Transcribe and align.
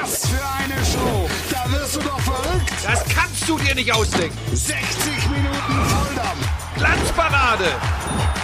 Was 0.00 0.26
für 0.26 0.42
eine 0.58 0.84
Show! 0.84 1.28
Da 1.50 1.70
wirst 1.70 1.96
du 1.96 2.00
doch 2.00 2.18
verrückt! 2.20 2.72
Das 2.82 3.04
kannst 3.14 3.48
du 3.48 3.58
dir 3.58 3.74
nicht 3.74 3.92
ausdenken. 3.92 4.36
60 4.52 5.28
Minuten 5.28 5.84
Volldampf! 5.86 6.48
Glanzparade 6.76 7.64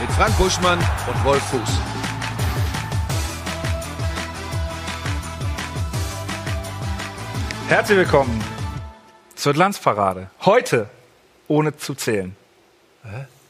mit 0.01 0.11
Frank 0.11 0.37
Buschmann 0.37 0.79
und 0.79 1.25
Wolf 1.25 1.43
Fuß. 1.45 1.71
Herzlich 7.69 7.99
willkommen 7.99 8.45
zur 9.35 9.53
Glanzparade. 9.55 10.31
Heute 10.45 10.91
ohne 11.49 11.77
zu 11.77 11.95
zählen. 11.95 12.37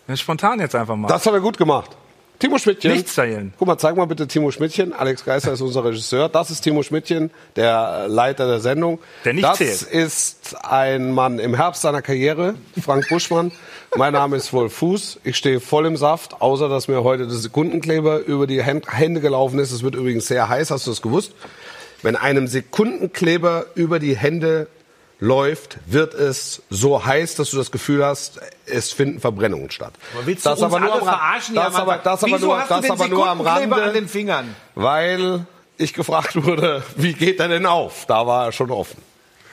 Hä? 0.07 0.17
Spontan 0.17 0.61
jetzt 0.61 0.75
einfach 0.75 0.97
mal. 0.97 1.09
Das 1.09 1.27
hat 1.27 1.33
er 1.33 1.41
gut 1.41 1.59
gemacht. 1.59 1.97
Timo 2.39 2.57
Schmidtchen. 2.59 2.93
Nichts 2.93 3.15
zählen. 3.15 3.53
Guck 3.59 3.67
mal, 3.67 3.79
zeig 3.79 3.97
mal 3.97 4.07
bitte 4.07 4.29
Timo 4.29 4.51
Schmidtchen. 4.53 4.93
Alex 4.93 5.25
Geister 5.25 5.53
ist 5.53 5.61
unser 5.61 5.85
Regisseur. 5.85 6.29
Das 6.29 6.51
ist 6.51 6.61
Timo 6.61 6.85
Schmidtchen, 6.85 7.31
der 7.57 8.07
Leiter 8.09 8.47
der 8.47 8.61
Sendung. 8.61 9.01
Der 9.25 9.33
nicht 9.33 9.45
das 9.45 9.59
zählt. 9.59 9.83
ist 9.83 10.57
ein 10.65 11.11
Mann 11.13 11.41
im 11.41 11.55
Herbst 11.57 11.83
seiner 11.83 12.01
Karriere, 12.01 12.55
Frank 12.81 13.09
Buschmann. 13.09 13.51
mein 13.97 14.13
Name 14.13 14.37
ist 14.37 14.53
Wolf 14.53 14.73
Fuß. 14.75 15.19
Ich 15.25 15.37
stehe 15.37 15.59
voll 15.59 15.87
im 15.87 15.97
Saft, 15.97 16.41
außer 16.41 16.69
dass 16.69 16.87
mir 16.87 17.03
heute 17.03 17.27
der 17.27 17.37
Sekundenkleber 17.37 18.21
über 18.21 18.47
die 18.47 18.63
Hän- 18.63 18.83
Hände 18.89 19.21
gelaufen 19.21 19.59
ist. 19.59 19.73
Es 19.73 19.83
wird 19.83 19.97
übrigens 19.97 20.27
sehr 20.29 20.49
heiß, 20.49 20.71
hast 20.71 20.87
du 20.87 20.91
das 20.93 21.03
gewusst? 21.03 21.33
Wenn 22.03 22.15
einem 22.15 22.47
Sekundenkleber 22.47 23.67
über 23.75 23.99
die 23.99 24.17
Hände 24.17 24.69
läuft, 25.21 25.79
wird 25.87 26.15
es 26.15 26.63
so 26.71 27.05
heiß, 27.05 27.35
dass 27.35 27.51
du 27.51 27.57
das 27.57 27.71
Gefühl 27.71 28.05
hast, 28.05 28.41
es 28.67 28.93
finden 28.93 29.21
Verbrennungen 29.21 29.71
statt. 29.71 29.93
Willst 30.25 30.47
du 30.47 30.51
uns 30.51 30.63
alle 30.63 30.77
am 30.77 30.85
Ra- 30.85 30.99
verarschen? 31.05 31.55
das 31.55 31.75
am 31.75 31.83
aber, 31.83 31.99
das 31.99 32.23
aber 32.25 32.39
nur, 32.39 32.65
das 32.69 32.91
aber 32.91 33.09
nur 33.09 33.29
am 33.29 33.41
Rande, 33.41 33.83
an 33.83 33.95
den 33.95 34.09
Fingern? 34.09 34.55
weil 34.75 35.45
ich 35.77 35.93
gefragt 35.95 36.43
wurde, 36.45 36.83
wie 36.97 37.13
geht 37.15 37.41
er 37.41 37.49
denn 37.49 37.67
auf? 37.67 38.07
Da 38.07 38.27
war 38.27 38.47
er 38.47 38.53
schon 38.53 38.71
offen. 38.71 39.01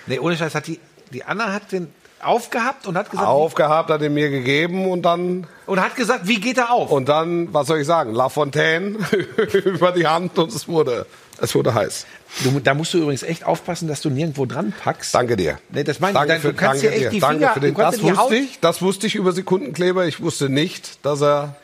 Nee, 0.08 0.20
ohne 0.20 0.38
Scheiß 0.38 0.54
hat 0.56 0.68
die, 0.68 0.80
die 1.12 1.24
Anna 1.24 1.52
hat 1.52 1.72
den 1.72 1.92
aufgehabt 2.26 2.88
und 2.88 2.98
hat 2.98 3.10
gesagt, 3.12 3.28
Aufgehabt 3.28 3.90
hat 3.90 4.02
er 4.02 4.10
mir 4.10 4.30
gegeben 4.30 4.90
und 4.90 5.04
dann, 5.04 5.48
und 5.66 5.80
hat 5.82 5.96
gesagt, 5.96 6.28
wie 6.28 6.40
geht 6.40 6.58
er 6.58 6.72
auf? 6.72 6.92
und 6.92 7.08
dann, 7.10 7.54
was 7.54 7.68
soll 7.68 7.80
ich 7.80 7.88
sagen, 7.88 8.14
La 8.14 8.30
Fontaine 8.30 8.98
über 9.66 9.92
die 9.92 10.08
Hand 10.08 10.38
und 10.40 10.54
es 10.54 10.68
wurde, 10.68 11.06
es 11.40 11.54
wurde 11.56 11.74
heiß. 11.74 12.06
Du, 12.44 12.60
da 12.60 12.74
musst 12.74 12.94
du 12.94 12.98
übrigens 13.00 13.24
echt 13.24 13.46
aufpassen, 13.46 13.88
dass 13.88 14.02
du 14.02 14.10
nirgendwo 14.10 14.46
dran 14.46 14.74
packst. 14.84 15.14
Danke 15.16 15.36
dir. 15.38 15.58
Nee, 15.70 15.84
das 15.84 16.00
meine 16.00 16.12
ich. 16.12 16.16
Danke 16.18 16.34
Dann- 16.34 16.42
für, 16.42 16.48
du 16.50 16.54
kannst 16.56 16.84
danke 16.84 16.88
dir 16.90 16.96
echt 16.96 17.06
dir. 17.06 17.10
die 17.12 17.20
danke 17.20 17.38
Finger- 17.40 17.54
für 17.54 17.60
den, 17.62 17.76
das 17.76 18.02
wusste 18.02 18.36
ich, 18.36 18.60
das 18.60 18.82
wusste 18.82 19.08
ich 19.08 19.16
über 19.16 19.32
Sekundenkleber. 19.32 20.06
Ich 20.06 20.22
wusste 20.22 20.50
nicht, 20.50 21.06
dass 21.06 21.22
er 21.22 21.56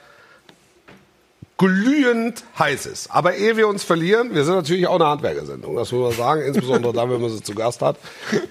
glühend 1.62 2.44
heiß 2.58 2.88
ist. 2.88 3.12
Aber 3.12 3.36
ehe 3.36 3.56
wir 3.56 3.68
uns 3.68 3.84
verlieren, 3.84 4.34
wir 4.34 4.44
sind 4.44 4.56
natürlich 4.56 4.88
auch 4.88 4.96
eine 4.96 5.06
Handwerkersendung, 5.06 5.76
das 5.76 5.92
muss 5.92 6.18
man 6.18 6.18
sagen, 6.18 6.42
insbesondere 6.42 6.92
dann, 6.92 7.12
wenn 7.12 7.22
man 7.22 7.30
sie 7.30 7.44
zu 7.44 7.54
Gast 7.54 7.84
hat. 7.84 7.98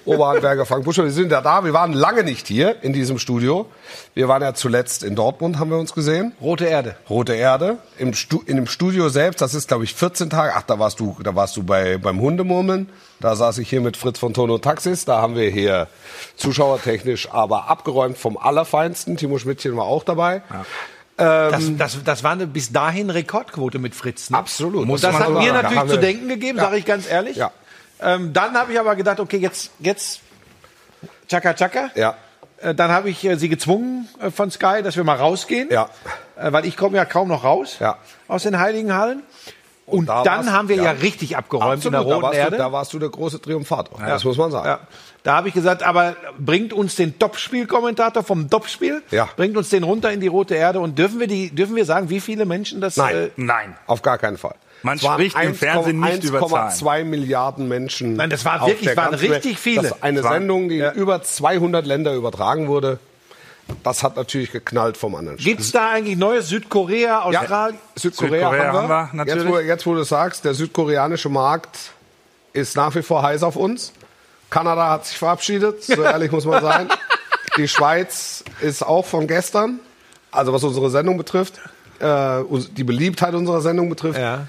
Oberhandwerker 0.05 0.65
Frank 0.65 0.85
Buscher, 0.85 1.03
wir 1.03 1.11
sind 1.11 1.29
ja 1.29 1.41
da, 1.41 1.65
wir 1.65 1.73
waren 1.73 1.91
lange 1.91 2.23
nicht 2.23 2.47
hier 2.47 2.81
in 2.83 2.93
diesem 2.93 3.19
Studio. 3.19 3.65
Wir 4.13 4.29
waren 4.29 4.41
ja 4.41 4.53
zuletzt 4.53 5.03
in 5.03 5.15
Dortmund, 5.15 5.59
haben 5.59 5.69
wir 5.69 5.77
uns 5.77 5.93
gesehen. 5.93 6.31
Rote 6.41 6.65
Erde. 6.65 6.95
Rote 7.09 7.33
Erde. 7.33 7.79
Im 7.97 8.13
Stu 8.13 8.41
in 8.45 8.55
dem 8.55 8.67
Studio 8.67 9.09
selbst, 9.09 9.41
das 9.41 9.53
ist 9.53 9.67
glaube 9.67 9.83
ich 9.83 9.93
14 9.93 10.29
Tage. 10.29 10.53
Ach, 10.55 10.63
da 10.63 10.79
warst 10.79 11.01
du, 11.01 11.17
da 11.21 11.35
warst 11.35 11.57
du 11.57 11.63
bei 11.63 11.97
beim 11.97 12.21
Hundemurmeln. 12.21 12.87
Da 13.19 13.35
saß 13.35 13.57
ich 13.57 13.69
hier 13.69 13.81
mit 13.81 13.97
Fritz 13.97 14.19
von 14.19 14.33
Tono 14.33 14.57
Taxis. 14.57 15.03
Da 15.03 15.21
haben 15.21 15.35
wir 15.35 15.49
hier 15.49 15.87
zuschauertechnisch 16.37 17.29
aber 17.31 17.69
abgeräumt 17.69 18.17
vom 18.17 18.37
Allerfeinsten. 18.37 19.17
Timo 19.17 19.37
Schmidtchen 19.37 19.75
war 19.75 19.83
auch 19.83 20.05
dabei. 20.05 20.41
Das, 21.17 21.63
das, 21.77 22.03
das 22.03 22.23
war 22.23 22.31
eine 22.31 22.47
bis 22.47 22.71
dahin 22.71 23.09
Rekordquote 23.09 23.77
mit 23.77 23.93
Fritz. 23.93 24.29
Ne? 24.31 24.37
Absolut. 24.37 24.87
Und 24.89 25.03
das 25.03 25.13
hat 25.13 25.27
so 25.27 25.33
mir 25.39 25.53
natürlich 25.53 25.85
zu 25.89 25.97
denken 25.99 26.27
gegeben, 26.27 26.57
Ja. 26.57 26.63
sage 26.65 26.77
ich 26.77 26.85
ganz 26.85 27.07
ehrlich. 27.09 27.37
Ja. 27.37 27.51
Ähm, 28.01 28.33
dann 28.33 28.55
habe 28.55 28.73
ich 28.73 28.79
aber 28.79 28.95
gedacht, 28.95 29.19
okay, 29.19 29.37
jetzt, 29.37 29.71
jetzt 29.79 30.21
Chaka 31.29 31.53
Chaka. 31.53 31.91
Ja. 31.95 32.15
Äh, 32.57 32.73
Dann 32.73 32.91
habe 32.91 33.09
ich 33.09 33.23
äh, 33.23 33.35
sie 33.37 33.49
gezwungen 33.49 34.07
äh, 34.19 34.31
von 34.31 34.49
Sky, 34.51 34.81
dass 34.83 34.95
wir 34.95 35.03
mal 35.03 35.15
rausgehen. 35.17 35.69
Ja. 35.71 35.89
Äh, 36.37 36.51
weil 36.51 36.65
ich 36.65 36.75
komme 36.77 36.97
ja 36.97 37.05
kaum 37.05 37.27
noch 37.27 37.43
raus 37.43 37.77
Ja. 37.79 37.97
aus 38.27 38.43
den 38.43 38.57
Heiligen 38.59 38.93
Hallen. 38.95 39.21
Und, 39.91 40.07
da 40.09 40.23
dann 40.23 40.51
haben 40.51 40.69
wir 40.69 40.75
ja, 40.77 40.83
ja. 40.85 40.91
richtig 40.91 41.37
abgeräumt 41.37 41.85
in 41.85 41.93
Absolut, 41.93 41.93
der 41.93 42.01
da 42.01 42.07
Roten 42.15 42.21
warst, 42.23 42.37
Erde. 42.37 42.51
du, 42.51 42.57
da 42.57 42.71
warst 42.71 42.93
du 42.93 42.99
der 42.99 43.09
große 43.09 43.41
Triumphator. 43.41 43.99
Das 43.99 44.23
muss 44.23 44.37
man 44.37 44.51
sagen. 44.51 44.65
Ja. 44.67 44.79
Da 45.23 45.35
habe 45.35 45.47
ich 45.49 45.53
gesagt, 45.53 45.83
aber 45.83 46.15
bringt 46.39 46.73
uns 46.73 46.95
den 46.95 47.19
Topspiel-Kommentator 47.19 48.23
vom 48.23 48.49
Topspiel, 48.49 49.03
Ja. 49.11 49.29
bringt 49.35 49.55
uns 49.57 49.69
den 49.69 49.83
runter 49.83 50.11
in 50.11 50.19
die 50.19 50.27
Rote 50.27 50.55
Erde 50.55 50.79
und 50.79 50.97
dürfen 50.97 51.19
wir 51.19 51.27
die, 51.27 51.49
dürfen 51.53 51.75
wir 51.75 51.85
sagen, 51.85 52.09
wie 52.09 52.19
viele 52.19 52.45
Menschen 52.45 52.81
das? 52.81 52.97
Nein. 52.97 53.15
Äh, 53.15 53.29
Nein. 53.35 53.75
Auf 53.87 54.01
gar 54.01 54.17
keinen 54.17 54.37
Fall. 54.37 54.55
Man 54.83 54.97
spricht 54.97 55.37
im 55.39 55.53
Fernsehen 55.53 55.99
nicht 55.99 56.23
über 56.23 56.39
Zahlen. 56.47 56.71
1,2 56.71 57.03
Milliarden 57.03 57.67
Menschen. 57.67 58.15
Nein, 58.15 58.31
das 58.31 58.43
waren 58.45 58.61
auf 58.61 58.67
wirklich- 58.67 58.87
der 58.87 58.97
waren 58.97 59.13
richtig 59.13 59.59
viele. 59.59 59.83
Das 59.83 59.91
ist 59.91 60.03
eine 60.03 60.23
waren- 60.23 60.33
Sendung, 60.33 60.69
die 60.69 60.77
Ja. 60.77 60.89
in 60.89 60.99
über 60.99 61.21
200 61.21 61.85
Länder 61.85 62.15
übertragen 62.15 62.67
wurde. 62.67 62.97
Das 63.83 64.03
hat 64.03 64.15
natürlich 64.15 64.51
geknallt 64.51 64.97
vom 64.97 65.15
anderen 65.15 65.39
Stück. 65.39 65.57
Gibt's 65.57 65.71
da 65.71 65.91
eigentlich 65.91 66.17
neues 66.17 66.49
Südkorea, 66.49 67.21
Australien? 67.21 67.79
Südkorea, 67.95 68.49
Südkorea 68.49 68.67
haben 68.67 68.73
wir. 68.73 68.97
haben 68.97 69.13
wir, 69.13 69.25
natürlich. 69.25 69.43
Jetzt, 69.43 69.53
wo, 69.53 69.59
jetzt, 69.59 69.85
wo 69.87 69.95
du 69.95 70.03
sagst, 70.03 70.45
der 70.45 70.53
südkoreanische 70.53 71.29
Markt 71.29 71.77
ist 72.53 72.75
nach 72.75 72.93
wie 72.95 73.01
vor 73.01 73.23
heiß 73.23 73.43
auf 73.43 73.55
uns. 73.55 73.93
Kanada 74.49 74.89
hat 74.89 75.05
sich 75.05 75.17
verabschiedet, 75.17 75.83
so 75.83 76.03
ehrlich 76.03 76.31
muss 76.31 76.45
man 76.45 76.61
sein. 76.61 76.89
Die 77.57 77.67
Schweiz 77.67 78.43
ist 78.61 78.83
auch 78.85 79.05
von 79.05 79.27
gestern, 79.27 79.79
also 80.31 80.53
was 80.53 80.63
unsere 80.63 80.89
Sendung 80.89 81.17
betrifft, 81.17 81.55
äh, 81.99 82.43
die 82.71 82.83
Beliebtheit 82.83 83.33
unserer 83.33 83.61
Sendung 83.61 83.89
betrifft. 83.89 84.19
Ja. 84.19 84.47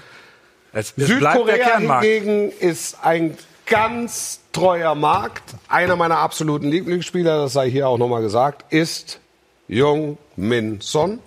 Es, 0.73 0.93
es 0.97 1.07
Südkorea 1.07 1.77
hingegen 1.77 2.51
ist 2.51 2.97
ein 3.03 3.37
ganz 3.73 4.39
treuer 4.51 4.93
Markt. 4.93 5.55
Einer 5.67 5.95
meiner 5.95 6.19
absoluten 6.19 6.69
Lieblingsspieler, 6.69 7.37
das 7.37 7.53
sei 7.53 7.71
hier 7.71 7.87
auch 7.87 7.97
nochmal 7.97 8.21
gesagt, 8.21 8.71
ist 8.71 9.19
Jung 9.67 10.19
Min 10.35 10.79
Son. 10.79 11.17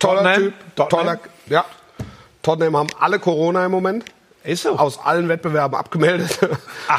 Toller 0.00 0.22
Tottenham? 0.22 0.42
Typ, 0.42 0.54
Tottenham? 0.74 1.06
toller, 1.06 1.20
ja. 1.46 1.64
Tottenham 2.42 2.76
haben 2.76 2.88
alle 2.98 3.20
Corona 3.20 3.64
im 3.64 3.70
Moment. 3.70 4.06
Ist 4.42 4.64
so. 4.64 4.70
Aus 4.70 4.98
allen 4.98 5.28
Wettbewerben 5.28 5.78
abgemeldet. 5.78 6.36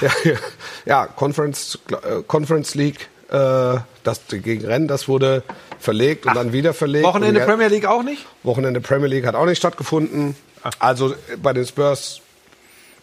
Ja, 0.01 0.09
ja. 0.23 0.37
ja 0.85 1.07
Conference, 1.07 1.79
äh, 1.89 2.21
Conference 2.25 2.75
League, 2.75 3.09
äh, 3.29 3.79
das 4.03 4.21
gegen 4.29 4.65
Rennen, 4.65 4.87
das 4.87 5.09
wurde 5.09 5.43
verlegt 5.77 6.25
und 6.25 6.35
dann 6.35 6.53
wieder 6.53 6.73
verlegt. 6.73 7.05
Wochenende 7.05 7.41
Premier 7.41 7.67
League 7.67 7.85
auch 7.85 8.03
nicht? 8.03 8.25
Wochenende 8.43 8.79
Premier 8.79 9.07
League 9.07 9.25
hat 9.25 9.35
auch 9.35 9.45
nicht 9.45 9.57
stattgefunden. 9.57 10.37
Also 10.79 11.11
äh, 11.11 11.15
bei 11.41 11.51
den 11.51 11.65
Spurs 11.65 12.20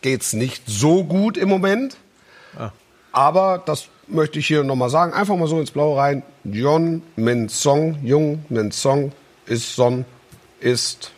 geht's 0.01 0.33
nicht 0.33 0.63
so 0.67 1.05
gut 1.05 1.37
im 1.37 1.49
Moment. 1.49 1.97
Aber 3.13 3.63
das 3.65 3.89
möchte 4.07 4.39
ich 4.39 4.47
hier 4.47 4.65
nochmal 4.65 4.91
sagen. 4.91 5.13
Einfach 5.13 5.37
mal 5.37 5.49
so 5.49 5.59
ins 5.59 5.71
Blaue 5.71 5.99
rein. 5.99 6.23
John 6.45 7.03
Min 7.17 7.49
Song, 7.49 7.99
Jung 8.03 8.45
Min 8.49 8.71
Song 8.71 9.13
ist 9.47 9.75
Son, 9.75 10.05
ist 10.61 11.13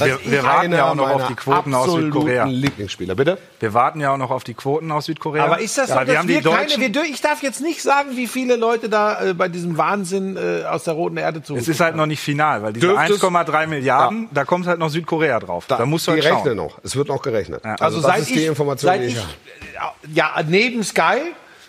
Wir, 0.00 0.18
wir 0.24 0.42
warten 0.42 0.72
ja 0.72 0.90
auch 0.90 0.94
noch 0.94 1.10
auf 1.10 1.26
die 1.28 1.34
Quoten 1.34 1.74
aus 1.74 1.92
Südkorea. 1.92 2.44
Lieblingsspieler, 2.46 3.14
bitte? 3.14 3.38
Wir 3.60 3.74
warten 3.74 4.00
ja 4.00 4.12
auch 4.12 4.16
noch 4.16 4.30
auf 4.30 4.44
die 4.44 4.54
Quoten 4.54 4.90
aus 4.90 5.04
Südkorea. 5.06 5.44
Aber 5.44 5.60
ist 5.60 5.76
das 5.78 5.88
so, 5.88 5.94
Weil 5.94 6.06
wir 6.06 6.14
dass 6.14 6.20
haben 6.22 6.28
wir 6.28 6.36
die 6.38 6.42
Deutschen, 6.42 6.80
keine, 6.82 6.94
wir, 6.94 7.04
ich 7.04 7.20
darf 7.20 7.42
jetzt 7.42 7.60
nicht 7.60 7.82
sagen, 7.82 8.16
wie 8.16 8.26
viele 8.26 8.56
Leute 8.56 8.88
da 8.88 9.22
äh, 9.30 9.34
bei 9.34 9.48
diesem 9.48 9.76
Wahnsinn 9.78 10.36
äh, 10.36 10.64
aus 10.64 10.84
der 10.84 10.94
Roten 10.94 11.16
Erde 11.16 11.42
zu. 11.42 11.56
Es 11.56 11.68
ist 11.68 11.80
halt 11.80 11.96
noch 11.96 12.06
nicht 12.06 12.20
final, 12.20 12.62
weil 12.62 12.72
diese 12.72 12.86
Dürfte 12.88 13.12
es- 13.14 13.22
1,3 13.22 13.66
Milliarden, 13.66 14.28
da 14.32 14.44
kommt 14.44 14.66
halt 14.66 14.78
noch 14.78 14.90
Südkorea 14.90 15.38
drauf. 15.40 15.66
Da, 15.68 15.84
musst 15.86 16.06
du 16.06 16.12
die 16.12 16.22
halt 16.22 16.26
rechnen 16.34 16.56
schauen. 16.56 16.56
noch. 16.56 16.78
Es 16.82 16.96
wird 16.96 17.08
noch 17.08 17.22
gerechnet. 17.22 17.62
Ja. 17.64 17.72
Also, 17.72 17.84
also 17.84 18.00
das 18.02 18.06
seit 18.06 18.20
ist 18.22 18.30
ich, 18.30 18.36
die 18.36 18.44
Information, 18.46 18.88
seit 18.90 19.00
die 19.02 19.06
ich 19.06 19.14
ich 19.16 19.78
habe. 19.80 19.92
ja 20.12 20.30
neben 20.46 20.82
Sky 20.84 21.20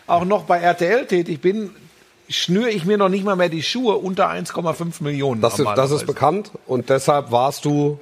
auch 0.07 0.25
noch 0.25 0.43
bei 0.43 0.59
RTL 0.59 1.05
tätig 1.07 1.41
bin, 1.41 1.71
schnüre 2.29 2.69
ich 2.69 2.85
mir 2.85 2.97
noch 2.97 3.09
nicht 3.09 3.25
mal 3.25 3.35
mehr 3.35 3.49
die 3.49 3.63
Schuhe 3.63 3.95
unter 3.97 4.29
1,5 4.29 5.03
Millionen. 5.03 5.41
Das 5.41 5.59
ist, 5.59 5.67
das 5.75 5.91
ist 5.91 6.05
bekannt 6.07 6.51
und 6.65 6.89
deshalb 6.89 7.31
warst 7.31 7.65
du 7.65 7.99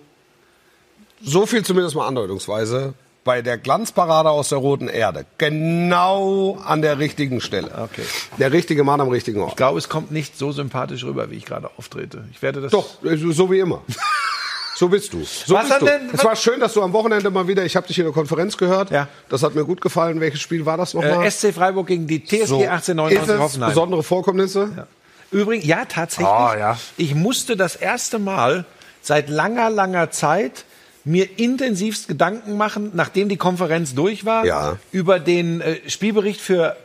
so 1.23 1.45
viel 1.45 1.63
zumindest 1.63 1.95
mal 1.95 2.07
andeutungsweise 2.07 2.93
bei 3.23 3.41
der 3.41 3.57
Glanzparade 3.57 4.29
aus 4.29 4.49
der 4.49 4.57
roten 4.59 4.87
Erde 4.87 5.25
genau 5.37 6.57
an 6.65 6.81
der 6.81 6.99
richtigen 6.99 7.41
Stelle. 7.41 7.67
Okay. 7.83 8.03
Der 8.37 8.51
richtige 8.51 8.83
Mann 8.83 9.01
am 9.01 9.09
richtigen 9.09 9.41
Ort. 9.41 9.51
Ich 9.51 9.55
glaube, 9.57 9.77
es 9.77 9.89
kommt 9.89 10.11
nicht 10.11 10.37
so 10.37 10.51
sympathisch 10.51 11.03
rüber, 11.03 11.29
wie 11.29 11.35
ich 11.35 11.45
gerade 11.45 11.69
auftrete. 11.77 12.23
Ich 12.31 12.41
werde 12.41 12.61
das. 12.61 12.71
Doch, 12.71 12.87
so 13.03 13.51
wie 13.51 13.59
immer. 13.59 13.81
So 14.75 14.87
bist 14.87 15.11
du. 15.11 15.23
So 15.25 15.55
Was 15.55 15.63
bist 15.63 15.73
hat 15.73 15.81
du. 15.81 15.85
denn- 15.87 16.09
es 16.13 16.23
war 16.23 16.35
schön, 16.37 16.61
dass 16.61 16.73
du 16.73 16.81
am 16.81 16.93
Wochenende 16.93 17.29
mal 17.29 17.47
wieder, 17.49 17.65
ich 17.65 17.75
habe 17.75 17.85
dich 17.85 17.99
in 17.99 18.05
der 18.05 18.13
Konferenz 18.13 18.55
gehört. 18.55 18.91
Ja. 18.91 19.09
Das 19.27 19.43
hat 19.43 19.53
mir 19.53 19.65
gut 19.65 19.81
gefallen. 19.81 20.21
Welches 20.21 20.39
Spiel 20.39 20.65
war 20.65 20.77
das 20.77 20.93
nochmal? 20.93 21.25
Äh, 21.25 21.29
SC 21.29 21.51
Freiburg 21.53 21.87
gegen 21.87 22.07
die 22.07 22.23
TSG 22.23 22.45
So. 22.45 22.55
1899 22.59 23.21
Ist 23.21 23.29
es 23.35 23.39
Hoffenheim. 23.41 23.69
besondere 23.71 24.03
Vorkommnisse? 24.03 24.87
Übrigens, 25.31 25.65
ja, 25.65 25.83
tatsächlich. 25.83 26.27
Oh, 26.27 26.53
ja. 26.57 26.79
Ich 26.95 27.13
musste 27.13 27.57
das 27.57 27.75
erste 27.75 28.17
Mal 28.19 28.63
seit 29.01 29.27
langer, 29.29 29.69
langer 29.69 30.11
Zeit 30.11 30.63
mir 31.05 31.39
intensivst 31.39 32.07
Gedanken 32.07 32.57
machen, 32.57 32.91
nachdem 32.93 33.29
die 33.29 33.37
Konferenz 33.37 33.95
durch 33.95 34.25
war, 34.25 34.45
Ja. 34.45 34.77
über 34.91 35.19
den 35.19 35.61
äh, 35.61 35.77
Spielbericht 35.89 36.41
für 36.41 36.75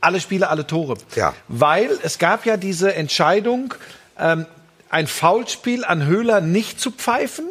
alle 0.00 0.20
Spiele, 0.20 0.48
alle 0.50 0.66
Tore. 0.66 0.96
Ja. 1.14 1.34
Weil 1.48 1.90
es 2.02 2.18
gab 2.18 2.44
ja 2.46 2.56
diese 2.56 2.94
Entscheidung, 2.94 3.74
ähm, 4.18 4.46
ein 4.90 5.06
Foulspiel 5.06 5.84
an 5.84 6.06
Höhler 6.06 6.40
nicht 6.40 6.80
zu 6.80 6.90
pfeifen, 6.90 7.46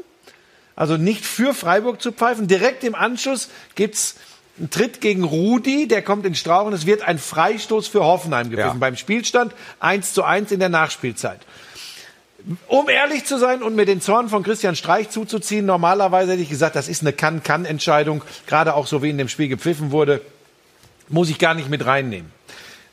also 0.76 0.98
nicht 0.98 1.26
für 1.26 1.54
Freiburg 1.54 2.02
zu 2.02 2.12
pfeifen. 2.12 2.48
Direkt 2.48 2.84
im 2.84 2.96
Anschluss 2.96 3.50
gibt's 3.76 4.16
einen 4.58 4.70
Tritt 4.70 5.02
gegen 5.02 5.24
Rudi, 5.26 5.88
der 5.88 6.02
kommt 6.02 6.26
in 6.26 6.34
Strauch 6.36 6.66
und 6.66 6.74
es 6.74 6.86
wird 6.86 7.02
ein 7.02 7.18
Freistoß 7.20 7.88
für 7.90 8.04
Hoffenheim 8.06 8.50
gepfiffen. 8.50 8.74
Ja. 8.76 8.80
Beim 8.80 8.96
Spielstand 8.96 9.54
1 9.82 10.14
zu 10.14 10.24
1 10.24 10.52
in 10.52 10.60
der 10.60 10.70
Nachspielzeit. 10.70 11.40
Um 12.68 12.90
ehrlich 12.90 13.26
zu 13.26 13.40
sein 13.40 13.64
und 13.64 13.76
mir 13.76 13.86
den 13.86 14.02
Zorn 14.02 14.30
von 14.30 14.44
Christian 14.44 14.76
Streich 14.76 15.10
zuzuziehen, 15.10 15.66
normalerweise 15.66 16.34
hätte 16.34 16.44
ich 16.44 16.50
gesagt, 16.50 16.76
das 16.76 16.88
ist 16.88 17.02
eine 17.02 17.12
Kann-Kann-Entscheidung, 17.14 18.22
gerade 18.46 18.76
auch 18.76 18.86
so 18.86 19.02
wie 19.02 19.10
in 19.10 19.18
dem 19.18 19.30
Spiel 19.30 19.48
gepfiffen 19.48 19.92
wurde, 19.92 20.22
muss 21.10 21.30
ich 21.30 21.40
gar 21.40 21.56
nicht 21.56 21.70
mit 21.70 21.86
reinnehmen. 21.86 22.32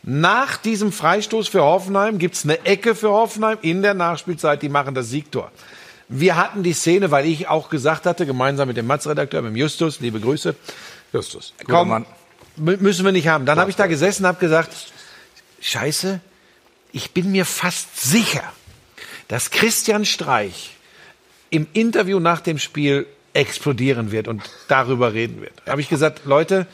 Nach 0.05 0.57
diesem 0.57 0.91
Freistoß 0.91 1.49
für 1.49 1.63
Hoffenheim 1.63 2.19
gibt's 2.19 2.45
eine 2.45 2.65
Ecke 2.65 2.95
für 2.95 3.11
Hoffenheim 3.11 3.59
in 3.63 3.83
der 3.83 3.95
Nachspielzeit, 3.95 4.63
die 4.63 4.69
machen 4.71 4.95
das 4.95 5.11
Siegtor. 5.11 5.53
Wir 6.09 6.37
hatten 6.37 6.63
die 6.63 6.73
Szene, 6.73 7.11
weil 7.11 7.27
ich 7.27 7.49
auch 7.49 7.69
gesagt 7.71 8.07
hatte, 8.07 8.27
gemeinsam 8.27 8.69
mit 8.69 8.77
dem 8.77 8.87
Matz-Redakteur, 8.87 9.43
mit 9.43 9.53
dem 9.53 9.57
Justus, 9.57 10.01
liebe 10.01 10.19
Grüße, 10.19 10.55
Justus. 11.13 11.53
komm, 11.67 11.89
Mann. 11.89 12.07
mü- 12.59 12.79
müssen 12.79 13.05
wir 13.05 13.13
nicht 13.13 13.29
haben. 13.29 13.47
Dann 13.47 13.59
habe 13.59 13.71
ich 13.71 13.77
da 13.77 13.87
gesessen 13.87 14.25
und 14.25 14.29
habe 14.29 14.41
gesagt, 14.41 14.73
scheiße, 15.61 16.21
ich 16.93 17.13
bin 17.13 17.31
mir 17.31 17.45
fast 17.47 18.01
sicher, 18.03 18.43
dass 19.33 19.51
Christian 19.51 20.05
Streich 20.05 20.77
im 21.49 21.67
Interview 21.73 22.21
nach 22.21 22.43
dem 22.43 22.59
Spiel 22.59 23.07
explodieren 23.33 24.13
wird 24.13 24.29
und 24.29 24.43
darüber 24.69 25.15
reden 25.15 25.41
wird. 25.41 25.55
Da 25.65 25.73
habe 25.73 25.81
ich 25.81 25.89
gesagt, 25.89 26.27
Leute, 26.27 26.67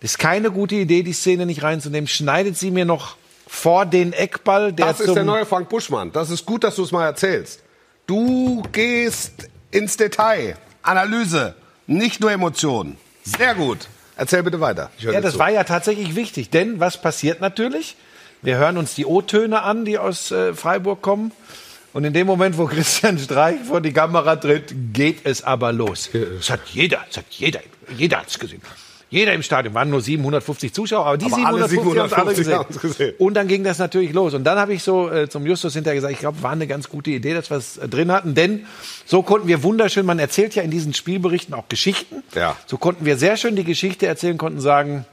das 0.00 0.10
ist 0.10 0.18
keine 0.18 0.50
gute 0.50 0.74
Idee, 0.74 1.04
die 1.04 1.14
Szene 1.14 1.46
nicht 1.46 1.62
reinzunehmen. 1.62 2.06
Schneidet 2.06 2.58
sie 2.58 2.70
mir 2.70 2.84
noch 2.84 3.16
vor 3.46 3.86
den 3.86 4.12
Eckball, 4.12 4.74
der 4.74 4.88
Das 4.88 5.00
ist 5.00 5.14
der 5.14 5.24
neue 5.24 5.46
Frank 5.46 5.70
Buschmann. 5.70 6.12
Das 6.12 6.28
ist 6.28 6.44
gut, 6.44 6.64
dass 6.64 6.76
du 6.76 6.82
es 6.82 6.92
mal 6.92 7.06
erzählst. 7.06 7.62
Du 8.06 8.62
gehst 8.72 9.48
ins 9.70 9.96
Detail. 9.96 10.58
Analyse, 10.82 11.54
nicht 11.86 12.20
nur 12.20 12.30
Emotionen. 12.30 12.98
Sehr 13.24 13.54
gut. 13.54 13.88
Erzähl 14.16 14.42
bitte 14.42 14.60
weiter. 14.60 14.90
Ja, 14.98 15.18
das 15.22 15.32
zu. 15.32 15.38
war 15.38 15.48
ja 15.48 15.64
tatsächlich 15.64 16.14
wichtig, 16.14 16.50
denn 16.50 16.78
was 16.78 17.00
passiert 17.00 17.40
natürlich? 17.40 17.96
Wir 18.42 18.58
hören 18.58 18.76
uns 18.76 18.94
die 18.94 19.06
O-Töne 19.06 19.62
an, 19.62 19.86
die 19.86 19.96
aus 19.96 20.30
äh, 20.30 20.52
Freiburg 20.52 21.00
kommen. 21.00 21.32
Und 21.92 22.04
in 22.04 22.12
dem 22.12 22.26
Moment, 22.26 22.56
wo 22.58 22.66
Christian 22.66 23.18
Streich 23.18 23.60
vor 23.66 23.80
die 23.80 23.92
Kamera 23.92 24.36
tritt, 24.36 24.74
geht 24.92 25.20
es 25.24 25.44
aber 25.44 25.72
los. 25.72 26.08
Das 26.12 26.50
hat 26.50 26.60
jeder, 26.72 27.00
das 27.08 27.18
hat 27.18 27.26
jeder, 27.30 27.60
jeder 27.96 28.20
hat's 28.20 28.38
gesehen. 28.38 28.62
Jeder 29.10 29.34
im 29.34 29.42
Stadion 29.42 29.74
waren 29.74 29.90
nur 29.90 30.00
750 30.00 30.72
Zuschauer, 30.72 31.04
aber 31.04 31.18
die 31.18 31.26
Aber 31.26 31.46
alle 31.46 31.68
750 31.68 32.00
haben 32.00 32.06
es 32.06 32.12
alle 32.14 32.34
750 32.34 32.80
gesehen. 32.80 32.90
gesehen. 33.08 33.14
Und 33.18 33.34
dann 33.34 33.46
ging 33.46 33.62
das 33.62 33.76
natürlich 33.78 34.14
los. 34.14 34.32
Und 34.32 34.44
dann 34.44 34.58
habe 34.58 34.72
ich 34.72 34.82
so 34.82 35.10
äh, 35.10 35.28
zum 35.28 35.44
Justus 35.44 35.74
hinterher 35.74 35.96
gesagt, 35.96 36.14
ich 36.14 36.18
glaube, 36.20 36.42
war 36.42 36.52
eine 36.52 36.66
ganz 36.66 36.88
gute 36.88 37.10
Idee, 37.10 37.34
dass 37.34 37.50
wir 37.50 37.58
es 37.58 37.76
äh, 37.76 37.88
drin 37.88 38.10
hatten, 38.10 38.34
denn 38.34 38.64
so 39.04 39.22
konnten 39.22 39.48
wir 39.48 39.62
wunderschön, 39.62 40.06
man 40.06 40.18
erzählt 40.18 40.54
ja 40.54 40.62
in 40.62 40.70
diesen 40.70 40.94
Spielberichten 40.94 41.52
auch 41.52 41.68
Geschichten. 41.68 42.22
Ja. 42.34 42.56
So 42.64 42.78
konnten 42.78 43.04
wir 43.04 43.18
sehr 43.18 43.36
schön 43.36 43.54
die 43.54 43.64
Geschichte 43.64 44.06
erzählen, 44.06 44.38
konnten 44.38 44.60
sagen, 44.62 45.04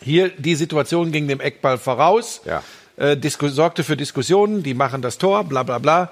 hier 0.00 0.30
die 0.30 0.56
Situation 0.56 1.12
ging 1.12 1.28
dem 1.28 1.38
Eckball 1.38 1.78
voraus, 1.78 2.40
Ja. 2.44 2.64
Äh, 2.96 3.16
sorgte 3.48 3.84
für 3.84 3.96
Diskussionen, 3.96 4.62
die 4.62 4.74
machen 4.74 5.02
das 5.02 5.18
Tor, 5.18 5.44
bla 5.44 5.62
bla 5.62 5.78
bla. 5.78 6.10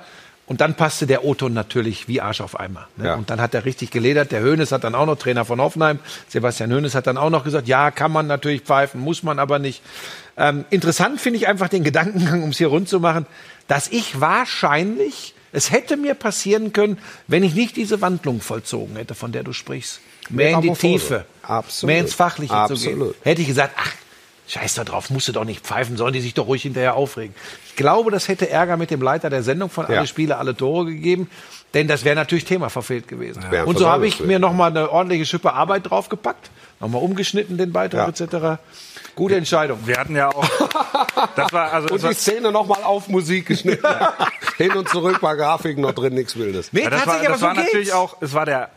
Und 0.51 0.61
dann 0.61 0.75
passte 0.75 1.07
der 1.07 1.25
Oton 1.25 1.53
natürlich 1.53 2.09
wie 2.09 2.21
Arsch 2.21 2.41
auf 2.41 2.59
Eimer. 2.59 2.89
Ne? 2.97 3.07
Ja. 3.07 3.15
Und 3.15 3.31
dann 3.31 3.41
hat 3.41 3.55
er 3.55 3.65
richtig 3.65 3.93
geledert. 3.93 4.33
Der 4.33 4.41
Hönes 4.41 4.73
hat 4.73 4.83
dann 4.83 4.97
auch 4.97 5.07
noch, 5.07 5.17
Trainer 5.17 5.45
von 5.45 5.61
Hoffenheim, 5.61 6.01
Sebastian 6.27 6.73
Hönes 6.73 6.97
hat 6.97 7.07
dann 7.07 7.19
auch 7.19 7.31
noch 7.31 7.45
gesagt, 7.45 7.69
ja, 7.69 7.93
kann 7.93 8.11
man 8.11 8.27
natürlich 8.27 8.63
pfeifen, 8.63 9.01
muss 9.01 9.23
man 9.23 9.39
aber 9.39 9.61
nicht. 9.61 9.81
Ähm, 10.37 10.65
interessant 10.71 11.21
finde 11.21 11.39
ich 11.39 11.47
einfach 11.47 11.69
den 11.69 11.85
Gedankengang, 11.85 12.43
um 12.43 12.51
es 12.51 12.59
hier 12.59 12.67
rund 12.67 12.89
zu 12.89 12.99
machen, 12.99 13.27
dass 13.69 13.87
ich 13.87 14.21
wahrscheinlich, 14.21 15.35
es 15.53 15.71
hätte 15.71 15.97
mir 15.97 16.15
passieren 16.15 16.73
können, 16.73 16.99
wenn 17.29 17.45
ich 17.45 17.55
nicht 17.55 17.77
diese 17.77 18.01
Wandlung 18.01 18.41
vollzogen 18.41 18.97
hätte, 18.97 19.15
von 19.15 19.31
der 19.31 19.45
du 19.45 19.53
sprichst. 19.53 20.01
Mehr 20.31 20.51
in 20.55 20.63
die. 20.63 20.73
Tiefe, 20.73 21.27
Absolut. 21.43 21.93
mehr 21.93 22.01
ins 22.03 22.15
Fachliche 22.15 22.53
zu 22.67 22.75
gehen. 22.75 22.95
Absolut. 22.95 23.17
Hätte 23.23 23.43
ich 23.43 23.47
gesagt, 23.47 23.75
ach, 23.77 23.93
scheiß 24.51 24.75
da 24.75 24.85
drauf, 24.85 25.11
musst 25.11 25.29
du 25.29 25.33
doch 25.33 25.45
nicht 25.45 25.65
pfeifen, 25.65 25.97
sollen 25.97 26.13
die 26.13 26.21
sich 26.21 26.35
doch 26.35 26.47
ruhig 26.47 26.63
hinterher 26.63 26.95
aufregen. 26.97 27.35
Ich 27.69 27.77
glaube, 27.77 28.11
das 28.11 28.27
hätte 28.29 28.51
Ärger 28.51 28.77
mit 28.77 28.91
dem 28.91 29.01
Leiter 29.01 29.31
der 29.31 29.43
Sendung 29.45 29.71
von 29.71 29.87
Ja. 29.89 29.99
alle 29.99 30.07
Spiele, 30.09 30.39
alle 30.39 30.57
Tore 30.57 30.87
gegeben, 30.87 31.31
denn 31.75 31.87
das 31.87 32.05
wäre 32.05 32.17
natürlich 32.17 32.45
Thema 32.47 32.69
verfehlt 32.69 33.07
gewesen. 33.07 33.45
Ein 33.45 33.65
Und 33.65 33.79
so 33.79 33.89
habe 33.89 34.07
ich 34.09 34.19
mir 34.21 34.39
nochmal 34.41 34.71
eine 34.71 34.91
ordentliche 34.91 35.25
Schippe 35.25 35.53
Arbeit 35.53 35.89
draufgepackt, 35.89 36.51
nochmal 36.81 37.01
umgeschnitten 37.03 37.59
den 37.59 37.73
Beitrag 37.73 38.19
Ja. 38.19 38.27
etc. 38.27 38.61
Gute 39.15 39.37
Entscheidung. 39.37 39.79
Wir 39.87 39.97
hatten 39.99 40.17
ja 40.17 40.29
auch. 40.29 40.49
Das 41.37 41.53
war 41.53 41.73
also. 41.73 41.89
Und 41.89 41.95
Das 41.97 42.03
war, 42.05 42.11
die 42.11 42.17
Szene 42.17 42.51
nochmal 42.51 42.83
auf 42.83 43.09
Musik 43.09 43.47
geschnitten. 43.47 43.87
Hin 44.57 44.73
und 44.73 44.89
zurück 44.89 45.23
war 45.23 45.37
Grafiken 45.37 45.83
noch 45.83 45.93
drin, 45.93 46.15
nichts 46.15 46.37
Wildes. 46.37 46.73
Nee, 46.73 46.83
ja, 46.85 46.91
das 46.91 47.07
war, 47.07 47.19
das 47.19 47.27
aber 47.27 47.41
war 47.43 47.55
so 47.55 47.61
natürlich 47.61 47.93
auch. 47.93 48.17
Es 48.21 48.33
war 48.35 48.47
der 48.47 48.71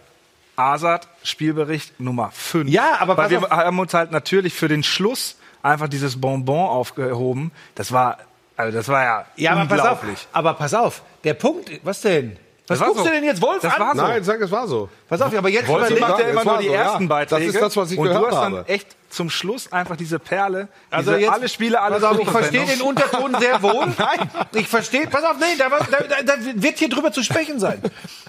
Asad-Spielbericht 0.56 2.00
Nummer 2.00 2.32
5. 2.32 2.70
Ja, 2.70 2.98
aber 3.00 3.18
Weil 3.18 3.30
wir 3.32 3.44
auf. 3.44 3.50
haben 3.50 3.80
uns 3.80 3.94
halt 3.94 4.12
natürlich 4.12 4.54
für 4.54 4.68
den 4.68 4.84
Schluss 4.84 5.38
einfach 5.64 5.88
dieses 5.88 6.20
Bonbon 6.22 6.68
aufgehoben. 6.70 7.52
Das 7.76 7.92
war. 7.92 8.18
Also 8.56 8.78
das 8.78 8.88
war 8.88 9.04
ja, 9.04 9.26
Ja, 9.36 9.52
aber 9.54 9.66
pass 9.66 9.80
auf, 9.80 9.92
unglaublich. 10.04 10.28
aber 10.32 10.54
pass 10.54 10.74
auf, 10.76 11.02
der 11.24 11.34
Punkt, 11.34 11.72
was 11.82 12.02
denn? 12.02 12.38
Was 12.68 12.78
Das 12.80 12.88
guckst 12.88 13.04
so. 13.04 13.10
du 13.10 13.16
denn 13.16 13.24
jetzt 13.26 13.42
Wolf 13.42 13.62
Das 13.62 13.74
an? 13.74 13.80
war 13.82 13.96
so. 13.96 14.02
Nein, 14.04 14.24
sag, 14.24 14.40
es 14.40 14.52
war 14.52 14.68
so. 14.68 14.90
Pass 15.10 15.20
auf, 15.22 15.36
aber 15.36 15.50
jetzt 15.50 15.68
Wolfi 15.68 15.96
überleg- 15.96 16.00
macht 16.00 16.20
ja 16.20 16.26
es 16.26 16.32
immer 16.32 16.46
war 16.46 16.54
nur 16.54 16.62
die 16.62 16.68
so, 16.68 16.74
ja. 16.76 16.82
ersten 16.84 17.10
Das 17.10 17.18
Beiträge. 17.30 17.46
ist 17.52 17.62
das, 17.62 17.76
was 17.76 17.92
ich 17.92 17.98
und 17.98 18.08
gehört 18.08 18.22
du 18.24 18.28
hast 18.28 18.36
dann 18.44 18.56
habe. 18.58 18.70
echt 18.70 18.88
zum 19.10 19.30
Schluss 19.32 19.72
einfach 19.74 19.96
diese 19.98 20.18
Perle, 20.20 20.68
Also 20.92 21.12
diese 21.12 21.22
jetzt, 21.24 21.34
alle 21.34 21.50
Spiele, 21.50 21.82
alle 21.82 21.96
pass 21.96 22.04
auf, 22.04 22.20
ich 22.20 22.30
verstehe 22.30 22.66
den. 22.66 22.82
Unterton 22.82 23.36
sehr 23.40 23.62
wohl. 23.64 23.88
Nein, 23.98 24.30
ich 24.54 24.68
verstehe. 24.68 25.08
Pass 25.08 25.24
auf, 25.26 25.36
nein, 25.40 25.58
da, 25.58 25.68
da, 25.70 25.78
da, 26.04 26.24
da 26.24 26.34
wird 26.56 26.78
hier 26.78 26.90
drüber 26.90 27.12
zu 27.12 27.22
sprechen 27.24 27.60
sein. 27.60 27.82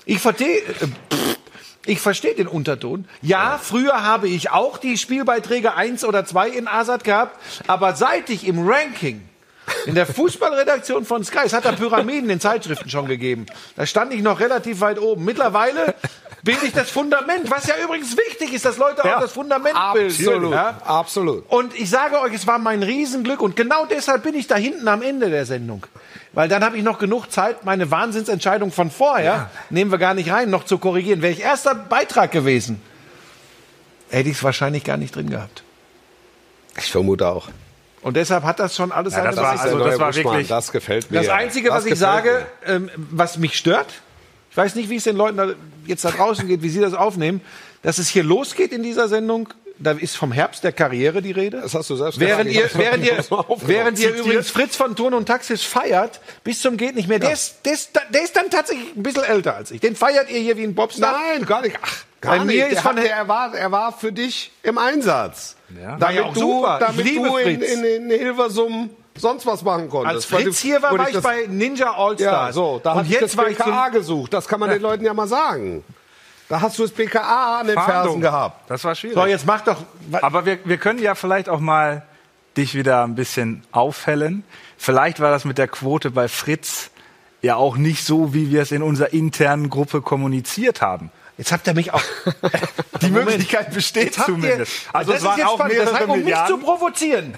Ich 0.07 0.19
verstehe. 0.21 0.59
äh, 0.59 0.63
pff, 0.73 1.39
Ich 1.87 2.01
verstehe 2.01 2.35
den 2.35 2.47
Unterton. 2.47 3.07
Ja, 3.21 3.59
früher 3.63 4.03
habe 4.03 4.29
ich 4.29 4.51
auch 4.51 4.79
die 4.79 4.97
Spielbeiträge 4.97 5.75
eins 5.75 6.05
oder 6.05 6.25
zwei 6.25 6.49
in 6.49 6.67
Asad 6.67 7.05
gehabt, 7.05 7.39
aber 7.67 7.95
seit 7.95 8.31
ich 8.31 8.47
im 8.47 8.67
Ranking 8.67 9.21
in 9.87 9.95
der 9.95 10.07
Fußballredaktion 10.15 11.05
von 11.05 11.25
Sky, 11.25 11.41
es 11.45 11.53
hat 11.53 11.67
da 11.67 11.73
Pyramiden 11.73 12.31
in 12.31 12.41
Zeitschriften 12.41 12.89
schon 12.89 13.07
gegeben. 13.07 13.47
Da 13.77 13.87
stand 13.87 14.15
ich 14.15 14.23
noch 14.23 14.41
relativ 14.41 14.81
weit 14.81 14.99
oben. 14.99 15.25
Mittlerweile 15.25 15.95
bilde 16.45 16.67
ich 16.67 16.73
das 16.73 16.91
Fundament, 16.91 17.51
was 17.51 17.67
ja 17.67 17.75
übrigens 17.83 18.17
wichtig 18.17 18.53
ist, 18.53 18.65
dass 18.65 18.77
Leute 18.77 19.03
auch 19.05 19.21
das 19.21 19.33
Fundament 19.33 19.75
bilden. 19.95 20.11
Absolut. 20.15 20.53
Ja? 20.53 20.79
Absolut. 20.85 21.45
Und 21.51 21.75
ich 21.75 21.89
sage 21.91 22.21
euch, 22.21 22.35
es 22.35 22.47
war 22.47 22.59
mein 22.59 22.83
Riesenglück 22.83 23.41
und 23.41 23.57
genau 23.57 23.87
deshalb 23.87 24.23
bin 24.23 24.35
ich 24.35 24.47
da 24.47 24.57
hinten 24.57 24.87
am 24.87 25.03
Ende 25.03 25.31
der 25.31 25.47
Sendung. 25.47 25.87
Weil 26.35 26.49
dann 26.49 26.65
habe 26.65 26.77
ich 26.77 26.83
noch 26.83 26.99
genug 26.99 27.31
Zeit, 27.31 27.65
meine 27.65 27.91
Wahnsinnsentscheidung 27.91 28.73
von 28.73 28.91
vorher, 28.91 29.51
nehmen 29.71 29.91
wir 29.91 29.99
gar 29.99 30.15
nicht 30.15 30.31
rein, 30.31 30.51
noch 30.51 30.65
zu 30.65 30.79
korrigieren. 30.79 31.23
Wäre 31.23 31.33
ich 31.33 31.41
erster 31.41 31.75
Beitrag 31.75 32.31
gewesen, 32.33 32.81
hätte 34.11 34.29
ich 34.29 34.37
es 34.37 34.43
wahrscheinlich 34.45 34.85
gar 34.85 34.97
nicht 34.97 35.15
drin 35.17 35.31
gehabt. 35.31 35.63
Ich 36.77 36.91
vermute 36.91 37.29
auch. 37.29 37.49
Und 38.03 38.17
deshalb 38.17 38.43
hat 38.45 38.59
das 38.61 38.77
schon 38.77 38.93
alles 38.93 39.15
Ja, 39.15 39.21
seine 39.23 39.31
das 39.31 39.45
war- 39.45 39.61
also 39.61 39.79
das 39.79 39.99
war 39.99 40.07
Buschmann, 40.09 40.33
wirklich- 40.35 40.49
Das 40.49 40.73
gefällt 40.73 41.11
mir. 41.11 41.19
Das 41.21 41.29
Einzige, 41.31 41.69
Das 41.69 41.79
was 41.85 41.87
ich 41.87 41.99
sage, 41.99 42.45
ähm, 42.67 42.91
was 42.97 43.39
mich 43.39 43.57
stört, 43.57 43.87
ich 44.51 44.57
weiß 44.57 44.75
nicht, 44.75 44.91
wie 44.91 44.97
es 44.97 45.05
den 45.05 45.17
Leuten 45.17 45.37
da, 45.39 45.47
jetzt 45.87 46.05
da 46.05 46.11
draußen 46.11 46.47
geht, 46.47 46.63
wie 46.63 46.69
sie 46.69 46.81
das 46.81 46.95
aufnehmen, 46.95 47.41
dass 47.83 47.99
es 47.99 48.09
hier 48.09 48.25
losgeht 48.25 48.73
in 48.73 48.83
dieser 48.83 49.09
Sendung. 49.09 49.49
Da 49.79 49.91
ist 49.91 50.17
vom 50.17 50.31
Herbst 50.31 50.63
der 50.63 50.73
Karriere 50.73 51.21
die 51.21 51.33
Rede. 51.33 51.61
Das 51.61 51.75
hast 51.75 51.91
du 51.91 51.97
selbst 51.97 52.21
Während 52.21 52.49
ihr, 52.51 52.71
während 52.75 53.05
ihr, 53.05 53.19
während 53.67 53.99
ihr 53.99 54.15
übrigens 54.15 54.49
Fritz 54.51 54.77
von 54.77 54.95
Turn 54.95 55.15
und 55.15 55.27
Taxis 55.27 55.63
feiert, 55.63 56.21
bis 56.45 56.61
zum 56.61 56.77
geht 56.77 56.95
nicht 56.95 57.09
mehr. 57.09 57.19
Der, 57.19 57.33
ist, 57.33 57.57
der, 57.65 57.73
ist, 57.73 57.91
der 58.11 58.23
ist 58.23 58.37
dann 58.37 58.51
tatsächlich 58.51 58.95
ein 58.97 59.03
bisschen 59.03 59.25
älter 59.25 59.57
als 59.57 59.73
ich. 59.73 59.81
Den 59.81 59.97
feiert 59.97 60.31
ihr 60.31 60.39
hier 60.39 60.57
wie 60.57 60.63
ein 60.63 60.77
Popstar. 60.77 61.21
Nein, 61.33 61.45
gar 61.45 61.63
nicht. 61.63 61.77
Ach, 61.83 62.05
gar 62.21 62.39
Bei 62.39 62.45
nicht. 62.45 62.55
mir 62.55 62.67
ist 62.69 62.75
der 62.75 62.83
von 62.83 62.97
hat, 62.97 63.05
er, 63.05 63.27
war, 63.27 63.55
er 63.55 63.73
war 63.73 63.93
für 63.93 64.13
dich 64.13 64.53
im 64.63 64.79
Einsatz. 64.79 65.57
Ja. 65.77 65.97
Damit 65.97 66.17
ja 66.17 66.31
du, 66.31 66.41
super. 66.41 66.79
Damit 66.79 67.07
du 67.07 67.37
in, 67.39 67.61
in, 67.61 67.85
in 67.85 68.11
Hilversum 68.11 68.91
sonst 69.17 69.47
was 69.47 69.63
machen 69.63 69.89
konntest. 69.89 70.15
Als 70.15 70.25
Fritz 70.25 70.59
hier 70.59 70.83
war, 70.83 70.97
war 70.97 71.09
ich 71.09 71.15
das- 71.15 71.23
bei 71.23 71.47
Ninja 71.49 71.93
All 71.97 72.19
Ja, 72.21 72.53
so, 72.53 72.81
da 72.83 72.93
und 72.93 72.99
hat 73.01 73.07
ich 73.07 73.13
jetzt 73.13 73.23
das 73.23 73.37
war 73.37 73.49
ich 73.49 73.57
BKA 73.59 73.89
gesucht. 73.91 74.33
Das 74.33 74.49
kann 74.49 74.61
man 74.61 74.71
den 74.71 74.83
Leuten 74.83 75.05
ja 75.05 75.15
mal 75.15 75.29
sagen. 75.29 75.85
Da 76.49 76.61
hast 76.61 76.79
du 76.79 76.83
das 76.83 76.91
BKA 76.93 77.61
an 77.61 77.67
den 77.67 77.75
Fersen 77.75 77.91
Fahndung. 77.93 78.21
gehabt. 78.21 78.69
Das 78.71 78.85
war 78.85 78.95
schwierig. 78.95 79.17
So, 79.17 79.25
jetzt 79.27 79.47
mach 79.47 79.63
doch. 79.63 79.79
Aber 80.21 80.45
wir, 80.45 80.59
wir 80.65 80.77
können 80.77 80.99
ja 80.99 81.15
vielleicht 81.15 81.49
auch 81.49 81.61
mal 81.61 82.03
dich 82.57 82.75
wieder 82.75 83.03
ein 83.05 83.15
bisschen 83.15 83.65
aufhellen. 83.73 84.45
Vielleicht 84.77 85.21
war 85.21 85.31
das 85.31 85.45
mit 85.45 85.57
der 85.59 85.69
Quote 85.69 86.11
bei 86.11 86.29
Fritz 86.29 86.91
ja 87.41 87.57
auch 87.57 87.77
nicht 87.77 88.05
so, 88.05 88.35
wie 88.35 88.51
wir 88.51 88.63
es 88.63 88.73
in 88.73 88.83
unserer 88.83 89.13
internen 89.13 89.71
Gruppe 89.71 90.03
kommuniziert 90.03 90.83
haben. 90.83 91.11
Jetzt 91.39 91.51
habt 91.51 91.67
ihr 91.67 91.75
mich 91.75 91.93
auch. 91.93 92.03
Die. 93.03 93.11
Möglichkeit 93.11 93.73
besteht 93.73 94.17
ihr, 94.19 94.25
zumindest. 94.25 94.73
Also 94.93 95.13
das 95.13 95.23
es 95.23 95.27
waren 95.27 95.43
auch 95.43 95.55
spannend. 95.55 95.73
mehrere 95.75 95.91
das 95.91 96.01
heißt, 96.01 96.09
um 96.09 96.23
mich 96.25 96.45
zu 96.47 96.59
provozieren. 96.59 97.35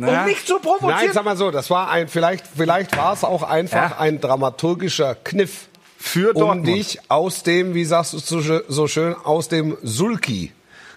Naja. 0.00 0.20
Um 0.20 0.26
mich 0.26 0.44
zu 0.46 0.58
provozieren. 0.58 0.90
Nein, 0.96 1.12
sag 1.12 1.24
mal 1.24 1.36
so, 1.36 1.50
das 1.50 1.70
war 1.70 1.90
ein, 1.90 2.08
vielleicht, 2.08 2.44
vielleicht 2.56 2.96
war 2.96 3.12
es 3.12 3.22
auch 3.24 3.42
einfach 3.42 3.90
Ja. 3.92 3.98
ein 3.98 4.20
dramaturgischer 4.20 5.14
Kniff. 5.14 5.68
Für 6.02 6.30
um 6.34 6.40
Dortmund. 6.40 6.66
dich 6.66 6.98
aus 7.08 7.42
dem, 7.42 7.74
wie 7.74 7.84
sagst 7.84 8.14
du 8.14 8.16
es 8.16 8.26
so, 8.26 8.38
schö- 8.38 8.64
so 8.68 8.88
schön, 8.88 9.14
aus 9.22 9.48
dem 9.48 9.76
Sulki 9.82 10.50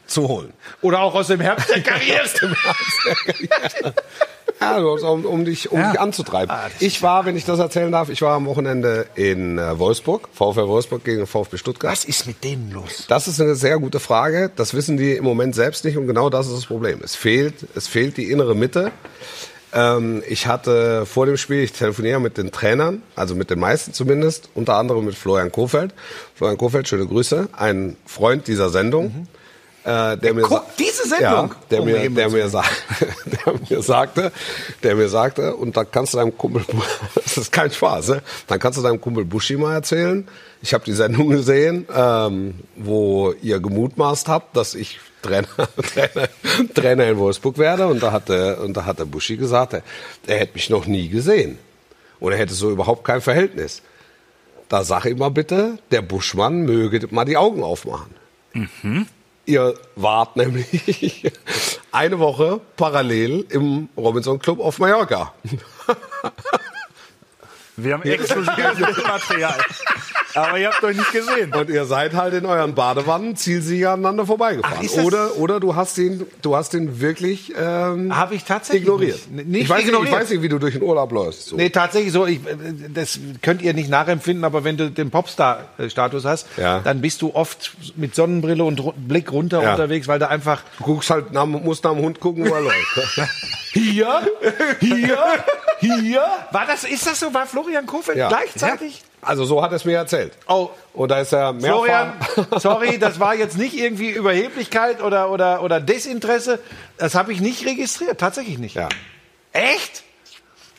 zu 0.07 0.29
holen. 0.29 0.53
Oder 0.81 1.01
auch 1.01 1.13
aus 1.13 1.27
dem 1.27 1.41
Herbst 1.41 1.69
der 1.69 1.81
Karriere. 1.83 2.24
hast, 4.60 5.03
um, 5.03 5.25
um 5.25 5.45
dich, 5.45 5.72
um 5.72 5.79
Ja. 5.79 5.91
dich 5.91 6.00
anzutreiben. 6.00 6.55
ich 6.79 7.01
war, 7.01 7.25
wenn 7.25 7.36
ich 7.36 7.45
das 7.45 7.60
erzählen 7.60 7.91
darf, 7.91 8.10
ich 8.10 8.22
war 8.22 8.33
am 8.36 8.45
Wochenende 8.45 9.05
in 9.15 9.57
äh, 9.57 9.77
Wolfsburg, 9.79 10.29
VfL 10.33 10.67
Wolfsburg 10.67 11.03
gegen 11.03 11.27
VfB 11.27 11.57
Stuttgart. 11.57 11.91
Was 11.91 12.05
ist 12.05 12.27
mit 12.27 12.43
denen 12.43 12.72
los? 12.72 13.05
Das 13.07 13.27
ist 13.27 13.39
eine 13.41 13.55
sehr 13.55 13.79
gute 13.79 14.00
Frage. 14.00 14.51
Das 14.55 14.74
wissen 14.74 14.98
die 14.98 15.13
im 15.13 15.24
Moment 15.24 15.55
selbst 15.55 15.86
nicht 15.86 15.98
und 15.98 16.07
genau 16.07 16.29
das 16.29 16.48
ist 16.48 16.55
das 16.55 16.65
Problem. 16.65 17.00
Es 17.03 17.15
fehlt, 17.15 17.55
es 17.75 17.88
fehlt 17.88 18.17
die 18.17 18.31
innere 18.31 18.55
Mitte. 18.55 18.91
Ähm, 19.74 20.22
ich 20.27 20.45
hatte 20.48 21.05
vor 21.05 21.25
dem 21.25 21.38
Spiel, 21.38 21.63
ich 21.63 21.72
telefoniere 21.74 22.19
mit 22.22 22.38
den 22.38 22.51
Trainern, 22.51 23.01
also 23.15 23.33
mit 23.36 23.50
den 23.50 23.60
meisten 23.60 23.91
zumindest, 23.93 24.50
unter 24.53 24.75
anderem 24.75 25.05
mit 25.05 25.15
Florian 25.15 25.51
Kofeld. 25.51 25.93
Florian 26.36 26.57
Kofeld, 26.57 26.88
schöne 26.88 27.07
Grüße, 27.07 27.50
ein 27.57 27.98
Freund 28.05 28.48
dieser 28.48 28.69
Sendung. 28.69 29.27
Äh, 29.86 30.18
der 30.18 30.34
mir 30.34 30.42
guckt 30.44 30.52
sa- 30.68 30.74
diese 30.80 31.08
Sendung? 31.08 31.22
Ja, 31.50 31.56
der, 31.72 31.80
Um 31.82 31.86
mir, 31.86 32.00
Himmels 32.00 32.32
der, 32.32 32.42
mir 32.44 32.50
sa 32.50 32.63
der 33.25 33.54
mir 33.70 33.82
sagte, 33.82 34.32
der 34.82 34.96
mir 34.96 35.10
sagte, 35.10 35.56
und 35.56 35.75
da 35.75 35.84
kannst 35.84 36.13
du 36.13 36.18
deinem 36.20 36.38
Kumpel, 36.38 36.63
das 37.16 37.38
ist 37.38 37.52
kein 37.52 37.70
Spaß, 37.72 38.08
ne? 38.10 38.22
dann 38.48 38.60
kannst 38.60 38.80
du 38.80 38.84
deinem 38.84 39.02
Kumpel 39.02 39.25
Buschi 39.25 39.58
mal 39.58 39.74
erzählen. 39.74 40.28
Ich 40.62 40.74
habe 40.74 40.86
die 40.86 40.94
Sendung 40.94 41.30
gesehen, 41.30 41.86
ähm, 41.94 42.56
wo 42.78 43.34
ihr 43.42 43.60
gemutmaßt 43.60 44.30
habt, 44.30 44.56
dass 44.56 44.74
ich 44.75 45.00
Trainer, 45.22 45.48
Trainer, 45.94 46.30
Trainer 46.74 47.08
in 47.08 47.18
Wolfsburg 47.18 47.58
werde. 47.58 47.88
Und 47.88 48.02
da 48.02 48.13
hat 48.13 48.30
der, 48.30 48.62
und 48.62 48.75
da 48.78 48.86
hat 48.86 49.00
der 49.00 49.06
Buschi 49.06 49.36
gesagt, 49.36 49.74
er, 49.74 49.84
er 50.28 50.38
hätte 50.40 50.54
mich 50.54 50.70
noch 50.70 50.86
nie 50.86 51.10
gesehen. 51.10 51.58
Und 52.22 52.32
er 52.32 52.38
hätte 52.38 52.54
so 52.54 52.72
überhaupt 52.72 53.04
kein 53.04 53.20
Verhältnis. 53.20 53.82
Da 54.70 54.86
sag 54.86 55.04
ich 55.06 55.18
mal 55.18 55.30
bitte, 55.30 55.78
der 55.92 56.02
Buschmann 56.02 56.62
möge 56.62 57.06
mal 57.12 57.25
die 57.25 57.36
Augen 57.36 57.62
aufmachen. 57.63 58.12
Ihr 59.46 59.74
wart 59.96 60.36
nämlich 60.38 61.32
eine 61.92 62.20
Woche 62.20 62.62
parallel 62.78 63.46
im 63.50 63.90
Robinson 63.98 64.40
Club 64.40 64.60
auf 64.60 64.80
Mallorca. 64.80 65.34
Wir 67.76 67.94
haben 67.94 68.04
exklusives 68.04 69.04
Material. 69.04 69.60
Aber 70.36 70.58
ihr 70.58 70.70
habt 70.70 70.84
euch 70.84 70.98
nicht 70.98 71.12
gesehen. 71.12 71.54
Und 71.54 71.70
ihr 71.70 71.86
seid 71.86 72.13
halt 72.13 72.34
in 72.34 72.46
euren 72.46 72.74
Badewannen 72.75 73.36
zielsicher 73.36 73.92
aneinander 73.92 74.25
vorbeigefahren. 74.25 74.88
Ach, 74.98 75.04
oder, 75.04 75.36
oder 75.38 75.60
du 75.60 75.75
hast 75.75 75.98
ihn, 75.98 76.25
du 76.42 76.56
hast 76.56 76.74
ihn 76.74 77.00
wirklich 77.02 77.54
ähm, 77.58 78.16
Habe 78.16 78.36
ich 78.36 78.44
tatsächlich 78.44 78.84
ignoriert. 78.84 79.20
nicht. 79.32 79.48
Nicht 79.48 79.62
ich, 79.63 79.70
weiß 79.70 79.82
ignoriert. 79.86 80.02
Nicht, 80.04 80.13
ich 80.13 80.20
weiß 80.22 80.30
nicht, 80.32 80.42
wie 80.42 80.50
du 80.50 80.60
durch 80.60 80.74
den 80.74 80.84
Urlaub 80.84 81.12
läufst. 81.12 81.46
So. 81.48 81.56
Nee, 81.56 81.70
tatsächlich 81.70 82.12
so, 82.12 82.25
ich, 82.25 82.40
das 82.94 83.20
könnt 83.42 83.62
ihr 83.62 83.74
nicht 83.74 83.90
nachempfinden, 83.90 84.44
aber 84.44 84.63
wenn 84.63 84.78
du 84.78 84.90
den 84.90 85.12
Popstar-Status 85.12 86.25
hast, 86.25 86.48
Ja. 86.58 86.80
dann 86.80 87.02
bist 87.02 87.22
du 87.22 87.34
oft 87.36 87.75
mit 87.96 88.16
Sonnenbrille 88.16 88.63
und 88.63 88.82
Blick 89.08 89.32
runter 89.32 89.62
Ja. 89.62 89.72
unterwegs, 89.72 90.08
weil 90.08 90.20
du 90.20 90.28
einfach 90.30 90.63
Du 90.80 90.84
guckst 90.86 91.10
halt, 91.10 91.32
nach, 91.32 91.46
musst 91.46 91.84
nach 91.84 91.94
dem 91.94 92.02
Hund 92.02 92.20
gucken, 92.20 92.50
wo 92.50 92.54
er 92.54 92.62
läuft. 92.62 92.75
hier, 93.74 94.22
hier, 94.80 95.18
hier. 95.80 96.24
War 96.51 96.65
das, 96.65 96.84
ist 96.84 97.06
das 97.08 97.20
so? 97.20 97.34
War 97.34 97.46
Florian 97.46 97.86
Kofeld 97.86 98.18
Ja. 98.18 98.27
gleichzeitig? 98.30 99.03
Also 99.22 99.46
so 99.46 99.62
hat 99.63 99.72
er 99.72 99.75
es 99.77 99.86
mir 99.86 99.96
erzählt. 99.98 100.34
Oh, 100.48 100.70
Und 100.94 101.10
da 101.10 101.20
ist 101.20 101.32
er 101.32 101.53
mehrfach. 101.53 101.70
Florian, 101.77 102.13
sorry, 102.60 102.98
das 103.00 103.20
war 103.20 103.36
jetzt 103.36 103.58
nicht 103.58 103.74
irgendwie 103.74 104.10
Überheblichkeit 104.12 105.01
oder, 105.01 105.30
oder, 105.32 105.62
oder 105.63 105.80
Desinteresse. 105.80 106.60
Das 106.98 107.15
habe 107.15 107.32
ich 107.32 107.39
nicht 107.39 107.65
registriert, 107.65 108.20
tatsächlich 108.20 108.58
nicht. 108.58 108.75
Ja. 108.75 108.89
Echt? 109.53 110.03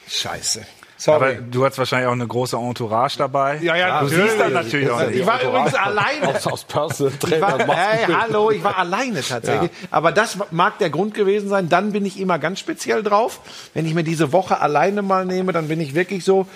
Scheiße. 0.09 0.67
Aber 1.07 1.33
Sorry. 1.33 1.39
du 1.51 1.65
hast 1.65 1.77
wahrscheinlich 1.77 2.09
auch 2.09 2.13
eine 2.13 2.27
große 2.27 2.57
Entourage 2.57 3.19
dabei. 3.19 3.59
Ja, 3.61 3.77
ja, 3.77 4.01
du 4.01 4.07
natürlich. 4.07 4.31
siehst 4.31 4.41
dann 4.41 4.53
natürlich 4.53 4.91
auch 4.91 5.01
ich 5.11 5.27
war 5.27 5.43
übrigens 5.43 5.75
alleine. 5.75 6.29
Aus, 6.29 6.47
aus 6.47 6.67
war, 6.71 7.77
hey, 7.77 8.07
hallo, 8.13 8.51
ich 8.51 8.65
war 8.65 8.79
alleine 8.79 9.21
tatsächlich. 9.23 9.71
Aber 9.91 10.13
das 10.13 10.39
mag 10.51 10.79
der 10.79 10.91
Grund 10.91 11.15
gewesen 11.15 11.49
sein. 11.49 11.69
Dann 11.69 11.93
bin 11.93 12.07
ich 12.07 12.19
immer 12.19 12.39
ganz 12.39 12.61
speziell 12.61 13.03
drauf. 13.03 13.41
Wenn 13.75 13.87
ich 13.87 13.95
mir 13.95 14.05
diese 14.05 14.33
Woche 14.33 14.61
alleine 14.61 15.03
mal 15.03 15.27
nehme, 15.27 15.53
dann 15.53 15.69
bin 15.69 15.81
ich 15.81 15.95
wirklich 15.95 16.25
so. 16.25 16.47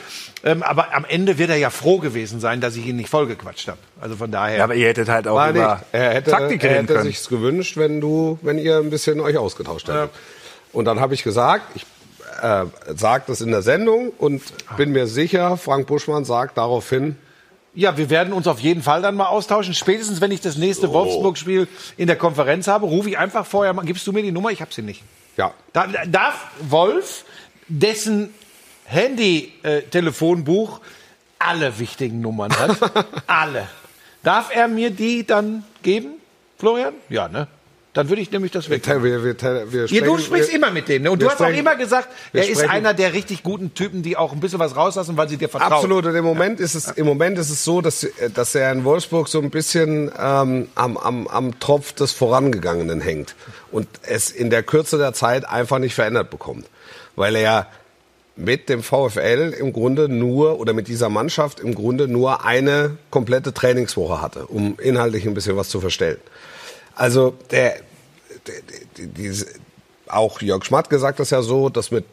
Ähm, 0.45 0.62
aber 0.62 0.95
am 0.95 1.05
Ende 1.05 1.38
wird 1.38 1.50
er 1.50 1.57
ja 1.57 1.71
froh 1.71 1.99
gewesen 1.99 2.40
sein, 2.40 2.61
dass 2.61 2.76
ich 2.76 2.87
ihn 2.87 2.97
nicht 2.97 3.11
vollgequatscht 3.11 3.69
habe. 3.69 3.78
Also 4.00 4.17
von 4.17 4.31
daher. 4.31 4.59
Ja, 4.59 4.64
aber 4.64 4.75
ihr 4.75 4.88
hättet 4.88 5.09
halt 5.09 5.28
auch 5.28 5.37
War 5.37 5.50
über 5.50 5.75
nicht. 5.75 5.85
Er 5.93 6.14
hätte, 6.14 6.31
Taktik 6.31 6.64
er 6.64 6.83
hätte 6.83 7.02
sich's 7.02 7.28
gewünscht, 7.28 7.76
wenn 7.76 8.00
du, 8.00 8.38
wenn 8.43 8.59
ihr 8.59 8.78
ein 8.78 8.90
bisschen 8.90 9.21
euch 9.21 9.37
ausgetauscht 9.37 9.88
hättet. 9.88 10.11
Und 10.73 10.85
dann 10.85 11.00
habe 11.00 11.14
ich 11.14 11.23
gesagt, 11.23 11.64
ich 11.75 11.85
äh, 12.42 12.66
sage 12.95 13.25
das 13.26 13.40
in 13.40 13.50
der 13.50 13.62
Sendung 13.62 14.11
und 14.18 14.42
bin 14.76 14.92
mir 14.92 15.07
sicher, 15.07 15.57
Frank 15.57 15.87
Buschmann 15.87 16.25
sagt 16.25 16.59
daraufhin, 16.59 17.16
Ja, 17.75 17.97
wir 17.97 18.11
werden 18.11 18.33
uns 18.33 18.47
auf 18.47 18.61
jeden 18.61 18.83
Fall 18.83 19.02
dann 19.02 19.14
mal 19.14 19.26
austauschen. 19.26 19.75
Spätestens, 19.75 20.21
wenn 20.21 20.30
ich 20.30 20.40
das 20.40 20.57
nächste 20.57 20.92
Wolfsburg-Spiel 20.92 21.68
in 21.97 22.07
der 22.07 22.16
Konferenz 22.16 22.66
habe, 22.66 22.87
rufe 22.87 23.09
ich 23.11 23.18
einfach 23.18 23.47
vorher 23.47 23.73
mal. 23.75 23.85
Gibst 23.85 24.07
du 24.07 24.12
mir 24.12 24.23
die 24.23 24.33
Nummer? 24.33 24.50
Ich 24.50 24.61
habe 24.61 24.73
sie 24.73 24.83
nicht. 24.83 25.02
ja, 25.37 25.52
Da, 25.73 25.87
darf 26.07 26.47
Wolf, 26.68 27.25
dessen 27.68 28.30
Handy-Telefonbuch 28.87 30.80
alle 31.38 31.78
wichtigen 31.78 32.21
Nummern 32.21 32.52
hat, 32.59 32.76
alle, 33.26 33.68
darf 34.23 34.54
er 34.54 34.66
mir 34.68 34.90
die 34.90 35.25
dann 35.26 35.64
geben, 35.83 36.14
Florian? 36.59 36.95
Ja, 37.09 37.28
ne? 37.28 37.47
Dann 37.95 38.09
würde 38.11 38.21
ich 38.23 38.30
nämlich 38.30 38.52
das 38.52 38.68
weg. 38.71 38.87
wir, 38.87 39.02
wir, 39.02 39.25
wir, 39.25 39.73
wir 39.73 39.87
Ja, 39.87 40.00
du 40.04 40.18
sprechen- 40.18 40.21
sprichst 40.21 40.52
immer 40.52 40.71
mit 40.71 40.88
dem. 40.88 41.02
Ne? 41.02 41.11
Und 41.11 41.21
du 41.23 41.26
hast 41.26 41.37
auch 41.40 41.47
sprechen- 41.47 41.59
immer 41.61 41.75
gesagt, 41.75 42.09
er 42.33 42.42
ist 42.47 42.50
sprechen- 42.59 42.71
einer 42.71 42.95
der 42.95 43.12
richtig 43.14 43.42
guten 43.42 43.75
Typen, 43.75 44.02
die 44.02 44.16
auch 44.16 44.33
ein 44.33 44.40
bisschen 44.40 44.59
was 44.59 44.76
rauslassen, 44.76 45.16
weil 45.16 45.28
sie 45.28 45.37
dir 45.38 45.49
vertrauen. 45.49 45.73
Absolut. 45.73 46.04
Und 46.07 46.14
im 46.14 46.25
Moment 46.25 46.61
ist 46.61 46.75
es, 46.75 46.88
im 46.90 47.07
Moment 47.07 47.38
ist 47.38 47.50
es 47.50 47.64
so, 47.64 47.80
dass, 47.80 48.07
dass 48.35 48.54
er 48.54 48.71
in 48.73 48.85
Wolfsburg 48.85 49.26
so 49.28 49.40
ein 49.40 49.50
bisschen 49.50 50.12
ähm, 50.18 50.68
am, 50.75 50.97
am, 50.99 51.26
am 51.26 51.59
Tropf 51.59 51.92
des 51.95 52.12
Vorangegangenen 52.12 53.00
hängt 53.00 53.35
und 53.73 53.88
es 54.02 54.30
in 54.30 54.50
der 54.50 54.62
Kürze 54.62 54.99
der 54.99 55.14
Zeit 55.14 55.49
einfach 55.49 55.78
nicht 55.78 55.95
verändert 55.95 56.30
bekommt. 56.30 56.66
Weil 57.16 57.35
er 57.37 57.66
mit 58.37 58.68
dem 58.68 58.85
VfL 58.85 59.52
im 59.59 59.73
Grunde 59.73 60.09
nur 60.09 60.61
oder 60.61 60.73
mit 60.73 60.87
dieser 60.87 61.09
Mannschaft 61.09 61.59
im 61.59 61.75
Grunde 61.75 62.07
nur 62.07 62.45
eine 62.45 62.97
komplette 63.11 63.52
Trainingswoche 63.52 64.23
hatte, 64.23 64.47
um 64.47 64.78
inhaltlich 64.78 65.26
ein 65.26 65.35
bisschen 65.35 65.57
was 65.57 65.68
zu 65.71 65.80
verstellen. 65.80 66.18
Also 66.99 67.35
der, 67.50 67.76
der, 68.47 68.55
der 68.99 69.07
diese, 69.07 69.47
auch 70.09 70.40
Jörg 70.40 70.64
Schmatt 70.64 70.90
gesagt 70.90 71.21
das 71.21 71.31
ja 71.31 71.43
so, 71.43 71.69
dass 71.69 71.90
mit 71.90 72.05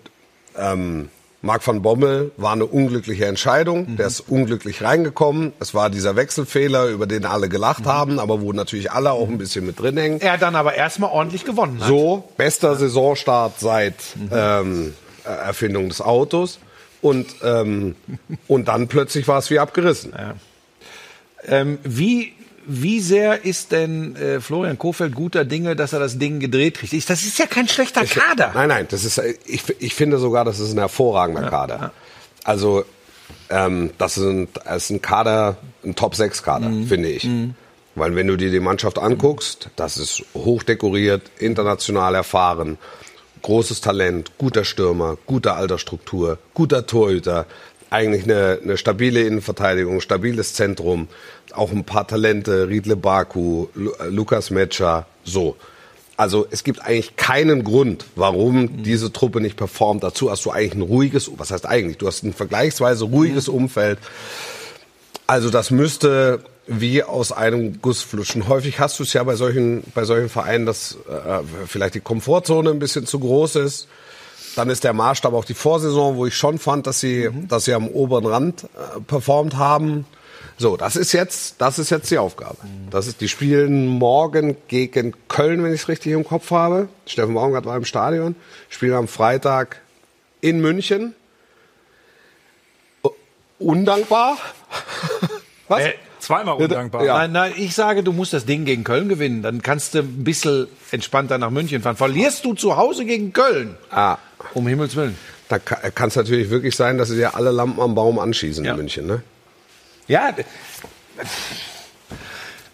ähm, 0.58 1.10
Marc 1.42 1.65
van 1.65 1.82
Bommel 1.82 2.32
war 2.38 2.54
eine 2.54 2.65
unglückliche 2.65 3.25
Entscheidung. 3.25 3.98
Der 3.98 4.08
ist 4.08 4.22
unglücklich 4.22 4.82
reingekommen. 4.82 5.54
Es 5.60 5.74
war 5.74 5.89
dieser 5.89 6.15
Wechselfehler, 6.15 6.88
über 6.88 7.06
den 7.06 7.25
alle 7.25 7.50
gelacht 7.50 7.86
haben, 7.86 8.20
aber 8.20 8.42
wo 8.42 8.51
natürlich 8.51 8.92
alle 8.92 9.12
auch 9.12 9.27
ein 9.27 9.38
bisschen 9.38 9.65
mit 9.65 9.80
drin 9.80 9.98
hängen. 9.98 10.22
Er 10.22 10.38
dann 10.39 10.56
aber 10.56 10.74
erstmal 10.74 11.12
ordentlich 11.12 11.46
gewonnen 11.46 11.80
hat. 11.82 11.88
So, 11.88 12.30
bester 12.38 12.75
Saisonstart 12.75 13.60
seit 13.60 13.96
ähm, 14.32 14.96
äh, 15.24 15.30
Erfindung 15.30 15.89
des 15.89 16.01
Autos. 16.01 16.60
Und, 17.01 17.27
ähm, 17.44 17.96
und 18.48 18.68
dann 18.68 18.88
plötzlich 18.88 19.27
war 19.27 19.38
es 19.38 19.51
wie 19.51 19.60
abgerissen. 19.60 20.13
Ähm, 21.48 21.77
wie, 21.84 22.34
wie 22.67 23.00
sehr 23.00 23.45
ist 23.45 23.72
denn 23.72 24.15
äh, 24.15 24.39
Florian 24.41 24.77
Kofeld 24.77 25.13
guter 25.15 25.45
Dinge, 25.45 25.75
dass 25.75 25.93
er 25.93 26.00
das 26.00 26.17
Ding 26.17 26.39
gedreht 26.39 26.77
kriegt? 26.79 26.93
Ich- 26.93 27.05
Das 27.05 27.24
ist 27.24 27.38
ja 27.39 27.45
kein 27.45 27.67
schlechter 27.67 28.05
Kader. 28.05 28.51
Nein, 28.53 28.69
nein, 28.69 28.88
das 28.89 29.03
ist, 29.05 29.22
ich, 29.45 29.63
ich 29.79 29.93
finde 29.95 30.17
sogar, 30.17 30.45
das 30.45 30.60
ist 30.60 30.72
ein 30.74 30.79
hervorragender 30.79 31.50
Kader. 31.50 31.91
Also, 32.43 32.86
ähm, 33.50 33.91
das 33.98 34.17
ist 34.17 34.24
ein, 34.24 34.48
das 34.65 34.84
ist 34.86 34.89
ein 34.91 35.01
Kader, 35.01 35.57
ein 35.84 35.95
Top-6-Kader, 35.95 36.72
finde 36.88 37.10
ich. 37.10 37.27
Weil 37.95 38.15
wenn 38.15 38.27
du 38.27 38.36
dir 38.36 38.51
die 38.51 38.60
Mannschaft 38.60 39.00
anguckst, 39.00 39.69
das 39.75 39.98
ist 39.98 40.24
hochdekoriert, 40.34 41.22
international 41.39 42.13
erfahren, 42.15 42.77
großes 43.41 43.79
Talent, 43.81 44.31
guter 44.38 44.65
Stürmer, 44.65 45.17
gute 45.25 45.53
Altersstruktur, 45.53 46.39
guter 46.53 46.86
Torhüter, 46.88 47.45
eigentlich 47.96 48.25
eine, 48.25 48.60
eine 48.62 48.78
stabile 48.78 49.22
Innenverteidigung, 49.22 50.02
stabiles 50.02 50.54
Zentrum, 50.54 51.08
auch 51.54 51.72
ein 51.72 51.86
paar 51.86 52.08
Talente, 52.08 52.68
Riedle 52.68 52.96
Baku, 52.96 53.68
Lu 53.74 53.92
äh, 53.92 54.10
Lukas 54.10 54.52
Metscher, 54.52 55.08
so. 55.24 55.56
Also 56.18 56.48
es 56.50 56.64
gibt 56.64 56.82
eigentlich 56.82 57.16
keinen 57.18 57.64
Grund, 57.64 58.06
warum 58.16 58.84
diese 58.84 59.12
Truppe 59.12 59.42
nicht 59.42 59.58
performt. 59.58 60.04
Dazu 60.04 60.32
hast 60.32 60.46
du 60.46 60.52
eigentlich 60.52 60.75
ein 60.75 60.82
ruhiges, 60.82 61.30
was 61.38 61.52
heißt 61.52 61.66
eigentlich, 61.66 61.98
du 61.98 62.08
hast 62.08 62.24
ein 62.24 62.34
vergleichsweise 62.34 63.06
ruhiges 63.06 63.50
Umfeld. 63.50 64.00
Also 65.28 65.50
das 65.50 65.72
müsste 65.72 66.42
wie 66.68 67.04
aus 67.04 67.32
einem 67.32 67.82
Guss 67.82 68.02
flutschen. 68.02 68.48
Häufig 68.48 68.80
hast 68.80 69.00
du 69.00 69.04
es 69.04 69.14
ja 69.14 69.24
bei 69.24 69.36
solchen, 69.36 69.84
bei 69.94 70.06
solchen 70.06 70.30
Vereinen, 70.30 70.66
dass 70.66 70.98
äh, 71.10 71.40
vielleicht 71.68 71.96
die 71.96 72.00
Komfortzone 72.00 72.70
ein 72.70 72.80
bisschen 72.80 73.06
zu 73.06 73.20
groß 73.20 73.58
ist. 73.58 73.88
Dann 74.55 74.69
ist 74.69 74.83
der 74.83 74.93
Maßstab 74.93 75.33
auch 75.33 75.45
die 75.45 75.53
Vorsaison, 75.53 76.15
wo 76.15 76.25
ich 76.25 76.35
schon 76.35 76.59
fand, 76.59 76.88
dass 76.88 77.00
sie, 77.00 77.29
dass 77.47 77.65
sie 77.65 77.74
am 77.74 77.88
oberen 77.88 78.25
Rand 78.25 78.63
äh, 78.63 79.01
performt 79.01 79.57
haben. 79.57 80.05
So, 80.57 80.77
das 80.77 80.95
ist 80.95 81.12
jetzt, 81.12 81.55
das 81.59 81.79
ist 81.79 81.89
jetzt 81.89 82.09
die 82.09 82.17
Aufgabe. 82.17 82.57
Das 82.89 83.07
ist, 83.07 83.19
die 83.19 83.27
spielen 83.27 83.88
morgen 83.88 84.55
gegen 84.69 85.13
Köln, 85.27 85.62
wenn 85.63 85.74
ich 85.74 85.81
es 85.81 85.88
richtig 85.89 86.13
im 86.13 86.24
Kopf 86.24 86.50
habe. 86.51 86.88
Steffen 87.05 87.33
Baumgart 87.33 87.65
war 87.65 87.75
im 87.75 87.83
Stadion. 87.83 88.35
Spielen 88.69 88.93
am 88.93 89.07
Freitag 89.09 89.81
in 90.39 90.62
München. 90.62 91.13
Undankbar. 93.59 94.38
Was? 95.67 95.81
Äh, 95.81 95.93
Zweimal 96.19 96.55
undankbar. 96.55 97.03
Ja. 97.05 97.17
Nein, 97.19 97.31
nein, 97.33 97.53
ich 97.57 97.75
sage, 97.75 98.01
du 98.01 98.12
musst 98.12 98.33
das 98.33 98.45
Ding 98.45 98.65
gegen 98.65 98.83
Köln 98.83 99.09
gewinnen. 99.09 99.43
Dann 99.43 99.62
kannst 99.62 99.93
du 99.93 100.00
ein 100.00 100.24
bisschen 100.24 100.67
entspannter 100.91 101.38
nach 101.38 101.51
München 101.51 101.81
fahren. 101.83 101.97
Verlierst 101.97 102.43
du 102.45 102.53
zu 102.55 102.77
Hause 102.77 103.05
gegen 103.05 103.31
Köln, 103.31 103.77
Ah. 103.91 104.17
Um 104.54 104.68
Himmels 104.68 104.96
Willen. 104.96 105.18
Da 105.50 105.60
kann 105.60 106.08
es 106.10 106.16
natürlich 106.16 106.50
wirklich 106.50 106.75
sein, 106.75 106.98
dass 106.98 107.10
sie 107.10 107.16
dir 107.18 107.36
alle 107.36 107.52
Lampen 107.52 107.80
am 107.82 107.94
Baum 107.96 108.18
anschießen 108.20 108.64
Ja. 108.66 108.72
in 108.72 108.78
München. 108.78 109.06
Ne? 109.06 109.22
Ja, 110.08 110.34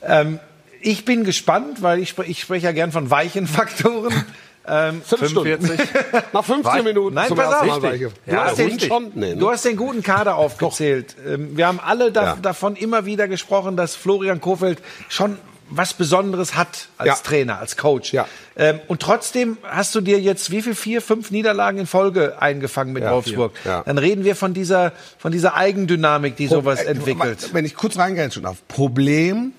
ähm, 0.03 0.39
ich 0.81 1.05
bin 1.05 1.23
gespannt, 1.23 1.81
weil 1.81 1.99
ich, 1.99 2.11
spre- 2.11 2.25
ich 2.25 2.41
spreche 2.41 2.65
ja 2.65 2.71
gern 2.71 2.91
von 2.91 3.09
weichen 3.11 3.45
Faktoren. 3.47 4.13
ähm, 4.67 5.01
Fünf 5.03 5.21
45. 5.31 5.79
Nach 6.33 6.43
15 6.43 6.83
Minuten 6.83 7.15
Nein, 7.15 7.33
pass 7.35 7.53
auf. 7.53 7.79
Du, 7.81 8.35
hast 8.35 8.59
Hund 8.59 8.81
den, 8.81 8.87
schon? 8.87 9.11
Nee, 9.15 9.29
ne? 9.33 9.37
du 9.37 9.49
hast 9.49 9.65
den 9.65 9.75
guten 9.77 10.01
Kader 10.01 10.35
aufgezählt. 10.35 11.15
Ähm, 11.27 11.55
Wir 11.55 11.67
haben 11.67 11.79
alle 11.79 12.11
da, 12.11 12.23
Ja. 12.23 12.35
davon 12.41 12.75
immer 12.75 13.05
wieder 13.05 13.27
gesprochen, 13.27 13.77
dass 13.77 13.95
Florian 13.95 14.41
Kofeld 14.41 14.79
schon 15.09 15.37
was 15.71 15.93
Besonderes 15.93 16.55
hat 16.55 16.89
als 16.97 17.07
Ja. 17.07 17.15
Trainer, 17.15 17.57
als 17.59 17.77
Coach. 17.77 18.13
Ja. 18.13 18.27
Ähm, 18.55 18.79
und 18.87 19.01
trotzdem 19.01 19.57
hast 19.63 19.95
du 19.95 20.01
dir 20.01 20.19
jetzt 20.19 20.51
wie 20.51 20.61
viel 20.61 20.75
vier, 20.75 21.01
fünf 21.01 21.31
Niederlagen 21.31 21.79
in 21.79 21.87
Folge 21.87 22.39
eingefangen 22.41 22.93
mit 22.93 23.03
Ja, 23.03 23.11
Wolfsburg. 23.13 23.53
Ja. 23.65 23.81
Dann 23.83 23.97
reden 23.97 24.23
wir 24.25 24.35
von 24.35 24.53
dieser 24.53 24.91
von 25.17 25.31
dieser 25.31 25.55
Eigendynamik, 25.55 26.35
die 26.35 26.47
sowas 26.47 26.81
Äh, 26.81 26.91
entwickelt. 26.91 27.53
Wenn 27.53 27.65
ich 27.65 27.75
kurz 27.75 27.97
reingreifen 27.97 28.43
darf. 28.43 28.57
Problem, 28.67 29.53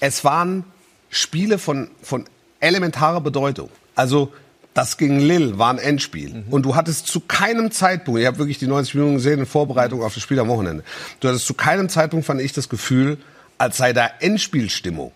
es 0.00 0.24
waren 0.24 0.64
Spiele 1.08 1.58
von, 1.58 1.88
von 2.02 2.24
elementarer 2.60 3.20
Bedeutung. 3.20 3.70
Also 3.94 4.32
das 4.74 4.96
gegen 4.96 5.20
Lille 5.20 5.58
war 5.58 5.70
ein 5.70 5.78
Endspiel. 5.78 6.44
Und 6.50 6.62
du 6.64 6.74
hattest 6.74 7.06
zu 7.06 7.20
keinem 7.20 7.70
Zeitpunkt, 7.70 8.20
ich 8.20 8.26
habe 8.26 8.38
wirklich 8.38 8.58
die 8.58 8.66
90 8.66 8.94
Minuten 8.94 9.14
gesehen 9.16 9.38
in 9.40 9.46
Vorbereitung 9.46 10.02
auf 10.02 10.14
das 10.14 10.22
Spiel 10.22 10.40
am 10.40 10.48
Wochenende, 10.48 10.82
du 11.20 11.28
hattest 11.28 11.46
zu 11.46 11.52
keinem 11.54 11.88
Zeitpunkt, 11.90 12.24
fand 12.26 12.40
ich, 12.40 12.52
das 12.54 12.68
Gefühl, 12.70 13.18
als 13.58 13.76
sei 13.76 13.92
da 13.92 14.10
Endspielstimmung 14.20 15.12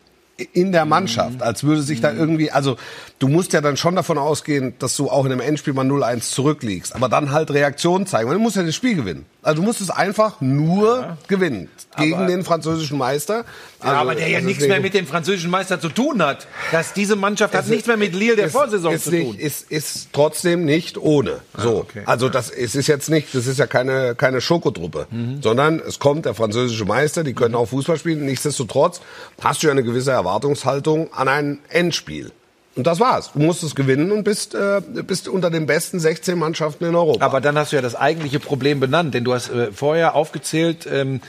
in 0.52 0.72
der 0.72 0.84
Mannschaft, 0.84 1.42
als 1.42 1.64
würde 1.64 1.82
sich 1.82 2.00
da 2.00 2.12
irgendwie, 2.12 2.50
also 2.50 2.76
du 3.18 3.28
musst 3.28 3.52
ja 3.52 3.60
dann 3.60 3.76
schon 3.76 3.96
davon 3.96 4.18
ausgehen, 4.18 4.74
dass 4.78 4.96
du 4.96 5.08
auch 5.08 5.24
in 5.24 5.32
einem 5.32 5.40
Endspiel 5.40 5.72
mal 5.72 5.86
0-1 5.86 6.30
zurückliegst, 6.30 6.94
aber 6.94 7.08
dann 7.08 7.30
halt 7.32 7.50
Reaktion 7.50 8.06
zeigen, 8.06 8.28
weil 8.28 8.36
du 8.36 8.42
musst 8.42 8.56
ja 8.56 8.62
das 8.62 8.74
Spiel 8.74 8.96
gewinnen. 8.96 9.24
Also 9.46 9.60
du 9.62 9.62
musst 9.62 9.80
es 9.80 9.90
einfach 9.90 10.40
nur 10.40 11.16
gewinnen 11.28 11.68
gegen 11.96 12.26
den 12.26 12.42
französischen 12.42 12.98
Meister. 12.98 13.44
Ja, 13.80 13.90
Also, 13.90 13.94
aber 14.00 14.14
der 14.16 14.26
ja 14.28 14.38
ist 14.40 14.44
nichts 14.44 14.60
nicht- 14.62 14.68
mehr 14.70 14.80
mit 14.80 14.92
dem 14.92 15.06
französischen 15.06 15.50
Meister 15.50 15.80
zu 15.80 15.88
tun 15.88 16.20
hat. 16.20 16.48
Dass 16.72 16.92
diese 16.94 17.14
Mannschaft 17.14 17.54
hat 17.54 17.68
nichts 17.68 17.86
mehr 17.86 17.96
mit 17.96 18.12
Lille 18.12 18.34
der 18.34 18.46
ist- 18.46 18.52
Vorsaison 18.52 18.92
ist 18.94 19.04
zu 19.04 19.10
nicht, 19.12 19.24
tun. 19.24 19.36
Ah, 19.40 19.46
Ist, 19.46 19.70
ist 19.70 20.08
trotzdem 20.12 20.64
nicht 20.64 20.98
ohne. 20.98 21.38
So, 21.56 21.76
okay. 21.76 22.02
also 22.06 22.28
das 22.28 22.50
es 22.50 22.74
ist 22.74 22.88
jetzt 22.88 23.08
nicht, 23.08 23.32
das 23.36 23.46
ist 23.46 23.58
ja 23.60 23.68
keine 23.68 24.16
keine 24.16 24.40
Schokodruppe, 24.40 25.06
Mhm. 25.12 25.40
sondern 25.42 25.78
es 25.78 26.00
kommt 26.00 26.24
der 26.26 26.34
französische 26.34 26.84
Meister, 26.84 27.22
die 27.22 27.32
können 27.34 27.54
auch 27.54 27.66
Fußball 27.66 27.98
spielen. 27.98 28.24
Nichtsdestotrotz 28.26 29.00
hast 29.40 29.62
du 29.62 29.68
ja 29.68 29.70
eine 29.72 29.84
gewisse 29.84 30.10
Erwartungshaltung 30.10 31.12
an 31.12 31.28
ein 31.28 31.58
Endspiel. 31.68 32.32
Und 32.76 32.86
das 32.86 33.00
war's. 33.00 33.32
Du 33.32 33.38
musst 33.38 33.62
es 33.62 33.74
gewinnen 33.74 34.12
und 34.12 34.22
bist, 34.22 34.54
äh, 34.54 34.82
bist 34.82 35.28
unter 35.28 35.50
den 35.50 35.64
besten 35.64 35.98
16 35.98 36.38
Mannschaften 36.38 36.84
in 36.84 36.94
Europa. 36.94 37.24
Aber 37.24 37.40
dann 37.40 37.56
hast 37.56 37.72
du 37.72 37.76
ja 37.76 37.82
das 37.82 37.94
eigentliche 37.94 38.38
Problem 38.38 38.80
benannt, 38.80 39.14
denn 39.14 39.24
du 39.24 39.32
hast 39.32 39.48
äh, 39.48 39.72
vorher 39.72 40.14
aufgezählt, 40.14 40.86
ähm, 40.86 41.22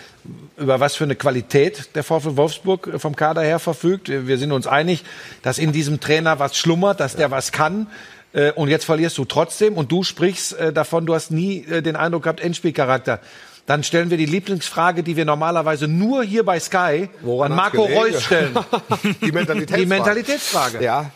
über 0.58 0.82
was 0.82 0.96
für 0.98 1.06
eine 1.06 1.16
Qualität 1.16 1.96
der 1.96 2.04
VfL 2.04 2.36
Wolfsburg 2.36 2.88
äh, 2.88 3.00
vom 3.00 3.16
Kader 3.16 3.44
her 3.44 3.60
verfügt. 3.60 4.10
Wir 4.10 4.38
sind 4.38 4.52
uns 4.52 4.68
einig, 4.68 5.06
dass 5.42 5.58
in 5.58 5.72
diesem 5.72 6.02
Trainer 6.02 6.38
was 6.40 6.58
schlummert, 6.58 7.00
dass 7.00 7.16
der 7.16 7.32
was 7.32 7.54
kann. 7.54 7.88
Äh, 8.34 8.52
und 8.52 8.68
jetzt 8.68 8.84
verlierst 8.84 9.18
du 9.18 9.24
trotzdem 9.24 9.76
und 9.76 9.90
du 9.90 10.04
sprichst 10.04 10.52
äh, 10.54 10.74
davon, 10.74 11.06
du 11.06 11.16
hast 11.16 11.32
nie 11.32 11.64
äh, 11.64 11.82
den 11.82 11.96
Eindruck 11.96 12.24
gehabt, 12.24 12.42
Endspielcharakter. 12.42 13.22
Dann 13.66 13.84
stellen 13.84 14.10
wir 14.10 14.18
die 14.18 14.26
Lieblingsfrage, 14.26 15.02
die 15.02 15.16
wir 15.16 15.26
normalerweise 15.26 15.88
nur 15.88 16.24
hier 16.24 16.44
bei 16.44 16.60
Sky 16.60 17.10
Woran 17.22 17.52
an 17.52 17.58
Marco? 17.58 17.84
Reus 17.84 18.24
stellen. 18.24 18.58
die 19.22 19.32
Mentalitätsfrage. 19.32 19.82
Die 19.82 19.86
Mentalitätsfrage. 19.86 20.84
Ja, 20.84 21.12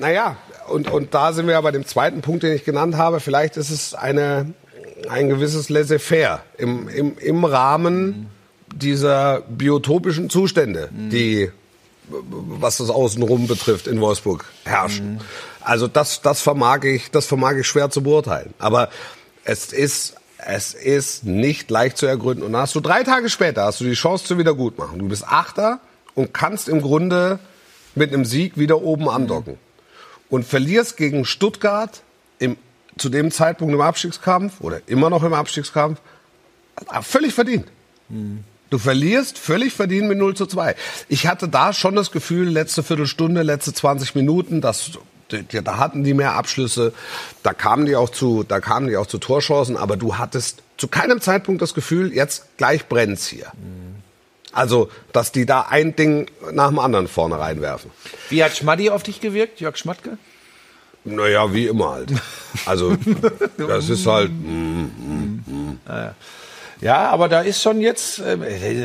naja, 0.00 0.36
und, 0.68 0.90
und 0.90 1.14
da 1.14 1.32
sind 1.32 1.46
wir 1.46 1.52
ja 1.52 1.60
bei 1.60 1.72
dem 1.72 1.86
zweiten 1.86 2.22
Punkt, 2.22 2.42
den 2.42 2.52
ich 2.52 2.64
genannt 2.64 2.96
habe. 2.96 3.20
Vielleicht 3.20 3.56
ist 3.56 3.70
es 3.70 3.94
eine, 3.94 4.52
ein 5.08 5.28
gewisses 5.28 5.68
Laissez-faire 5.68 6.42
im, 6.58 6.88
im, 6.88 7.18
im 7.18 7.44
Rahmen 7.44 8.28
dieser 8.74 9.42
biotopischen 9.42 10.30
Zustände, 10.30 10.88
die, 10.92 11.50
was 12.08 12.78
das 12.78 12.88
Außenrum 12.88 13.46
betrifft, 13.46 13.86
in 13.86 14.00
Wolfsburg 14.00 14.44
herrschen. 14.64 15.20
Also 15.60 15.86
das, 15.86 16.22
das 16.22 16.40
vermag 16.40 16.84
ich, 16.84 17.10
das 17.10 17.26
vermag 17.26 17.56
ich 17.56 17.66
schwer 17.66 17.90
zu 17.90 18.02
beurteilen. 18.02 18.54
Aber 18.58 18.88
es 19.44 19.72
ist, 19.72 20.14
es 20.38 20.72
ist 20.72 21.24
nicht 21.24 21.70
leicht 21.70 21.98
zu 21.98 22.06
ergründen. 22.06 22.44
Und 22.44 22.52
dann 22.52 22.62
hast 22.62 22.74
du 22.74 22.80
drei 22.80 23.02
Tage 23.02 23.28
später, 23.28 23.64
hast 23.64 23.80
du 23.80 23.84
die 23.84 23.92
Chance 23.92 24.24
zu 24.24 24.38
Wiedergutmachen. 24.38 24.98
Du 24.98 25.08
bist 25.08 25.24
Achter 25.26 25.80
und 26.14 26.32
kannst 26.32 26.68
im 26.68 26.80
Grunde 26.80 27.38
mit 27.94 28.14
einem 28.14 28.24
Sieg 28.24 28.56
wieder 28.56 28.80
oben 28.82 29.08
andocken. 29.08 29.58
Und 30.30 30.44
verlierst 30.44 30.96
gegen 30.96 31.24
Stuttgart 31.24 32.02
im, 32.38 32.56
zu 32.96 33.08
dem 33.08 33.30
Zeitpunkt 33.30 33.74
im 33.74 33.80
Abstiegskampf 33.80 34.60
oder 34.60 34.80
immer 34.86 35.10
noch 35.10 35.22
im 35.22 35.34
Abstiegskampf 35.34 36.00
ah, 36.86 37.02
völlig 37.02 37.34
verdient. 37.34 37.66
Du 38.70 38.78
verlierst 38.78 39.36
völlig 39.36 39.72
verdient 39.72 40.08
mit 40.08 40.18
0 40.18 40.36
zu 40.36 40.46
2. 40.46 40.76
Ich 41.08 41.26
hatte 41.26 41.48
da 41.48 41.72
schon 41.72 41.96
das 41.96 42.12
Gefühl, 42.12 42.48
letzte 42.48 42.84
Viertelstunde, 42.84 43.42
letzte 43.42 43.74
20 43.74 44.14
Minuten, 44.14 44.60
dass 44.60 44.92
da 45.28 45.76
hatten 45.78 46.02
die 46.02 46.14
mehr 46.14 46.34
Abschlüsse, 46.34 46.92
da 47.42 47.52
kamen 47.52 47.86
die 47.86 47.96
auch 47.96 48.10
zu, 48.10 48.42
da 48.42 48.60
kamen 48.60 48.88
die 48.88 48.96
auch 48.96 49.06
zu 49.06 49.18
Torchancen, 49.18 49.76
aber 49.76 49.96
du 49.96 50.18
hattest 50.18 50.62
zu 50.76 50.88
keinem 50.88 51.20
Zeitpunkt 51.20 51.62
das 51.62 51.74
Gefühl, 51.74 52.12
jetzt 52.12 52.56
gleich 52.56 52.88
brennt's 52.88 53.26
hier. 53.26 53.46
Also, 54.52 54.90
dass 55.12 55.32
die 55.32 55.46
da 55.46 55.62
ein 55.70 55.94
Ding 55.94 56.30
nach 56.52 56.68
dem 56.68 56.78
anderen 56.78 57.08
vorne 57.08 57.38
reinwerfen. 57.38 57.90
Wie 58.28 58.42
hat 58.42 58.56
Schmaddi 58.56 58.90
auf 58.90 59.02
dich 59.02 59.20
gewirkt, 59.20 59.60
Jörg 59.60 59.76
Schmatke? 59.76 60.18
Naja, 61.04 61.52
wie 61.54 61.66
immer 61.66 61.92
halt. 61.92 62.12
Also, 62.66 62.96
das 63.56 63.88
ist 63.88 64.06
halt, 64.06 64.30
mm, 64.30 65.78
Ja, 66.80 67.08
aber 67.10 67.28
da 67.28 67.40
ist 67.40 67.62
schon 67.62 67.80
jetzt, 67.80 68.18
äh, 68.18 68.36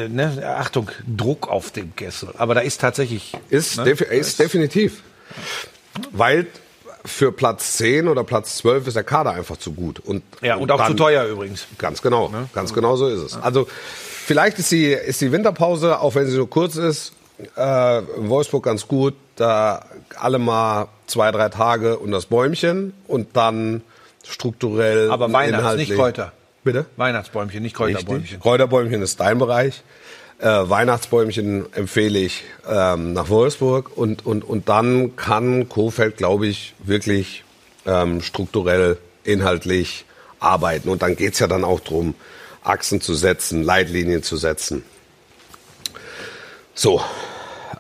ne, 0.10 0.56
Achtung, 0.58 0.92
Druck 1.08 1.50
auf 1.50 1.72
dem 1.72 1.96
Kessel. 1.96 2.30
Aber 2.38 2.56
da 2.56 2.62
ist 2.62 2.80
tatsächlich. 2.80 3.34
Ist, 3.50 3.78
ne, 3.78 3.86
defi 3.86 4.06
ist 4.06 4.40
definitiv. 4.40 5.02
Weil 6.12 6.48
für 7.06 7.32
Platz 7.32 7.74
10 7.78 8.08
oder 8.08 8.24
Platz 8.24 8.58
12 8.58 8.88
ist 8.88 8.96
der 8.96 9.04
Kader 9.04 9.32
einfach 9.32 9.58
zu 9.58 9.74
gut. 9.74 10.00
Und, 10.00 10.24
Ja, 10.42 10.56
und 10.56 10.72
auch 10.72 10.78
dann- 10.78 10.88
zu 10.92 10.94
teuer 10.96 11.26
übrigens. 11.26 11.66
Ganz 11.78 12.02
genau, 12.02 12.32
ganz 12.54 12.74
genau 12.74 12.96
so 12.96 13.08
ist 13.08 13.22
es. 13.22 13.38
Also 13.42 13.68
vielleicht 14.26 14.60
ist 14.60 14.72
die, 14.72 14.88
ist 14.92 15.22
die 15.22 15.32
Winterpause, 15.32 16.00
auch 16.00 16.16
wenn 16.16 16.26
sie 16.26 16.34
so 16.36 16.48
kurz 16.48 16.76
ist, 16.76 17.14
äh, 17.58 18.00
in 18.00 18.30
Wolfsburg 18.30 18.64
ganz 18.64 18.88
gut. 18.88 19.14
Da 19.36 19.86
alle 20.18 20.40
mal 20.40 20.88
zwei, 21.08 21.32
drei 21.32 21.50
Tage 21.50 21.98
und 22.00 22.12
das 22.12 22.26
Bäumchen 22.28 22.94
und 23.08 23.36
dann 23.36 23.82
strukturell. 24.26 25.12
Aber 25.12 25.32
Weihnachts, 25.32 25.76
nicht 25.78 25.94
Kräuter. 25.94 26.32
Bitte? 26.64 26.86
Weihnachtsbäumchen, 26.98 27.62
nicht 27.62 27.76
Kräuterbäumchen. 27.76 28.22
Richtig. 28.24 28.40
Kräuterbäumchen 28.40 29.02
ist 29.02 29.20
dein 29.20 29.38
Bereich. 29.38 29.84
Äh, 30.46 30.70
Weihnachtsbäumchen 30.70 31.74
empfehle 31.74 32.20
ich 32.20 32.44
ähm, 32.70 33.14
nach 33.14 33.30
Wolfsburg 33.30 33.98
und, 33.98 34.28
und, 34.28 34.44
und 34.44 34.70
dann 34.70 35.16
kann 35.16 35.68
Kofeld, 35.70 36.18
glaube 36.18 36.46
ich, 36.46 36.76
wirklich 36.84 37.44
ähm, 37.88 38.22
strukturell, 38.22 39.00
inhaltlich 39.24 40.06
arbeiten. 40.40 40.90
Und 40.90 41.02
dann 41.02 41.16
geht's 41.16 41.40
ja 41.40 41.48
dann 41.48 41.64
auch 41.64 41.80
drum, 41.80 42.14
Achsen 42.64 43.02
zu 43.02 43.16
setzen, 43.16 43.64
Leitlinien 43.64 44.22
zu 44.22 44.38
setzen. 44.38 44.84
So, 46.76 47.02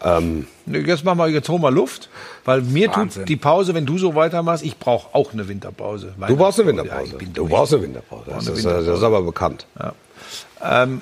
ähm, 0.01 0.47
Jetzt 0.65 1.03
machen 1.03 1.19
wir, 1.19 1.27
jetzt 1.27 1.47
holen 1.49 1.61
wir 1.61 1.69
Luft, 1.69 2.09
weil 2.45 2.61
mir 2.61 2.87
Wahnsinn. 2.89 3.21
tut 3.21 3.29
die 3.29 3.35
Pause, 3.35 3.75
wenn 3.75 3.85
du 3.85 3.99
so 3.99 4.15
weitermachst, 4.15 4.65
ich 4.65 4.79
brauche 4.79 5.13
auch 5.13 5.33
eine 5.33 5.47
Winterpause. 5.47 6.15
du 6.27 6.35
brauchst 6.35 6.59
eine 6.59 6.71
Ja, 6.71 6.77
Winterpause. 6.77 7.15
bin 7.17 7.31
du 7.31 7.47
brauchst 7.47 7.73
eine 7.75 7.83
Winterpause. 7.83 8.23
Das, 8.27 8.47
eine 8.47 8.57
ist, 8.57 8.65
äh, 8.65 8.69
das 8.85 8.97
ist 8.97 9.03
aber 9.03 9.21
bekannt. 9.21 9.67
Ähm, 10.63 11.01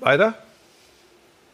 weiter? 0.00 0.34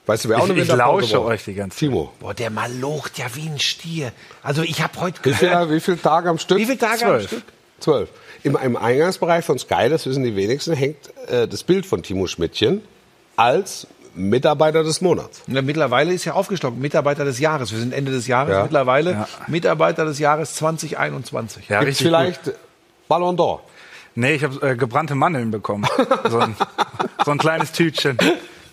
Weißt 0.06 0.24
du, 0.24 0.28
wer 0.28 0.38
auch 0.38 0.44
Ich, 0.46 0.50
eine 0.52 0.62
ich 0.62 0.68
lausche 0.68 1.16
braucht? 1.16 1.28
euch 1.28 1.44
die 1.44 1.54
ganze 1.54 1.76
Zeit. 1.78 1.88
Timo. 1.88 2.12
Boah, 2.20 2.34
der 2.34 2.50
malocht 2.50 3.18
ja 3.18 3.26
wie 3.34 3.48
ein 3.48 3.58
Stier. 3.58 4.12
Also 4.42 4.62
ich 4.62 4.82
habe 4.82 5.00
heute 5.00 5.18
Wie 5.22 5.30
gehört. 5.30 5.62
viele, 5.64 5.70
wie 5.76 5.80
viele 5.80 6.00
Tage 6.00 6.28
am 6.28 6.38
Stück? 6.38 6.58
Wie 6.58 6.66
viele 6.66 6.78
Tage 6.78 7.04
am 7.04 7.10
Zwölf. 7.10 7.26
Stück? 7.28 7.42
Zwölf. 7.80 8.08
Im, 8.42 8.56
Im 8.62 8.76
Eingangsbereich 8.76 9.44
von 9.44 9.58
Sky, 9.58 9.88
das 9.88 10.04
wissen 10.06 10.22
die 10.22 10.36
wenigsten, 10.36 10.74
hängt 10.74 10.98
äh, 11.28 11.48
das 11.48 11.62
Bild 11.62 11.86
von 11.86 12.02
Timo 12.02 12.26
Schmidtchen 12.26 12.82
als 13.36 13.86
Mitarbeiter 14.14 14.84
des 14.84 15.00
Monats. 15.00 15.42
Ja, 15.48 15.60
mittlerweile 15.62 16.12
ist 16.12 16.24
ja 16.26 16.34
aufgestockt, 16.34 16.78
Mitarbeiter 16.78 17.24
des 17.24 17.40
Jahres. 17.40 17.72
Wir 17.72 17.78
sind 17.80 17.92
Ende 17.94 18.12
des 18.12 18.26
Jahres 18.26 18.52
Ja. 18.54 18.62
mittlerweile. 18.62 19.10
Ja. 19.12 19.28
Mitarbeiter 19.48 20.04
des 20.04 20.18
Jahres 20.18 20.54
2021. 20.54 21.68
Ja, 21.68 21.80
Gibt's 21.80 21.88
richtig 22.00 22.06
vielleicht 22.06 22.52
Ballon 23.08 23.36
d'Or? 23.36 23.60
Nee, 24.14 24.34
ich 24.34 24.44
habe 24.44 24.68
äh, 24.70 24.76
gebrannte 24.76 25.14
Mandeln 25.16 25.50
bekommen. 25.50 25.84
So 26.30 26.38
ein, 26.38 26.54
so 27.24 27.30
ein 27.32 27.38
kleines 27.38 27.72
Tütchen. 27.72 28.16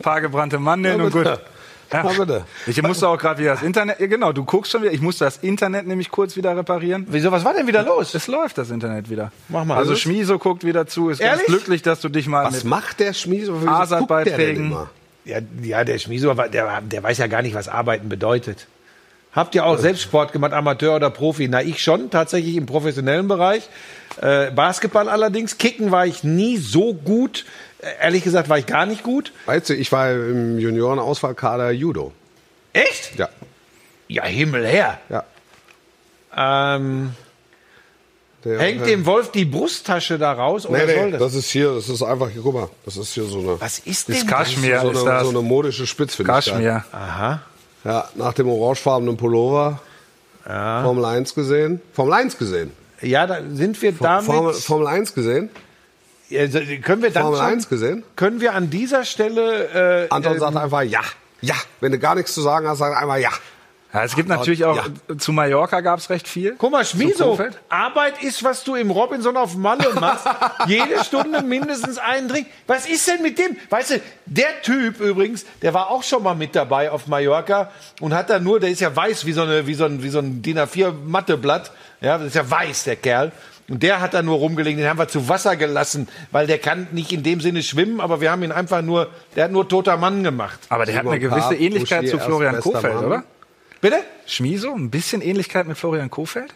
Ein 0.01 0.03
paar 0.03 0.21
gebrannte 0.21 0.59
Mandeln 0.59 0.97
Ja, 0.99 1.05
und 1.05 1.11
gut. 1.11 1.25
Ja, 1.93 2.03
bitte. 2.17 2.45
Ich 2.67 2.81
musste 2.81 3.07
auch 3.07 3.17
gerade 3.17 3.39
wieder 3.41 3.51
das 3.51 3.63
Internet, 3.63 3.99
ja, 3.99 4.07
genau, 4.07 4.31
du 4.31 4.45
guckst 4.45 4.71
schon 4.71 4.81
wieder, 4.81 4.93
ich 4.93 5.01
musste 5.01 5.25
das 5.25 5.37
Internet 5.37 5.87
nämlich 5.87 6.09
kurz 6.09 6.35
wieder 6.35 6.55
reparieren. 6.55 7.05
Wieso, 7.09 7.31
was 7.31 7.43
war 7.43 7.53
denn 7.53 7.67
wieder 7.67 7.83
los? 7.83 8.15
Es 8.15 8.27
läuft 8.27 8.57
das 8.57 8.69
Internet 8.69 9.09
wieder. 9.09 9.31
Mach 9.49 9.65
mal. 9.65 9.77
Also 9.77 9.95
Schmiso 9.95 10.39
guckt 10.39 10.63
wieder 10.63 10.87
zu, 10.87 11.09
ist 11.09 11.19
Ehrlich? 11.19 11.45
ganz 11.45 11.47
glücklich, 11.47 11.81
dass 11.81 11.99
du 11.99 12.09
dich 12.09 12.27
mal 12.27 12.45
Was 12.45 12.63
macht 12.63 12.99
der 12.99 13.13
Schmies? 13.13 13.49
Wieso 13.51 13.67
Asad 13.67 13.99
guckt 13.99 14.11
der 14.11 14.23
denn 14.23 14.33
Beiträgen. 14.37 14.65
immer? 14.67 14.89
Ja, 15.25 15.39
ja 15.61 15.83
der 15.83 15.99
Schmieso, 15.99 16.33
der, 16.33 16.81
der 16.81 17.03
weiß 17.03 17.17
ja 17.17 17.27
gar 17.27 17.41
nicht, 17.41 17.53
was 17.53 17.67
Arbeiten 17.67 18.09
bedeutet. 18.09 18.67
Habt 19.33 19.55
ihr 19.55 19.65
auch 19.65 19.77
selbst 19.77 20.01
Sport 20.01 20.33
gemacht, 20.33 20.51
Amateur 20.51 20.95
oder 20.95 21.09
Profi? 21.09 21.47
Na, 21.47 21.61
ich 21.61 21.81
schon, 21.81 22.09
tatsächlich 22.09 22.57
im 22.57 22.65
professionellen 22.65 23.29
Bereich. 23.29 23.69
Äh, 24.21 24.51
Basketball 24.51 25.07
allerdings. 25.07 25.57
Kicken 25.57 25.89
war 25.89 26.05
ich 26.05 26.25
nie 26.25 26.57
so 26.57 26.93
gut. 26.93 27.45
Ehrlich 28.01 28.23
gesagt 28.23 28.47
war 28.49 28.57
ich 28.57 28.65
gar 28.65 28.85
nicht 28.85 29.03
gut. 29.03 29.31
Weißt 29.45 29.69
du, 29.69 29.73
ich 29.75 29.91
war 29.91 30.11
im 30.11 30.59
Juniorenauswahlkader 30.59 31.71
Judo. 31.71 32.11
Echt? 32.73 33.17
Ja. 33.17 33.29
Ja, 34.07 34.23
Himmel 34.25 34.65
her. 34.67 34.99
Ja. 35.09 35.23
Ähm, 36.75 37.13
Der, 38.43 38.59
hängt 38.59 38.85
dem 38.85 39.05
Wolf 39.05 39.31
die 39.31 39.45
Brusttasche 39.45 40.17
da 40.17 40.31
raus 40.33 40.65
oder 40.65 40.85
Nee, 40.85 40.93
soll 40.95 41.05
nee, 41.05 41.11
das? 41.11 41.19
das 41.21 41.33
ist 41.35 41.49
hier, 41.49 41.73
das 41.75 41.89
ist 41.89 42.01
einfach 42.01 42.29
hier, 42.29 42.41
guck 42.41 42.53
mal, 42.53 42.69
das 42.85 42.97
ist 42.97 43.13
hier 43.13 43.23
so 43.25 43.39
eine, 43.39 43.59
Was 43.61 43.79
ist 43.79 43.87
Das 44.09 44.15
denn 44.15 44.15
ist 44.15 44.27
Kaschmir, 44.27 44.79
so 44.81 44.91
ist 44.91 44.97
eine, 45.01 45.09
das. 45.09 45.23
so 45.23 45.29
eine 45.29 45.41
modische 45.41 45.85
Spitzfindigkeit. 45.87 46.45
Kaschmir. 46.45 46.85
Aha. 46.91 47.41
Ja, 47.83 48.09
nach 48.15 48.33
dem 48.33 48.47
orangefarbenen 48.49 49.17
Pullover. 49.17 49.79
Formel 50.43 51.05
1 51.05 51.35
gesehen. 51.35 51.81
Formel 51.93 52.13
1 52.13 52.37
gesehen. 52.37 52.71
Ja, 53.01 53.27
da 53.27 53.39
sind 53.53 53.79
wir 53.81 53.91
damit. 53.91 54.25
Formel, 54.25 54.53
Formel 54.53 54.87
1 54.87 55.13
gesehen. 55.13 55.49
Also, 56.37 56.59
können 56.81 57.01
wir 57.01 57.11
dann 57.11 57.23
Formel 57.23 57.39
schon, 57.39 57.47
1 57.47 57.69
gesehen. 57.69 58.03
Können 58.15 58.41
wir 58.41 58.53
an 58.53 58.69
dieser 58.69 59.05
Stelle. 59.05 60.05
Äh, 60.05 60.09
Anton 60.09 60.33
ähm, 60.33 60.39
sagt 60.39 60.57
einfach 60.57 60.81
ja. 60.83 61.01
Ja. 61.41 61.55
Wenn 61.79 61.91
du 61.91 61.99
gar 61.99 62.15
nichts 62.15 62.33
zu 62.33 62.41
sagen 62.41 62.67
hast, 62.67 62.79
sag 62.79 62.95
einfach 62.95 63.17
ja. 63.17 63.31
Ja, 63.93 64.05
es 64.05 64.15
gibt 64.15 64.29
natürlich 64.29 64.63
auch, 64.63 64.79
zu 65.17 65.33
Mallorca 65.33 65.81
gab 65.81 65.99
es 65.99 66.09
recht 66.09 66.25
viel. 66.25 66.55
Guck 66.57 66.71
mal, 66.71 66.85
Schmieso? 66.85 67.37
Arbeit 67.67 68.23
ist, 68.23 68.41
was 68.41 68.63
du 68.63 68.75
im 68.75 68.89
Robinson 68.89 69.35
auf 69.35 69.57
Malle 69.57 69.93
machst. 69.99 70.25
Jede 70.67 71.03
Stunde 71.03 71.41
mindestens 71.41 71.97
einen 71.97 72.29
Drink. 72.29 72.47
Was 72.67 72.87
ist 72.87 73.05
denn 73.09 73.21
mit 73.21 73.37
dem? 73.37 73.57
Weißt 73.69 73.91
du, 73.91 74.01
der 74.27 74.61
Typ 74.61 75.01
übrigens, 75.01 75.45
der 75.61 75.73
war 75.73 75.89
auch 75.89 76.03
schon 76.03 76.23
mal 76.23 76.35
mit 76.35 76.55
dabei 76.55 76.89
auf 76.89 77.07
Mallorca 77.07 77.69
und 77.99 78.13
hat 78.13 78.29
da 78.29 78.39
nur, 78.39 78.61
der 78.61 78.69
ist 78.69 78.79
ja 78.79 78.95
weiß 78.95 79.25
wie 79.25 79.33
so, 79.33 79.41
eine, 79.41 79.67
wie 79.67 79.73
so 79.73 79.83
ein, 79.83 80.01
wie 80.01 80.09
so 80.09 80.19
ein 80.19 80.41
DIN 80.41 80.57
A4 80.57 80.93
Matteblatt. 81.05 81.71
Ja, 81.99 82.17
das 82.17 82.27
ist 82.27 82.35
ja 82.35 82.49
weiß, 82.49 82.85
der 82.85 82.95
Kerl. 82.95 83.33
Und 83.71 83.83
der 83.83 84.01
hat 84.01 84.13
da 84.13 84.21
nur 84.21 84.35
rumgelegen, 84.35 84.81
den 84.81 84.89
haben 84.89 84.99
wir 84.99 85.07
zu 85.07 85.29
Wasser 85.29 85.55
gelassen, 85.55 86.09
weil 86.31 86.45
der 86.45 86.57
kann 86.57 86.89
nicht 86.91 87.13
in 87.13 87.23
dem 87.23 87.39
Sinne 87.39 87.63
schwimmen, 87.63 88.01
aber 88.01 88.19
wir 88.19 88.29
haben 88.29 88.43
ihn 88.43 88.51
einfach 88.51 88.81
nur, 88.81 89.09
der 89.37 89.45
hat 89.45 89.51
nur 89.53 89.69
toter 89.69 89.95
Mann 89.95 90.25
gemacht. 90.25 90.59
Aber 90.67 90.85
der 90.85 90.95
hat 90.97 91.07
eine 91.07 91.19
gewisse 91.19 91.55
Ähnlichkeit 91.55 92.09
zu 92.09 92.19
Florian 92.19 92.59
Kofeld, 92.59 92.97
oder? 92.97 93.23
Bitte? 93.79 94.03
Schmieso, 94.25 94.73
ein 94.75 94.91
bisschen 94.91 95.21
Ähnlichkeit 95.21 95.67
mit 95.67 95.77
Florian 95.77 96.09
Kofeld? 96.09 96.53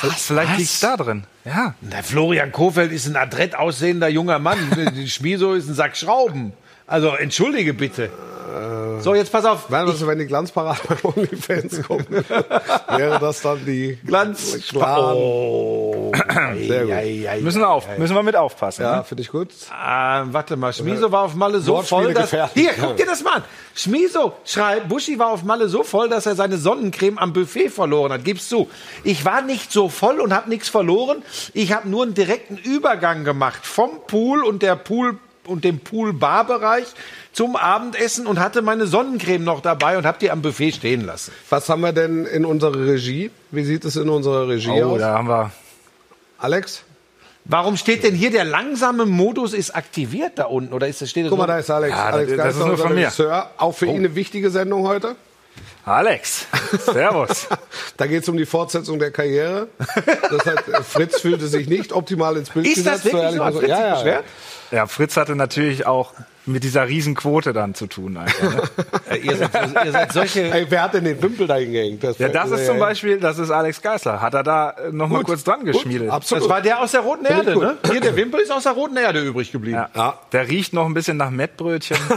Was? 0.00 0.24
Vielleicht 0.24 0.52
Was? 0.52 0.58
liegt's 0.58 0.80
da 0.80 0.96
drin. 0.96 1.24
Ja. 1.44 1.74
Der 1.82 2.02
Florian 2.02 2.52
Kofeld 2.52 2.90
ist 2.90 3.06
ein 3.06 3.16
adrett 3.16 3.54
aussehender 3.54 4.08
junger 4.08 4.38
Mann. 4.38 4.58
Die 4.96 5.10
Schmieso 5.10 5.52
ist 5.52 5.68
ein 5.68 5.74
Sack 5.74 5.94
Schrauben. 5.94 6.54
Also 6.90 7.14
entschuldige 7.14 7.72
bitte. 7.72 8.10
So, 8.98 9.14
jetzt 9.14 9.30
pass 9.30 9.44
auf. 9.44 9.70
Wenn, 9.70 9.78
also, 9.86 10.06
wenn 10.08 10.18
die 10.18 10.26
Glanzparade 10.26 10.80
bei 10.88 10.96
OnlyFans 11.04 11.82
kommt, 11.86 12.10
wäre 12.10 13.18
das 13.20 13.42
dann 13.42 13.64
die 13.64 13.96
Glanz. 14.04 14.58
Oh. 14.74 16.10
Sehr 16.58 16.82
gut. 16.82 16.92
Ei, 16.92 17.26
ei, 17.26 17.30
ei, 17.30 17.40
Müssen 17.42 17.60
wir, 17.60 17.68
auf, 17.70 17.86
müssen 17.96 18.14
wir 18.16 18.22
mit 18.24 18.34
aufpassen. 18.34 18.82
Ja, 18.82 18.96
Ne? 18.96 19.04
finde 19.04 19.22
ich 19.22 19.30
gut. 19.30 19.50
Ah, 19.70 20.24
warte 20.32 20.56
mal, 20.56 20.72
Schmieso 20.72 21.12
war 21.12 21.22
auf 21.22 21.34
Malle 21.34 21.60
so 21.60 21.80
voll, 21.82 22.12
dass... 22.12 22.32
Hier, 22.54 22.72
guck 22.78 22.96
dir 22.96 23.06
das 23.06 23.22
mal 23.22 23.36
an. 23.36 23.44
Schmieso 23.74 24.32
schreibt, 24.44 24.88
Buschi 24.88 25.16
war 25.18 25.28
auf 25.28 25.44
Malle 25.44 25.68
so 25.68 25.84
voll, 25.84 26.08
dass 26.08 26.26
er 26.26 26.34
seine 26.34 26.58
Sonnencreme 26.58 27.18
am 27.18 27.32
Buffet 27.32 27.68
verloren 27.70 28.12
hat. 28.12 28.24
Gib's 28.24 28.48
zu. 28.48 28.68
Ich 29.04 29.24
war 29.24 29.42
nicht 29.42 29.70
so 29.70 29.88
voll 29.88 30.18
und 30.20 30.34
habe 30.34 30.48
nichts 30.50 30.68
verloren. 30.68 31.22
Ich 31.54 31.72
habe 31.72 31.88
nur 31.88 32.02
einen 32.02 32.14
direkten 32.14 32.58
Übergang 32.58 33.22
gemacht 33.24 33.64
vom 33.64 33.90
Pool 34.08 34.42
und 34.44 34.62
der 34.62 34.74
Pool 34.74 35.18
und 35.46 35.64
dem 35.64 35.78
Pool-Bar-Bereich 35.80 36.86
zum 37.32 37.56
Abendessen 37.56 38.26
und 38.26 38.38
hatte 38.40 38.62
meine 38.62 38.86
Sonnencreme 38.86 39.42
noch 39.44 39.60
dabei 39.60 39.96
und 39.98 40.06
habe 40.06 40.18
die 40.20 40.30
am 40.30 40.42
Buffet 40.42 40.72
stehen 40.72 41.04
lassen. 41.06 41.32
Was 41.48 41.68
haben 41.68 41.80
wir 41.80 41.92
denn 41.92 42.26
in 42.26 42.44
unserer 42.44 42.86
Regie? 42.86 43.30
Wie 43.50 43.64
sieht 43.64 43.84
es 43.84 43.96
in 43.96 44.08
unserer 44.08 44.48
Regie 44.48 44.70
Oh, 44.82 44.92
aus? 44.94 45.00
da 45.00 45.14
haben 45.14 45.28
wir. 45.28 45.50
Alex? 46.38 46.82
Warum 47.46 47.76
steht 47.76 48.04
denn 48.04 48.14
hier 48.14 48.30
der 48.30 48.44
langsame 48.44 49.06
Modus 49.06 49.54
ist 49.54 49.70
aktiviert 49.74 50.32
da 50.38 50.44
unten? 50.44 50.72
Oder 50.74 50.88
ist 50.88 51.00
das 51.00 51.10
steht 51.10 51.24
das 51.24 51.30
Guck 51.30 51.38
mal, 51.38 51.46
da 51.46 51.58
ist 51.58 51.70
Alex. 51.70 51.90
Ja, 51.96 52.04
Alex 52.06 52.28
das- 52.30 52.36
das 52.38 52.54
ist 52.54 52.60
nur 52.60 52.70
unser 52.70 52.82
von 52.84 52.94
mir. 52.94 53.06
Regisseur. 53.06 53.50
Auch 53.56 53.72
für 53.72 53.86
ihn 53.86 53.96
eine 53.96 54.14
wichtige 54.14 54.50
Sendung 54.50 54.86
heute. 54.86 55.16
Alex, 55.84 56.46
Servus. 56.84 57.48
Da 57.96 58.06
geht 58.06 58.22
es 58.22 58.28
um 58.28 58.36
die 58.36 58.46
Fortsetzung 58.46 58.98
der 58.98 59.10
Karriere. 59.10 59.68
Das 60.30 60.46
heißt, 60.46 60.86
Fritz 60.86 61.20
fühlte 61.20 61.48
sich 61.48 61.68
nicht 61.68 61.92
optimal 61.92 62.36
ins 62.36 62.50
Bild 62.50 62.66
Ist 62.66 62.86
das 62.86 63.02
gesetzt. 63.02 63.14
wirklich 63.14 63.36
so? 63.36 63.44
Hat 63.44 63.54
Fritz 63.54 63.68
ja, 63.68 63.76
sich 63.76 63.84
ja, 63.86 63.94
beschwert? 63.94 64.24
Ja, 64.24 64.30
Fritz 64.86 65.16
hatte 65.16 65.34
natürlich 65.36 65.86
auch 65.86 66.12
mit 66.46 66.64
dieser 66.64 66.88
Riesenquote 66.88 67.52
dann 67.52 67.74
zu 67.74 67.86
tun. 67.86 68.16
Einfach, 68.16 68.54
ne? 68.54 69.16
Ihr, 69.22 69.36
seid, 69.36 69.50
ihr 69.84 69.92
seid 69.92 70.12
solche... 70.12 70.50
Ey, 70.52 70.66
wer 70.68 70.82
hat 70.82 70.94
denn 70.94 71.04
den 71.04 71.20
Wimpel 71.22 71.46
da 71.46 71.56
hingehängt? 71.56 72.02
Ja, 72.18 72.28
das 72.28 72.50
ist 72.50 72.66
zum 72.66 72.78
Beispiel, 72.78 73.20
das 73.20 73.38
ist 73.38 73.50
Alex 73.50 73.82
Geisler. 73.82 74.20
Hat 74.20 74.34
er 74.34 74.42
da 74.42 74.70
äh, 74.70 74.90
noch 74.90 75.08
mal 75.08 75.18
Gut, 75.18 75.26
kurz 75.26 75.44
dran 75.44 75.60
gut, 75.60 75.72
geschmiedet. 75.74 76.10
absolut. 76.10 76.44
Das 76.44 76.50
war 76.50 76.62
der 76.62 76.80
aus 76.80 76.92
der 76.92 77.02
Roten 77.02 77.26
Erde, 77.26 77.56
ne? 77.58 77.76
Hier, 77.90 78.00
der 78.00 78.16
Wimpel 78.16 78.40
ist 78.40 78.50
aus 78.50 78.62
der 78.62 78.72
Roten 78.72 78.96
Erde 78.96 79.20
übrig 79.20 79.52
geblieben. 79.52 79.76
Ja. 79.76 79.90
Ja. 79.94 80.18
Der 80.32 80.48
riecht 80.48 80.72
noch 80.72 80.86
ein 80.86 80.94
bisschen 80.94 81.16
nach 81.18 81.30
Mettbrötchen. 81.30 81.98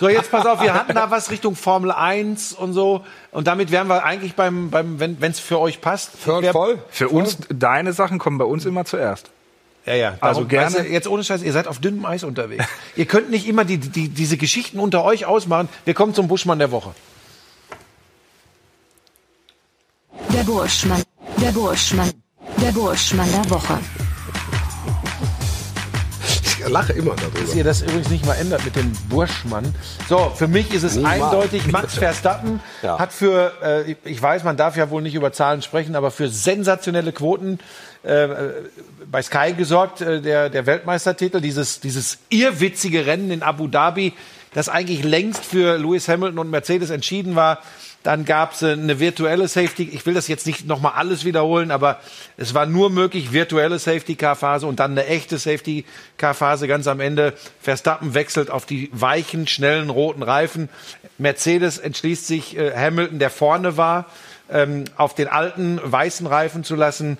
So, 0.00 0.08
jetzt 0.10 0.30
pass 0.30 0.44
auf, 0.44 0.60
wir 0.60 0.74
hatten 0.74 0.94
da 0.94 1.10
was 1.10 1.30
Richtung 1.30 1.56
Formel 1.56 1.90
1 1.90 2.52
und 2.52 2.74
so. 2.74 3.04
Und 3.30 3.46
damit 3.46 3.70
wären 3.70 3.88
wir 3.88 4.04
eigentlich 4.04 4.34
beim, 4.34 4.68
beim 4.70 5.00
wenn 5.00 5.18
es 5.22 5.40
für 5.40 5.58
euch 5.58 5.80
passt. 5.80 6.10
Voll, 6.18 6.42
wär- 6.42 6.52
voll. 6.52 6.78
Für 6.90 7.08
uns, 7.08 7.38
deine 7.48 7.92
Sachen 7.94 8.18
kommen 8.18 8.36
bei 8.36 8.44
uns 8.44 8.66
immer 8.66 8.84
zuerst. 8.84 9.30
Ja, 9.86 9.94
ja. 9.94 10.08
Also 10.20 10.40
Darum, 10.40 10.48
gerne. 10.48 10.66
Weißt 10.74 10.78
du, 10.88 10.92
jetzt 10.92 11.06
ohne 11.08 11.22
Scheiß, 11.24 11.42
ihr 11.42 11.52
seid 11.52 11.68
auf 11.68 11.78
dünnem 11.78 12.04
Eis 12.04 12.24
unterwegs. 12.24 12.64
ihr 12.96 13.06
könnt 13.06 13.30
nicht 13.30 13.46
immer 13.48 13.64
die, 13.64 13.78
die, 13.78 14.08
diese 14.08 14.36
Geschichten 14.36 14.78
unter 14.80 15.04
euch 15.04 15.26
ausmachen. 15.26 15.68
Wir 15.84 15.94
kommen 15.94 16.12
zum 16.14 16.26
Buschmann 16.28 16.58
der 16.58 16.70
Woche. 16.72 16.90
Der 20.32 20.42
Burschmann. 20.42 21.02
Der 21.40 21.52
Burschmann. 21.52 22.10
Der 22.60 22.72
Burschmann 22.72 23.28
der 23.30 23.50
Woche. 23.50 23.78
Ich 26.44 26.68
lache 26.72 26.92
immer 26.94 27.14
Dass 27.14 27.32
darüber. 27.32 27.54
ihr 27.54 27.62
das 27.64 27.82
übrigens 27.82 28.08
nicht 28.08 28.26
mal 28.26 28.34
ändert 28.34 28.64
mit 28.64 28.74
dem 28.74 28.92
Burschmann. 29.08 29.72
So, 30.08 30.32
für 30.34 30.48
mich 30.48 30.74
ist 30.74 30.82
es 30.82 30.96
Niemals. 30.96 31.22
eindeutig, 31.22 31.70
Max 31.70 31.94
Verstappen 31.98 32.60
Ja. 32.82 32.98
hat 32.98 33.12
für, 33.12 33.52
äh, 33.62 33.94
ich 34.04 34.20
weiß, 34.20 34.42
man 34.42 34.56
darf 34.56 34.76
ja 34.76 34.90
wohl 34.90 35.00
nicht 35.00 35.14
über 35.14 35.32
Zahlen 35.32 35.62
sprechen, 35.62 35.94
aber 35.94 36.10
für 36.10 36.28
sensationelle 36.28 37.12
Quoten 37.12 37.60
äh, 38.02 38.28
bei 39.10 39.22
Sky 39.22 39.54
gesorgt, 39.56 40.00
äh, 40.00 40.20
der, 40.20 40.50
der 40.50 40.66
Weltmeistertitel, 40.66 41.40
dieses, 41.40 41.80
dieses 41.80 42.18
irrwitzige 42.28 43.06
Rennen 43.06 43.30
in 43.30 43.42
Abu 43.42 43.68
Dhabi, 43.68 44.12
das 44.54 44.68
eigentlich 44.68 45.04
längst 45.04 45.44
für 45.44 45.76
Lewis 45.76 46.08
Hamilton 46.08 46.38
und 46.38 46.50
Mercedes 46.50 46.90
entschieden 46.90 47.36
war. 47.36 47.60
Dann 48.06 48.24
gab 48.24 48.52
es 48.52 48.62
eine 48.62 49.00
virtuelle 49.00 49.48
Safety. 49.48 49.82
Ich 49.92 50.06
will 50.06 50.14
das 50.14 50.28
jetzt 50.28 50.46
nicht 50.46 50.64
nochmal 50.64 50.92
alles 50.94 51.24
wiederholen, 51.24 51.72
aber 51.72 52.00
es 52.36 52.54
war 52.54 52.64
nur 52.64 52.88
möglich, 52.88 53.32
virtuelle 53.32 53.80
Safety-Car-Phase 53.80 54.64
und 54.66 54.78
dann 54.78 54.92
eine 54.92 55.06
echte 55.06 55.38
Safety-Car-Phase 55.38 56.68
ganz 56.68 56.86
am 56.86 57.00
Ende. 57.00 57.34
Verstappen 57.60 58.14
wechselt 58.14 58.48
auf 58.48 58.64
die 58.64 58.90
weichen, 58.92 59.48
schnellen, 59.48 59.90
roten 59.90 60.22
Reifen. 60.22 60.68
Mercedes 61.18 61.78
entschließt 61.78 62.28
sich, 62.28 62.56
äh, 62.56 62.72
Hamilton, 62.76 63.18
der 63.18 63.30
vorne 63.30 63.76
war, 63.76 64.06
ähm, 64.50 64.84
auf 64.96 65.14
den 65.16 65.26
alten, 65.26 65.80
weißen 65.82 66.28
Reifen 66.28 66.62
zu 66.62 66.76
lassen. 66.76 67.18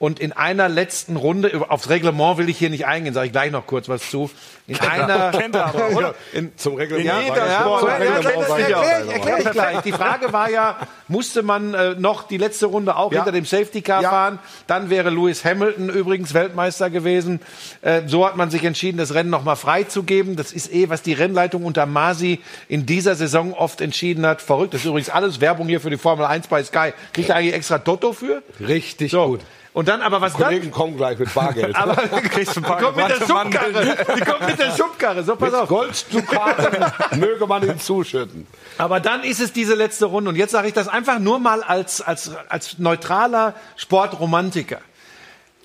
Und 0.00 0.20
in 0.20 0.32
einer 0.32 0.68
letzten 0.68 1.16
Runde, 1.16 1.64
aufs 1.68 1.88
Reglement 1.88 2.38
will 2.38 2.48
ich 2.48 2.56
hier 2.56 2.70
nicht 2.70 2.86
eingehen, 2.86 3.14
sage 3.14 3.26
ich 3.26 3.32
gleich 3.32 3.50
noch 3.50 3.66
kurz 3.66 3.88
was 3.88 4.08
zu. 4.10 4.30
In 4.68 4.78
einer, 4.78 5.30
Kennt 5.36 5.56
er 5.56 5.66
aber, 5.66 5.90
oder? 5.96 6.14
In, 6.32 6.56
zum 6.56 6.76
Reglement. 6.76 7.04
ja, 7.04 7.20
sag 7.26 7.36
ja, 7.36 7.48
ja, 7.48 7.96
Reglement 7.96 9.10
erklär, 9.12 9.38
ich 9.40 9.50
gleich. 9.50 9.80
Die 9.80 9.90
Frage 9.92 10.32
war 10.32 10.48
ja, 10.50 10.76
musste 11.08 11.42
man 11.42 11.74
äh, 11.74 11.94
noch 11.98 12.28
die 12.28 12.36
letzte 12.36 12.66
Runde 12.66 12.94
auch 12.96 13.10
Ja. 13.10 13.18
hinter 13.24 13.32
dem 13.32 13.44
Safety 13.44 13.82
Car 13.82 14.02
Ja. 14.02 14.10
fahren? 14.10 14.38
Dann 14.68 14.88
wäre 14.88 15.10
Lewis 15.10 15.44
Hamilton 15.44 15.88
übrigens 15.88 16.32
Weltmeister 16.32 16.90
gewesen. 16.90 17.40
Äh, 17.82 18.02
so 18.06 18.24
hat 18.24 18.36
man 18.36 18.50
sich 18.50 18.62
entschieden, 18.62 18.98
das 18.98 19.14
Rennen 19.14 19.30
nochmal 19.30 19.56
freizugeben. 19.56 20.36
Das 20.36 20.52
ist 20.52 20.72
eh, 20.72 20.88
was 20.90 21.02
die 21.02 21.12
Rennleitung 21.14 21.64
unter 21.64 21.86
Masi 21.86 22.38
in 22.68 22.86
dieser 22.86 23.16
Saison 23.16 23.52
oft 23.52 23.80
entschieden 23.80 24.24
hat. 24.24 24.42
Verrückt. 24.42 24.74
Das 24.74 24.82
ist 24.82 24.86
übrigens 24.86 25.10
alles 25.10 25.40
Werbung 25.40 25.66
hier 25.66 25.80
für 25.80 25.90
die 25.90 25.98
Formel 25.98 26.24
1 26.24 26.46
bei 26.46 26.62
Sky. 26.62 26.92
Kriegt 27.12 27.30
er 27.30 27.34
eigentlich 27.36 27.54
extra 27.54 27.78
Toto 27.78 28.12
für? 28.12 28.44
Richtig 28.60 29.10
So. 29.10 29.26
gut. 29.26 29.40
Und 29.72 29.88
dann 29.88 30.00
aber 30.00 30.20
was 30.20 30.32
Kollegen 30.32 30.64
dann? 30.64 30.70
kommen 30.70 30.96
gleich 30.96 31.18
mit 31.18 31.32
Bargeld. 31.34 31.76
Aber 31.76 31.94
Kriegst 32.30 32.56
du 32.56 32.60
ein 32.60 32.64
paar 32.64 32.78
die 32.78 32.84
kommt 32.84 32.96
mit 32.96 33.08
der. 33.08 33.26
Schubkarre. 33.26 33.96
Die 34.16 34.20
kommt 34.24 34.46
mit 34.46 34.58
der 34.58 34.76
Schubkarre. 34.76 35.22
So, 35.22 35.36
pass 35.36 35.54
auf. 35.54 35.68
Golddukaten 35.68 36.86
möge 37.20 37.46
man 37.46 37.62
ihm 37.62 37.78
zuschütten. 37.78 38.46
Aber 38.78 39.00
dann 39.00 39.22
ist 39.22 39.40
es 39.40 39.52
diese 39.52 39.74
letzte 39.74 40.06
Runde. 40.06 40.30
Und 40.30 40.36
jetzt 40.36 40.52
sage 40.52 40.68
ich 40.68 40.74
das 40.74 40.88
einfach 40.88 41.18
nur 41.18 41.38
mal 41.38 41.62
als, 41.62 42.00
als, 42.00 42.32
als 42.48 42.78
neutraler 42.78 43.54
Sportromantiker. 43.76 44.78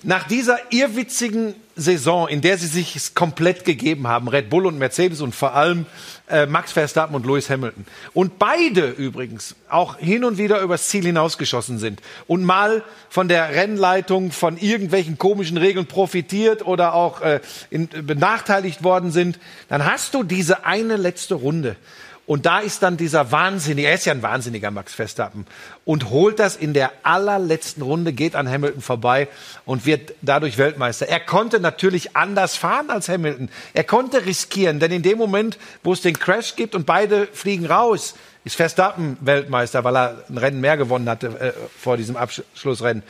Nach 0.06 0.28
dieser 0.28 0.58
irrwitzigen 0.70 1.54
Saison, 1.76 2.28
in 2.28 2.42
der 2.42 2.58
sie 2.58 2.66
sich 2.66 3.14
komplett 3.14 3.64
gegeben 3.64 4.06
haben, 4.06 4.28
Red 4.28 4.50
Bull 4.50 4.66
und 4.66 4.78
Mercedes 4.78 5.22
und 5.22 5.34
vor 5.34 5.54
allem 5.54 5.86
äh, 6.28 6.44
Max 6.44 6.72
Verstappen 6.72 7.16
und 7.16 7.24
Lewis 7.24 7.48
Hamilton. 7.48 7.86
Und 8.12 8.38
beide 8.38 8.90
übrigens 8.90 9.56
auch 9.70 9.96
hin 9.96 10.24
und 10.24 10.36
wieder 10.36 10.60
übers 10.60 10.88
Ziel 10.88 11.04
hinausgeschossen 11.04 11.78
sind 11.78 12.02
und 12.26 12.44
mal 12.44 12.84
von 13.08 13.28
der 13.28 13.54
Rennleitung 13.54 14.30
von 14.30 14.58
irgendwelchen 14.58 15.16
komischen 15.16 15.56
Regeln 15.56 15.86
profitiert 15.86 16.66
oder 16.66 16.92
auch 16.92 17.22
äh, 17.22 17.40
in, 17.70 17.88
benachteiligt 17.88 18.84
worden 18.84 19.10
sind, 19.10 19.38
dann 19.70 19.86
hast 19.86 20.12
du 20.12 20.22
diese 20.22 20.66
eine 20.66 20.96
letzte 20.98 21.34
Runde. 21.34 21.76
Und 22.26 22.46
da 22.46 22.60
ist 22.60 22.82
dann 22.82 22.96
dieser 22.96 23.32
Wahnsinnige, 23.32 23.88
er 23.88 23.94
ist 23.94 24.06
ja 24.06 24.12
ein 24.12 24.22
Wahnsinniger 24.22 24.70
Max 24.70 24.94
Verstappen, 24.94 25.46
und 25.84 26.08
holt 26.08 26.38
das 26.38 26.56
in 26.56 26.72
der 26.72 26.90
allerletzten 27.02 27.82
Runde, 27.82 28.14
geht 28.14 28.34
an 28.34 28.48
Hamilton 28.48 28.80
vorbei 28.80 29.28
und 29.66 29.84
wird 29.84 30.14
dadurch 30.22 30.56
Weltmeister. 30.56 31.06
Er 31.06 31.20
konnte 31.20 31.60
natürlich 31.60 32.16
anders 32.16 32.56
fahren 32.56 32.88
als 32.88 33.10
Hamilton. 33.10 33.50
Er 33.74 33.84
konnte 33.84 34.24
riskieren, 34.24 34.80
denn 34.80 34.90
in 34.90 35.02
dem 35.02 35.18
Moment, 35.18 35.58
wo 35.82 35.92
es 35.92 36.00
den 36.00 36.18
Crash 36.18 36.56
gibt 36.56 36.74
und 36.74 36.86
beide 36.86 37.26
fliegen 37.26 37.66
raus, 37.66 38.14
ist 38.44 38.56
Verstappen 38.56 39.18
Weltmeister, 39.20 39.84
weil 39.84 39.96
er 39.96 40.24
ein 40.28 40.38
Rennen 40.38 40.60
mehr 40.60 40.78
gewonnen 40.78 41.08
hatte 41.08 41.26
äh, 41.26 41.52
vor 41.78 41.98
diesem 41.98 42.16
Abschlussrennen. 42.16 43.02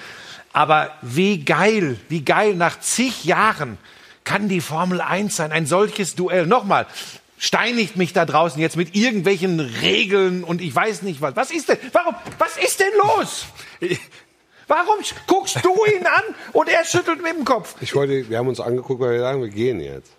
Aber 0.52 0.90
wie 1.02 1.44
geil, 1.44 1.98
wie 2.08 2.24
geil 2.24 2.54
nach 2.54 2.80
zig 2.80 3.24
Jahren 3.24 3.78
kann 4.24 4.48
die 4.48 4.60
Formel 4.60 5.00
1 5.00 5.36
sein, 5.36 5.52
ein 5.52 5.66
solches 5.66 6.14
Duell. 6.14 6.46
Nochmal, 6.46 6.86
steinigt 7.38 7.96
mich 7.96 8.12
da 8.12 8.24
draußen 8.24 8.60
jetzt 8.60 8.76
mit 8.76 8.94
irgendwelchen 8.94 9.60
Regeln 9.60 10.44
und 10.44 10.60
ich 10.60 10.74
weiß 10.74 11.02
nicht 11.02 11.20
was. 11.20 11.36
Was 11.36 11.50
ist 11.50 11.68
denn, 11.68 11.78
warum, 11.92 12.14
was 12.38 12.56
ist 12.56 12.80
denn 12.80 12.92
los? 13.02 13.46
Warum 14.66 14.96
guckst 15.26 15.58
du 15.62 15.74
ihn 15.84 16.06
an 16.06 16.22
und 16.52 16.68
er 16.68 16.84
schüttelt 16.84 17.22
mit 17.22 17.36
dem 17.36 17.44
Kopf? 17.44 17.74
Ich 17.80 17.94
wollte, 17.94 18.28
wir 18.28 18.38
haben 18.38 18.48
uns 18.48 18.60
angeguckt, 18.60 19.00
weil 19.00 19.12
wir 19.12 19.20
sagen, 19.20 19.42
wir 19.42 19.50
gehen 19.50 19.80
jetzt. 19.80 20.12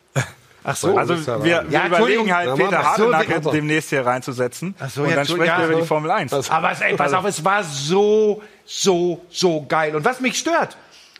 Ach 0.67 0.75
so. 0.75 0.95
Also 0.97 1.15
wir, 1.43 1.43
wir 1.43 1.65
Ja, 1.69 1.87
überlegen 1.87 2.33
halt, 2.35 2.47
Ja, 2.47 2.55
Peter 2.55 2.79
ach 2.79 2.97
so, 2.97 3.03
Hardenacke 3.03 3.33
Peter. 3.35 3.51
demnächst 3.51 3.89
hier 3.89 4.05
reinzusetzen. 4.05 4.73
Ach 4.79 4.89
so, 4.89 5.03
und 5.03 5.09
ja, 5.09 5.15
dann 5.15 5.25
sprechen 5.25 5.39
wir 5.41 5.45
ja, 5.47 5.63
über 5.65 5.73
so. 5.73 5.79
die 5.81 5.85
Formel 5.87 6.11
1. 6.11 6.49
Aber 6.49 6.71
ey, 6.79 6.95
pass 6.95 7.13
auf, 7.13 7.25
es 7.25 7.43
war 7.45 7.63
so, 7.63 8.41
so, 8.65 9.23
so 9.29 9.63
geil. 9.67 9.95
Und 9.95 10.05
was 10.05 10.19
mich 10.21 10.37
stört, 10.39 10.75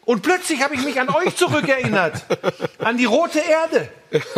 und 0.06 0.22
plötzlich 0.22 0.64
habe 0.64 0.76
ich 0.76 0.84
mich 0.84 1.00
an 1.00 1.10
euch 1.10 1.36
zurückerinnert, 1.36 2.26
an 2.80 2.98
die 2.98 3.06
rote 3.06 3.40
Erde. 3.40 3.90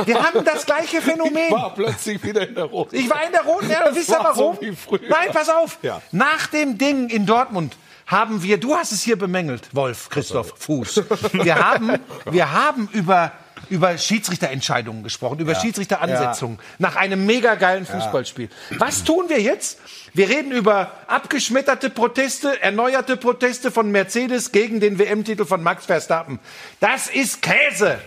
Wir 0.06 0.24
haben 0.24 0.44
das 0.44 0.66
gleiche 0.66 1.02
Phänomen. 1.02 1.52
War 1.52 1.74
plötzlich 1.74 2.24
wieder 2.24 2.48
in 2.48 2.56
der 2.56 2.66
Rote. 2.66 2.96
Ich 2.96 3.10
war 3.10 3.24
in 3.26 3.32
der 3.32 3.44
roten 3.44 3.70
Erde. 3.70 3.96
Wisst 3.96 4.10
ihr 4.10 4.20
war 4.20 4.34
so 4.34 4.58
warum? 4.60 4.76
früher. 4.76 5.10
Nein, 5.10 5.30
pass 5.32 5.50
auf. 5.50 5.78
Ja. 5.82 6.02
Nach 6.12 6.48
dem 6.48 6.78
Ding 6.78 7.10
in 7.10 7.26
Dortmund 7.26 7.76
haben 8.08 8.42
wir, 8.42 8.58
du 8.58 8.76
hast 8.76 8.94
es 8.94 9.04
hier 9.04 9.18
bemängelt, 9.18 9.76
Wolf, 9.76 10.10
Christoph, 10.10 10.54
Fuß. 10.58 11.04
Wir 11.34 11.56
haben, 11.56 12.00
wir 12.26 12.52
haben 12.54 12.90
über, 12.94 13.34
über 13.70 13.98
Schiedsrichterentscheidungen 13.98 15.04
gesprochen, 15.04 15.40
über 15.40 15.56
Schiedsrichteransetzungen 15.56 16.60
nach 16.78 16.96
einem 16.96 17.26
mega 17.26 17.56
geilen 17.56 17.86
Fußballspiel. 17.86 18.50
Was 18.78 19.04
tun 19.04 19.30
wir 19.30 19.42
jetzt? 19.42 19.80
Wir 20.14 20.30
reden 20.30 20.52
über 20.52 20.92
abgeschmetterte 21.08 21.90
Proteste, 21.90 22.62
erneuerte 22.62 23.18
Proteste 23.18 23.72
von 23.72 23.92
Mercedes 23.92 24.52
gegen 24.52 24.80
den 24.80 25.00
WM-Titel 25.00 25.46
von 25.46 25.62
Max 25.62 25.86
Verstappen. 25.86 26.40
Das 26.80 27.08
ist 27.08 27.42
Käse, 27.42 28.00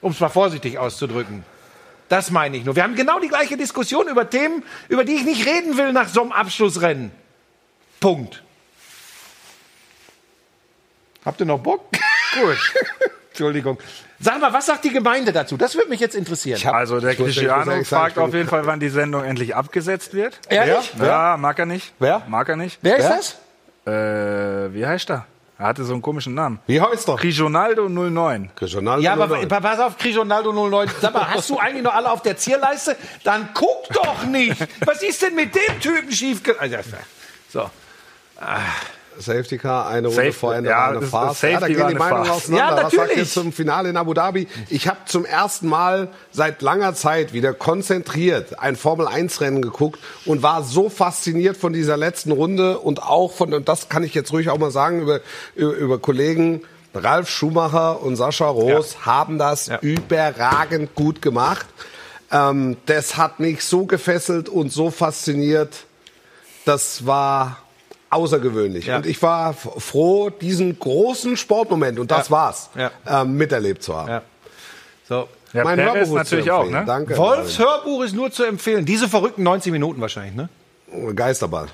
um 0.00 0.12
es 0.12 0.20
mal 0.20 0.28
vorsichtig 0.28 0.78
auszudrücken. 0.78 1.44
Das 2.08 2.30
meine 2.30 2.56
ich 2.56 2.64
nur. 2.64 2.74
Wir 2.74 2.82
haben 2.82 2.94
genau 2.94 3.20
die 3.20 3.28
gleiche 3.28 3.56
Diskussion 3.56 4.08
über 4.08 4.30
Themen, 4.30 4.64
über 4.88 5.04
die 5.04 5.12
ich 5.12 5.24
nicht 5.24 5.46
reden 5.46 5.76
will 5.76 5.92
nach 5.92 6.08
so 6.08 6.22
einem 6.22 6.32
Abschlussrennen. 6.32 7.10
Punkt. 8.00 8.42
Habt 11.24 11.40
ihr 11.40 11.46
noch 11.46 11.58
Bock? 11.58 11.92
Gut. 12.34 12.72
Entschuldigung. 13.30 13.78
Sag 14.20 14.40
mal, 14.40 14.52
was 14.52 14.66
sagt 14.66 14.84
die 14.84 14.90
Gemeinde 14.92 15.32
dazu? 15.32 15.56
Das 15.56 15.74
würde 15.76 15.88
mich 15.88 16.00
jetzt 16.00 16.16
interessieren. 16.16 16.60
Also 16.74 16.98
der 17.00 17.14
Cristiano 17.14 17.84
fragt 17.84 18.18
auf 18.18 18.34
jeden 18.34 18.48
Fall, 18.48 18.66
wann 18.66 18.80
die 18.80 18.88
Sendung 18.88 19.22
endlich 19.24 19.54
abgesetzt 19.54 20.12
wird. 20.14 20.38
Ehrlich? 20.48 20.92
Ja, 21.00 21.36
mag 21.38 21.58
er 21.58 21.66
nicht. 21.66 21.92
Wer? 21.98 22.22
Mag 22.28 22.48
er 22.48 22.56
nicht. 22.56 22.78
Wer 22.82 22.96
ist 22.96 23.04
Wer? 23.08 23.16
das? 23.16 23.36
Äh, 24.70 24.74
wie 24.74 24.84
heißt 24.86 25.10
er? 25.10 25.26
Er 25.60 25.66
hatte 25.66 25.82
so 25.84 25.92
einen 25.92 26.02
komischen 26.02 26.34
Namen. 26.34 26.60
Wie 26.66 26.80
heißt 26.80 27.08
er? 27.08 27.22
Regionaldo 27.22 27.88
09. 27.88 28.50
Regional 28.60 29.00
Ja, 29.02 29.12
aber 29.14 29.26
09. 29.28 29.48
pa- 29.48 29.60
pass 29.60 29.80
auf, 29.80 29.96
Cristiano 29.98 30.52
09. 30.52 30.88
Sag 31.00 31.14
mal, 31.14 31.28
hast 31.34 31.50
du 31.50 31.58
eigentlich 31.58 31.82
noch 31.82 31.94
alle 31.94 32.10
auf 32.10 32.22
der 32.22 32.36
Zierleiste? 32.36 32.96
Dann 33.24 33.48
guck 33.54 33.88
doch 33.92 34.24
nicht. 34.24 34.56
Was 34.84 35.02
ist 35.02 35.22
denn 35.22 35.34
mit 35.34 35.54
dem 35.54 35.80
Typen 35.80 36.12
schiefgelaufen? 36.12 36.72
Also, 36.72 36.96
so. 37.48 37.70
Safety 39.18 39.58
Car, 39.58 39.88
eine 39.88 40.08
Runde 40.08 40.22
Safe- 40.22 40.32
vor 40.32 40.54
Ende 40.54 40.70
ja, 40.70 40.88
eine 40.88 41.06
Safety 41.06 41.46
ja, 41.52 41.60
da 41.60 41.66
gehen 41.66 41.88
die 41.88 41.94
Meinungen 41.94 42.30
auseinander. 42.30 42.76
Ja, 42.76 42.84
Was 42.84 42.92
sagt 42.92 42.96
natürlich. 42.96 43.16
ihr 43.18 43.26
zum 43.26 43.52
Finale 43.52 43.88
in 43.90 43.96
Abu 43.96 44.14
Dhabi? 44.14 44.48
Ich 44.68 44.88
habe 44.88 44.98
zum 45.06 45.24
ersten 45.24 45.68
Mal 45.68 46.08
seit 46.30 46.62
langer 46.62 46.94
Zeit 46.94 47.32
wieder 47.32 47.52
konzentriert 47.54 48.58
ein 48.58 48.76
Formel-1-Rennen 48.76 49.62
geguckt 49.62 50.00
und 50.24 50.42
war 50.42 50.62
so 50.62 50.88
fasziniert 50.88 51.56
von 51.56 51.72
dieser 51.72 51.96
letzten 51.96 52.32
Runde 52.32 52.78
und 52.78 53.02
auch 53.02 53.32
von, 53.32 53.52
und 53.54 53.68
das 53.68 53.88
kann 53.88 54.04
ich 54.04 54.14
jetzt 54.14 54.32
ruhig 54.32 54.50
auch 54.50 54.58
mal 54.58 54.70
sagen, 54.70 55.00
über, 55.02 55.20
über, 55.54 55.72
über 55.74 55.98
Kollegen 55.98 56.62
Ralf 56.94 57.28
Schumacher 57.28 58.02
und 58.02 58.16
Sascha 58.16 58.46
Roos 58.48 59.04
haben 59.04 59.38
das 59.38 59.70
überragend 59.82 60.94
gut 60.94 61.22
gemacht. 61.22 61.66
Ähm, 62.30 62.76
das 62.86 63.16
hat 63.16 63.40
mich 63.40 63.64
so 63.64 63.86
gefesselt 63.86 64.48
und 64.48 64.72
so 64.72 64.90
fasziniert. 64.90 65.74
Das 66.64 67.06
war 67.06 67.58
außergewöhnlich. 68.10 68.86
Ja. 68.86 68.96
Und 68.96 69.06
ich 69.06 69.20
war 69.22 69.52
froh, 69.54 70.30
diesen 70.30 70.78
großen 70.78 71.36
Sportmoment, 71.36 71.98
und 71.98 72.10
das 72.10 72.28
Ja. 72.28 72.32
war's, 72.32 72.70
Ja. 72.74 72.90
ähm, 73.06 73.34
miterlebt 73.36 73.82
zu 73.82 73.96
haben. 73.96 74.08
Ja. 74.08 74.22
So. 75.08 75.28
Ja, 75.54 75.64
Mein 75.64 75.76
Perez 75.78 75.94
Hörbuch 75.94 76.02
ist 76.02 76.12
natürlich 76.12 76.50
auch, 76.50 76.68
ne? 76.68 76.84
Danke. 76.86 77.16
Wolfs 77.16 77.58
Hörbuch 77.58 78.02
ist 78.04 78.14
nur 78.14 78.30
zu 78.30 78.44
empfehlen. 78.44 78.84
Diese 78.84 79.08
verrückten 79.08 79.42
90 79.42 79.72
Minuten 79.72 79.98
wahrscheinlich, 80.00 80.34
ne? 80.34 80.48
Geisterball. 81.14 81.68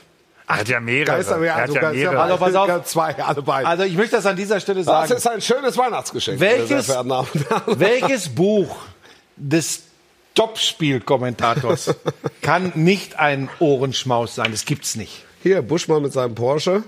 Er 0.46 0.56
hat 0.58 0.68
ja 0.68 0.78
mehrere. 0.78 1.16
Geisterball, 1.16 1.44
er 1.46 1.54
hat 1.54 1.60
also 1.62 1.74
ja 1.74 1.80
Geisterball. 1.80 2.16
mehrere. 2.16 2.22
Also 2.22 2.36
pass 2.36 2.54
auf. 2.80 2.84
Zwei, 2.84 3.16
alle 3.24 3.42
beide. 3.42 3.66
Also 3.66 3.82
ich 3.84 3.96
möchte 3.96 4.14
das 4.16 4.26
an 4.26 4.36
dieser 4.36 4.60
Stelle 4.60 4.84
das 4.84 4.86
sagen. 5.08 5.12
ist 5.14 5.26
ein 5.26 5.40
schönes 5.40 5.76
Weihnachtsgeschenk. 5.76 6.38
Welches-. 6.38 6.88
Welches 7.66 8.28
Buch 8.34 8.76
des 9.36 9.82
Topspielkommentators 10.36 11.94
kann 12.42 12.72
nicht 12.74 13.18
ein 13.18 13.48
Ohrenschmaus 13.58 14.34
sein? 14.34 14.50
Das 14.52 14.64
gibt's 14.64 14.94
nicht. 14.96 15.24
Hier, 15.44 15.60
Buschmann 15.60 16.00
mit 16.00 16.10
seinem 16.10 16.34
Porsche. 16.34 16.84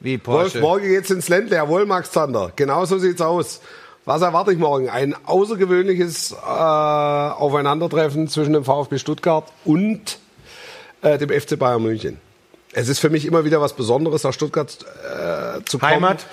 Wie 0.00 0.14
Wolf, 0.26 0.52
Porsche. 0.52 0.60
morgen 0.60 0.88
geht's 0.88 1.10
ins 1.10 1.28
Ländle. 1.28 1.54
Jawohl, 1.54 1.86
Max 1.86 2.10
Zander. 2.10 2.50
Genau 2.56 2.84
so 2.86 2.98
sieht's 2.98 3.20
aus. 3.20 3.60
Was 4.04 4.20
erwarte 4.20 4.52
ich 4.52 4.58
morgen? 4.58 4.88
Ein 4.88 5.14
außergewöhnliches 5.24 6.32
äh, 6.32 6.34
Aufeinandertreffen 6.44 8.26
zwischen 8.26 8.52
dem 8.52 8.64
VfB 8.64 8.98
Stuttgart 8.98 9.44
und 9.64 10.18
äh, 11.02 11.18
dem 11.18 11.28
FC 11.28 11.56
Bayern 11.56 11.84
München. 11.84 12.18
Es 12.72 12.88
ist 12.88 12.98
für 12.98 13.10
mich 13.10 13.26
immer 13.26 13.44
wieder 13.44 13.60
was 13.60 13.74
Besonderes, 13.74 14.24
nach 14.24 14.32
Stuttgart 14.32 14.76
äh, 15.04 15.64
zu 15.64 15.78
kommen. 15.78 15.92
Heimat? 15.92 16.26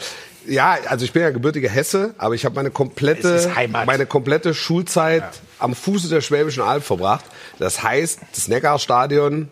Ja, 0.47 0.77
also 0.87 1.05
ich 1.05 1.13
bin 1.13 1.21
ja 1.21 1.29
gebürtiger 1.29 1.69
Hesse, 1.69 2.15
aber 2.17 2.33
ich 2.33 2.43
habe 2.43 2.55
meine 2.55 2.71
komplette, 2.71 3.51
meine 3.69 4.07
komplette 4.07 4.55
Schulzeit 4.55 5.25
am 5.59 5.75
Fuße 5.75 6.09
der 6.09 6.21
Schwäbischen 6.21 6.63
Alb 6.63 6.83
verbracht. 6.83 7.25
Das 7.59 7.83
heißt, 7.83 8.19
das 8.33 8.47
Neckarstadion, 8.47 9.51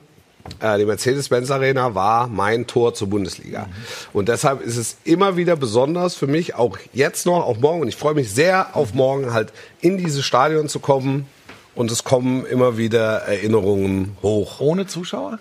die 0.62 0.86
Mercedes-Benz 0.86 1.52
Arena 1.52 1.96
war 1.96 2.28
mein 2.28 2.68
Tor 2.68 2.94
zur 2.94 3.10
Bundesliga. 3.10 3.68
Und 4.14 4.30
deshalb 4.30 4.62
ist 4.62 4.78
es 4.78 4.98
immer 5.04 5.38
wieder 5.38 5.56
besonders 5.56 6.16
für 6.16 6.28
mich, 6.28 6.56
auch 6.56 6.78
jetzt 6.94 7.26
noch, 7.26 7.46
auch 7.46 7.58
morgen, 7.58 7.82
und 7.82 7.88
ich 7.88 7.96
freue 7.96 8.14
mich 8.14 8.32
sehr 8.32 8.76
auf 8.76 8.94
morgen, 8.94 9.34
halt 9.34 9.54
in 9.82 9.98
dieses 9.98 10.26
Stadion 10.26 10.68
zu 10.68 10.80
kommen. 10.80 11.28
Und 11.76 11.92
es 11.92 12.04
kommen 12.04 12.46
immer 12.46 12.78
wieder 12.78 13.20
Erinnerungen 13.20 14.18
hoch. 14.22 14.60
Ohne 14.60 14.88
Zuschauer? 14.88 15.40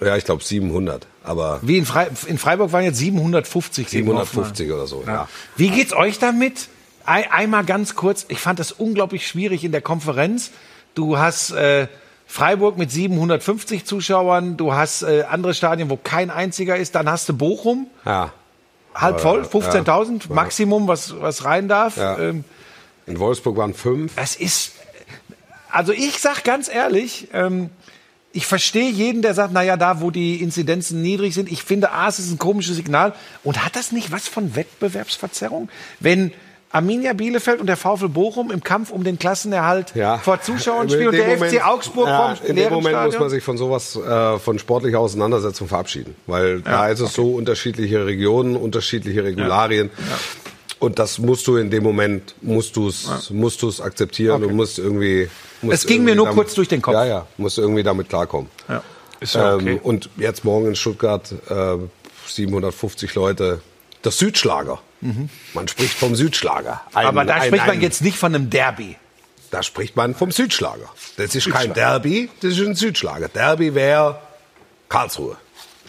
Ja, 0.00 0.16
ich 0.16 0.24
glaube 0.24 0.44
700, 0.44 1.06
aber 1.24 1.60
Wie 1.62 1.78
in, 1.78 1.86
Frei 1.86 2.08
in 2.26 2.38
Freiburg 2.38 2.72
waren 2.72 2.84
jetzt 2.84 2.98
750. 2.98 3.88
gegen 3.88 4.06
Hoffenheim. 4.08 4.54
750 4.54 4.72
oder 4.72 4.86
so, 4.86 5.04
ja. 5.06 5.28
Wie 5.56 5.70
geht's 5.70 5.94
euch 5.94 6.18
damit? 6.18 6.68
Ein, 7.04 7.30
einmal 7.30 7.64
ganz 7.64 7.94
kurz. 7.94 8.26
Ich 8.28 8.38
fand 8.38 8.58
das 8.58 8.72
unglaublich 8.72 9.26
schwierig 9.26 9.64
in 9.64 9.72
der 9.72 9.80
Konferenz. 9.80 10.50
Du 10.94 11.18
hast 11.18 11.52
äh, 11.52 11.88
Freiburg 12.26 12.76
mit 12.76 12.90
750 12.90 13.84
Zuschauern. 13.84 14.56
Du 14.56 14.74
hast 14.74 15.02
äh, 15.02 15.24
andere 15.28 15.54
Stadien, 15.54 15.88
wo 15.90 15.96
kein 15.96 16.30
einziger 16.30 16.76
ist. 16.76 16.94
Dann 16.94 17.08
hast 17.08 17.28
du 17.28 17.34
Bochum, 17.36 17.86
Ja. 18.04 18.32
halb 18.94 19.20
voll, 19.20 19.42
15.000 19.42 20.32
Maximum, 20.32 20.88
was, 20.88 21.20
was 21.20 21.44
rein 21.44 21.68
darf. 21.68 21.96
Ja. 21.96 22.18
Ähm, 22.18 22.44
In 23.06 23.18
Wolfsburg 23.20 23.56
waren 23.56 23.74
fünf. 23.74 24.14
Das 24.16 24.34
ist, 24.34 24.72
also 25.70 25.92
ich 25.92 26.18
sag 26.18 26.42
ganz 26.44 26.68
ehrlich, 26.68 27.28
ähm, 27.32 27.70
ich 28.32 28.46
verstehe 28.46 28.90
jeden, 28.90 29.22
der 29.22 29.32
sagt, 29.32 29.52
naja, 29.54 29.76
da, 29.78 30.02
wo 30.02 30.10
die 30.10 30.42
Inzidenzen 30.42 31.00
niedrig 31.00 31.32
sind, 31.32 31.50
ich 31.50 31.62
finde, 31.62 31.92
A, 31.92 32.08
es 32.08 32.18
ist 32.18 32.30
ein 32.30 32.38
komisches 32.38 32.76
Signal. 32.76 33.14
Und 33.44 33.64
hat 33.64 33.76
das 33.76 33.92
nicht 33.92 34.10
was 34.12 34.28
von 34.28 34.54
Wettbewerbsverzerrung? 34.56 35.70
Wenn 36.00 36.32
Arminia 36.76 37.14
Bielefeld 37.14 37.60
und 37.60 37.66
der 37.66 37.78
VfL 37.78 38.10
Bochum 38.10 38.50
im 38.50 38.62
Kampf 38.62 38.90
um 38.90 39.02
den 39.02 39.18
Klassenerhalt 39.18 39.94
ja. 39.94 40.18
vor 40.18 40.42
Zuschauern 40.42 40.90
spielen 40.90 41.08
und 41.08 41.14
der 41.14 41.26
Moment- 41.26 41.54
FC 41.54 41.66
Augsburg 41.66 42.06
ja, 42.06 42.34
vom 42.34 42.46
In 42.46 42.56
dem 42.56 42.64
Moment 42.64 42.82
muss 42.84 42.92
man 42.92 43.10
Stadion? 43.12 43.30
sich 43.30 43.42
von 43.42 43.56
sowas, 43.56 43.96
äh, 43.96 44.38
von 44.38 44.58
sportlicher 44.58 45.00
Auseinandersetzung 45.00 45.68
verabschieden. 45.68 46.14
Weil 46.26 46.60
da 46.60 46.88
ist 46.88 47.00
es 47.00 47.14
so 47.14 47.32
unterschiedliche 47.32 48.04
Regionen, 48.04 48.56
unterschiedliche 48.56 49.24
Regularien. 49.24 49.90
Und 50.78 50.98
das 50.98 51.18
musst 51.18 51.46
du 51.46 51.56
in 51.56 51.70
dem 51.70 51.82
Moment, 51.82 52.34
musst 52.42 52.76
du 52.76 52.88
es 52.88 53.30
musst 53.30 53.62
du's 53.62 53.80
akzeptieren 53.80 54.44
und 54.44 54.54
musst 54.54 54.78
irgendwie... 54.78 55.30
Musst 55.62 55.74
Es 55.74 55.86
ging 55.86 56.04
mir 56.04 56.10
irgendwie 56.10 56.16
nur 56.16 56.26
damit- 56.26 56.36
kurz 56.36 56.54
durch 56.54 56.68
den 56.68 56.82
Kopf. 56.82 56.92
Ja, 56.92 57.06
ja, 57.06 57.26
musst 57.38 57.56
irgendwie 57.56 57.82
damit 57.82 58.10
klarkommen. 58.10 58.50
Ist 59.20 59.34
ja 59.34 59.54
okay. 59.54 59.72
Ähm, 59.76 59.78
und 59.82 60.10
jetzt 60.18 60.44
morgen 60.44 60.66
in 60.66 60.76
Stuttgart 60.76 61.32
äh, 61.48 61.76
750 62.26 63.14
Leute. 63.14 63.62
Das 64.02 64.18
Südschlager. 64.18 64.80
Man 65.00 65.68
spricht 65.68 65.94
vom 65.98 66.14
Südschlager. 66.16 66.80
Ein- 66.94 67.06
Aber 67.06 67.24
da 67.24 67.34
ein- 67.34 67.42
spricht 67.46 67.66
man 67.66 67.76
ein- 67.76 67.80
jetzt 67.82 68.02
nicht 68.02 68.18
von 68.18 68.34
einem 68.34 68.50
Derby. 68.50 68.96
Da 69.50 69.62
spricht 69.62 69.94
man 69.96 70.14
vom 70.14 70.32
Südschlager. 70.32 70.88
Das 71.16 71.34
ist 71.34 71.50
kein 71.50 71.72
Derby, 71.72 72.28
das 72.40 72.52
ist 72.58 72.66
ein 72.66 72.74
Südschlager. 72.74 73.28
Derby 73.28 73.74
wäre 73.74 74.18
Karlsruhe. 74.88 75.36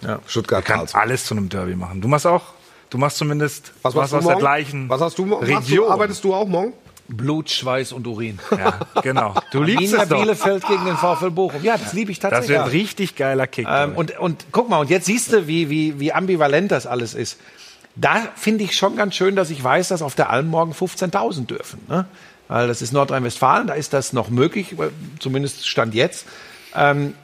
Ja. 0.03 0.19
Stuttgart, 0.27 0.63
Kann 0.63 0.77
Karlsruhe. 0.79 1.01
alles 1.01 1.25
zu 1.25 1.33
einem 1.35 1.49
Derby 1.49 1.75
machen. 1.75 2.01
Du 2.01 2.07
machst 2.07 2.27
auch, 2.27 2.43
du 2.89 2.97
machst 2.99 3.17
zumindest 3.17 3.71
Was 3.81 3.95
was 3.95 4.11
machst 4.11 4.13
du 4.13 4.17
aus 4.17 4.23
der 4.23 4.31
morgen? 4.33 4.39
gleichen 4.39 4.89
Was 4.89 5.01
hast 5.01 5.17
du 5.17 5.33
Region. 5.33 5.63
Du, 5.87 5.89
arbeitest 5.89 6.23
du 6.23 6.33
auch 6.35 6.47
morgen? 6.47 6.73
Blut, 7.09 7.49
Schweiß 7.49 7.93
und 7.93 8.05
Urin. 8.05 8.37
Ja, 8.51 8.79
genau. 9.01 9.33
Du 9.51 9.63
liebst 9.63 9.93
Arminia 9.95 10.03
es 10.03 10.09
doch. 10.09 10.17
Bielefeld 10.19 10.67
gegen 10.67 10.85
den 10.85 10.97
VfL 10.97 11.31
Bochum. 11.31 11.63
Ja, 11.63 11.77
das 11.77 11.93
liebe 11.93 12.11
ich 12.11 12.19
Das 12.19 12.31
tatsächlich. 12.31 12.57
wird 12.57 12.65
ein 12.65 12.71
richtig 12.71 13.15
geiler 13.15 13.47
Kick. 13.47 13.65
Ähm, 13.69 13.95
und, 13.95 14.19
und 14.19 14.45
guck 14.51 14.69
mal, 14.69 14.79
und 14.79 14.89
jetzt 14.89 15.05
siehst 15.05 15.31
du, 15.31 15.47
wie, 15.47 15.69
wie, 15.69 15.99
wie 16.01 16.11
ambivalent 16.11 16.69
das 16.71 16.85
alles 16.85 17.13
ist. 17.13 17.39
Da 17.99 18.27
finde 18.35 18.63
ich 18.63 18.75
schon 18.75 18.95
ganz 18.95 19.15
schön, 19.15 19.35
dass 19.35 19.49
ich 19.49 19.63
weiß, 19.63 19.87
dass 19.87 20.01
auf 20.01 20.15
der 20.15 20.29
Alm 20.29 20.47
morgen 20.47 20.71
15.000 20.71 21.47
dürfen. 21.47 21.81
Ne? 21.87 22.05
Weil 22.47 22.67
das 22.67 22.81
ist 22.81 22.93
Nordrhein-Westfalen, 22.93 23.67
da 23.67 23.73
ist 23.73 23.93
das 23.93 24.13
noch 24.13 24.29
möglich, 24.29 24.75
zumindest 25.19 25.67
Stand 25.67 25.95
jetzt. 25.95 26.27
Ähm, 26.75 27.15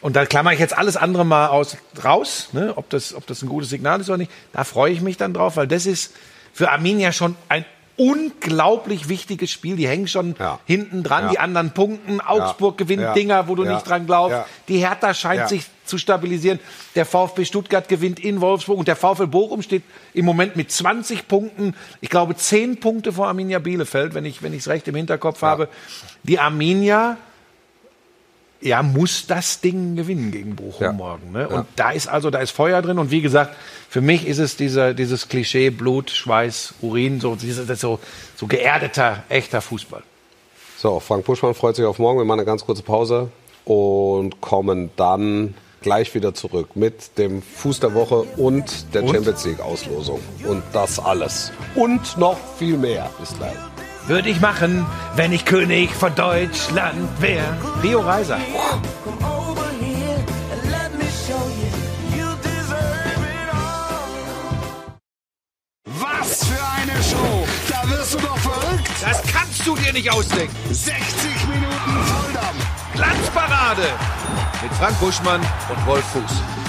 und 0.00 0.14
da 0.14 0.26
klammer 0.26 0.52
ich 0.52 0.60
jetzt 0.60 0.76
alles 0.76 0.96
andere 0.96 1.24
mal 1.24 1.48
aus, 1.48 1.76
raus, 2.04 2.50
ne? 2.52 2.74
ob, 2.76 2.88
das, 2.90 3.14
ob 3.14 3.26
das 3.26 3.42
ein 3.42 3.48
gutes 3.48 3.70
Signal 3.70 4.00
ist 4.00 4.08
oder 4.08 4.18
nicht. 4.18 4.30
Da 4.52 4.64
freue 4.64 4.92
ich 4.92 5.00
mich 5.00 5.16
dann 5.16 5.34
drauf, 5.34 5.56
weil 5.56 5.66
das 5.66 5.86
ist 5.86 6.14
für 6.52 6.70
Arminia 6.70 7.12
schon 7.12 7.34
ein 7.48 7.64
unglaublich 7.98 9.08
wichtiges 9.08 9.50
Spiel. 9.50 9.76
Die 9.76 9.88
hängen 9.88 10.08
schon 10.08 10.34
Ja. 10.38 10.60
hinten 10.64 11.02
dran, 11.02 11.24
Ja. 11.24 11.30
die 11.30 11.38
anderen 11.38 11.72
punkten. 11.72 12.20
Augsburg 12.20 12.78
gewinnt 12.78 13.02
Ja. 13.02 13.12
Dinger, 13.12 13.48
wo 13.48 13.54
du 13.54 13.64
nicht 13.64 13.86
dran 13.86 14.06
glaubst. 14.06 14.38
Die 14.68 14.78
Hertha 14.78 15.12
scheint 15.14 15.48
sich 15.48 15.64
zu 15.84 15.98
stabilisieren. 15.98 16.60
Der 16.94 17.04
VfB 17.06 17.44
Stuttgart 17.44 17.88
gewinnt 17.88 18.20
in 18.20 18.40
Wolfsburg 18.40 18.78
und 18.78 18.88
der 18.88 18.96
VfL 18.96 19.26
Bochum 19.26 19.62
steht 19.62 19.82
im 20.14 20.24
Moment 20.24 20.54
mit 20.54 20.70
20 20.70 21.26
Punkten, 21.28 21.74
ich 22.00 22.08
glaube 22.10 22.36
10 22.36 22.78
Punkte 22.78 23.12
vor 23.12 23.26
Arminia 23.28 23.58
Bielefeld, 23.58 24.14
wenn 24.14 24.24
ich 24.24 24.42
wenn 24.42 24.52
ich 24.52 24.60
es 24.60 24.68
recht 24.68 24.86
im 24.88 24.94
Hinterkopf 24.94 25.42
habe. 25.42 25.68
Die 26.22 26.38
Arminia 26.38 27.16
ja, 28.60 28.82
muss 28.82 29.26
das 29.26 29.60
Ding 29.60 29.94
gewinnen 29.96 30.32
gegen 30.32 30.56
Bochum 30.56 30.82
Ja. 30.84 30.92
morgen. 30.92 31.32
Ne? 31.32 31.48
Und 31.48 31.66
da 31.76 31.90
ist 31.90 32.08
also, 32.08 32.30
da 32.30 32.38
ist 32.40 32.50
Feuer 32.50 32.82
drin. 32.82 32.98
Und 32.98 33.10
wie 33.10 33.20
gesagt, 33.22 33.54
für 33.88 34.00
mich 34.00 34.26
ist 34.26 34.38
es 34.38 34.56
dieser, 34.56 34.94
dieses 34.94 35.28
Klischee 35.28 35.70
Blut, 35.70 36.10
Schweiß, 36.10 36.74
Urin, 36.82 37.20
so, 37.20 37.36
dieses, 37.36 37.80
so, 37.80 37.98
so 38.36 38.46
geerdeter, 38.46 39.22
echter 39.28 39.60
Fußball. 39.60 40.02
So, 40.76 41.00
Frank 41.00 41.24
Buschmann 41.24 41.54
freut 41.54 41.76
sich 41.76 41.84
auf 41.84 41.98
morgen. 41.98 42.18
Wir 42.18 42.24
machen 42.24 42.40
eine 42.40 42.46
ganz 42.46 42.64
kurze 42.64 42.82
Pause 42.82 43.30
und 43.64 44.40
kommen 44.40 44.90
dann 44.96 45.54
gleich 45.80 46.12
wieder 46.14 46.34
zurück 46.34 46.74
mit 46.74 47.16
dem 47.18 47.42
Fuß 47.42 47.78
der 47.80 47.94
Woche 47.94 48.22
und 48.36 48.92
der 48.94 49.06
Champions 49.06 49.44
League 49.44 49.60
Auslosung. 49.60 50.20
Und 50.46 50.62
das 50.72 50.98
alles. 50.98 51.52
Und 51.76 52.16
noch 52.18 52.36
viel 52.58 52.76
mehr. 52.76 53.08
Bis 53.20 53.36
gleich. 53.36 53.54
Würde 54.08 54.30
ich 54.30 54.40
machen, 54.40 54.86
wenn 55.16 55.32
ich 55.32 55.44
König 55.44 55.90
von 55.90 56.14
Deutschland 56.14 57.20
wäre. 57.20 57.54
Rio 57.82 58.00
Reiser. 58.00 58.38
Was 65.84 66.44
für 66.46 66.64
eine 66.80 67.02
Show! 67.02 67.46
Da 67.68 67.90
wirst 67.90 68.14
du 68.14 68.18
doch 68.18 68.38
verrückt! 68.38 68.88
Das 69.02 69.22
kannst 69.30 69.66
du 69.66 69.76
dir 69.76 69.92
nicht 69.92 70.10
ausdenken. 70.10 70.56
60 70.70 70.96
Minuten 71.46 72.04
Volldampf! 72.06 72.66
Glanzparade 72.94 73.88
mit 74.62 74.72
Frank 74.72 74.98
Buschmann 75.00 75.42
und 75.42 75.86
Wolf 75.86 76.04
Fuß. 76.06 76.67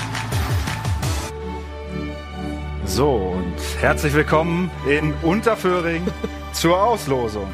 So, 2.89 3.12
und 3.38 3.56
herzlich 3.80 4.13
willkommen 4.13 4.71
in 4.89 5.13
Unterföhring 5.21 6.06
zur 6.54 6.82
Auslosung 6.82 7.47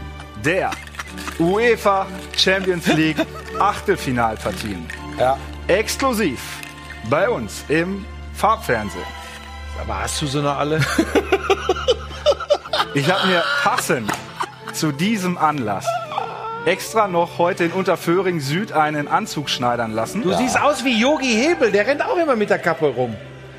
der 0.44 0.72
UEFA 1.40 2.08
Champions 2.36 2.88
League 2.88 3.18
Achtelfinalpartien. 3.60 4.88
Ja. 5.20 5.38
Exklusiv 5.68 6.40
bei 7.10 7.30
uns 7.30 7.66
im 7.68 8.06
Farbfernsehen. 8.34 9.04
Aber 9.82 10.02
hast 10.04 10.22
du 10.22 10.28
so 10.28 10.42
noch 10.42 10.58
alle? 10.58 10.80
Ich 12.94 13.12
habe 13.12 13.28
mir 13.28 13.44
passend 13.62 14.10
zu 14.72 14.94
diesem 14.94 15.38
Anlass 15.38 15.86
extra 16.66 17.10
noch 17.10 17.38
heute 17.40 17.66
in 17.66 17.74
Unterföhring 17.74 18.40
Süd 18.40 18.72
einen 18.72 19.10
Anzug 19.10 19.50
schneidern 19.50 19.92
lassen. 19.92 20.22
Du 20.24 20.32
siehst 20.34 20.58
aus 20.58 20.86
wie 20.86 20.98
Yogi 20.98 21.26
Hebel, 21.28 21.74
der 21.74 21.86
rennt 21.88 22.02
auch 22.06 22.16
immer 22.16 22.38
mit 22.38 22.50
der 22.50 22.58
Kappe 22.60 22.86
rum. 22.88 23.14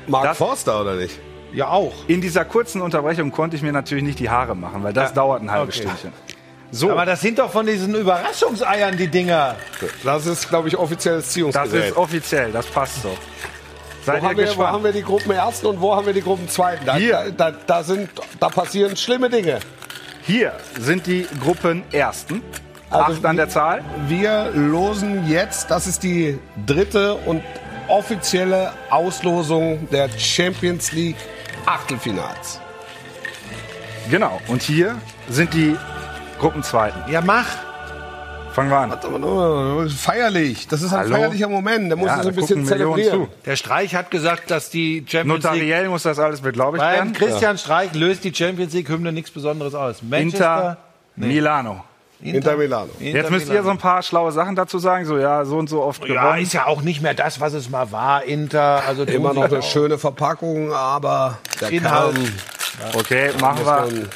Mark 0.07 0.23
Das- 0.23 0.37
Forster 0.39 0.81
oder 0.81 0.95
nicht? 0.95 1.19
Ja, 1.53 1.69
auch. 1.69 1.93
In 2.07 2.21
dieser 2.21 2.45
kurzen 2.45 2.81
Unterbrechung 2.81 3.31
konnte 3.31 3.55
ich 3.55 3.61
mir 3.61 3.71
natürlich 3.71 4.03
nicht 4.03 4.19
die 4.19 4.29
Haare 4.29 4.55
machen, 4.55 4.83
weil 4.83 4.93
das 4.93 5.09
Ja, 5.09 5.15
dauert 5.15 5.41
ein 5.41 5.51
halbes 5.51 5.75
okay. 5.77 5.87
Stündchen. 5.87 6.13
So, 6.71 6.91
Aber 6.91 7.05
das 7.05 7.21
sind 7.21 7.39
doch 7.39 7.49
von 7.51 7.65
diesen 7.65 7.95
Überraschungseiern 7.95 8.97
die 8.97 9.07
Dinger. 9.07 9.55
Das 10.03 10.25
ist, 10.25 10.49
glaube 10.49 10.67
ich, 10.67 10.77
offizielles 10.77 11.25
das 11.25 11.33
Ziehungsgerät. 11.33 11.91
ist 11.91 11.95
offiziell, 11.97 12.51
das 12.51 12.65
passt 12.65 13.01
so. 13.01 13.15
Seid 14.05 14.21
Wo 14.21 14.25
ihr 14.25 14.29
haben, 14.29 14.37
wir, 14.37 14.57
wo 14.57 14.67
haben 14.67 14.83
wir 14.83 14.91
die 14.91 15.01
Gruppen 15.01 15.31
ersten 15.31 15.67
und 15.67 15.79
wo 15.81 15.95
haben 15.95 16.05
wir 16.05 16.13
die 16.13 16.21
Gruppen 16.21 16.47
zweiten? 16.49 16.85
Da, 16.85 16.95
Hier. 16.95 17.33
Da, 17.35 17.51
da, 17.51 17.83
sind, 17.83 18.09
da 18.39 18.49
passieren 18.49 18.95
schlimme 18.97 19.29
Dinge. 19.29 19.59
Hier 20.23 20.53
sind 20.77 21.07
die 21.07 21.25
Gruppen 21.41 21.83
Ersten. 21.91 22.41
Also 22.89 23.13
Acht 23.17 23.25
an 23.25 23.35
der 23.37 23.49
Zahl. 23.49 23.81
Wir 24.07 24.51
losen 24.53 25.27
jetzt, 25.29 25.71
das 25.71 25.87
ist 25.87 26.03
die 26.03 26.37
dritte 26.65 27.15
und 27.15 27.43
offizielle 27.87 28.71
Auslosung 28.89 29.87
der 29.89 30.09
Champions 30.17 30.91
League 30.91 31.17
Achtelfinals. 31.67 32.61
Genau. 34.09 34.41
Und 34.47 34.61
hier 34.61 34.95
sind 35.29 35.53
die 35.53 35.75
Gruppenzweiten. 36.39 37.01
Ja, 37.11 37.19
mach. 37.19 37.45
Fangen 38.53 38.69
wir 38.71 38.77
an. 38.77 38.93
Oh, 39.23 39.87
Feierlich, 39.87 40.67
das 40.67 40.81
ist 40.81 40.91
ein 40.91 40.99
Hallo? 40.99 41.15
feierlicher 41.15 41.47
Moment, 41.47 41.91
da 41.91 41.95
muss 41.95 42.07
Ja, 42.07 42.15
es 42.15 42.23
da 42.23 42.29
ein 42.29 42.35
bisschen 42.35 42.65
zelebrieren. 42.65 43.27
Der 43.45 43.55
Streich 43.55 43.93
hat 43.93 44.09
gesagt, 44.09 44.49
dass 44.49 44.71
die 44.71 45.05
Champions 45.07 45.43
League... 45.43 45.51
Notariell 45.53 45.89
muss 45.89 46.03
das 46.03 46.17
alles 46.17 46.41
beglaubigt 46.41 46.83
werden. 46.83 47.13
Christian 47.13 47.57
Streich 47.59 47.93
löst 47.93 48.23
die 48.23 48.33
Champions 48.33 48.73
League-Hymne 48.73 49.11
nichts 49.11 49.29
Besonderes 49.29 49.75
aus. 49.75 50.01
Inter 50.01 50.17
Manchester... 50.17 50.77
Milano. 51.17 51.83
Inter 52.21 52.57
Milano. 52.57 52.89
Inter 52.99 53.17
Jetzt 53.19 53.29
müsst 53.31 53.45
ihr 53.45 53.49
Milano. 53.51 53.65
so 53.65 53.71
ein 53.71 53.77
paar 53.77 54.01
schlaue 54.01 54.31
Sachen 54.31 54.55
dazu 54.55 54.79
sagen. 54.79 55.05
So, 55.05 55.17
ja, 55.19 55.45
so 55.45 55.57
und 55.57 55.69
so 55.69 55.83
oft 55.83 56.01
Ja, 56.07 56.23
gewonnen. 56.23 56.41
ist 56.41 56.53
ja 56.53 56.65
auch 56.65 56.81
nicht 56.81 57.01
mehr 57.01 57.13
das, 57.13 57.39
was 57.39 57.53
es 57.53 57.69
mal 57.69 57.91
war. 57.91 58.23
Inter, 58.23 58.83
also 58.87 59.03
Immer 59.03 59.33
noch 59.33 59.43
eine 59.43 59.59
auch. 59.59 59.63
schöne 59.63 59.97
Verpackung, 59.99 60.73
aber 60.73 61.37
der 61.61 61.69
Inhalt. 61.69 62.15
Kern 62.15 62.31
Okay, 62.95 63.31
machen 63.39 63.65
wir. 63.65 64.07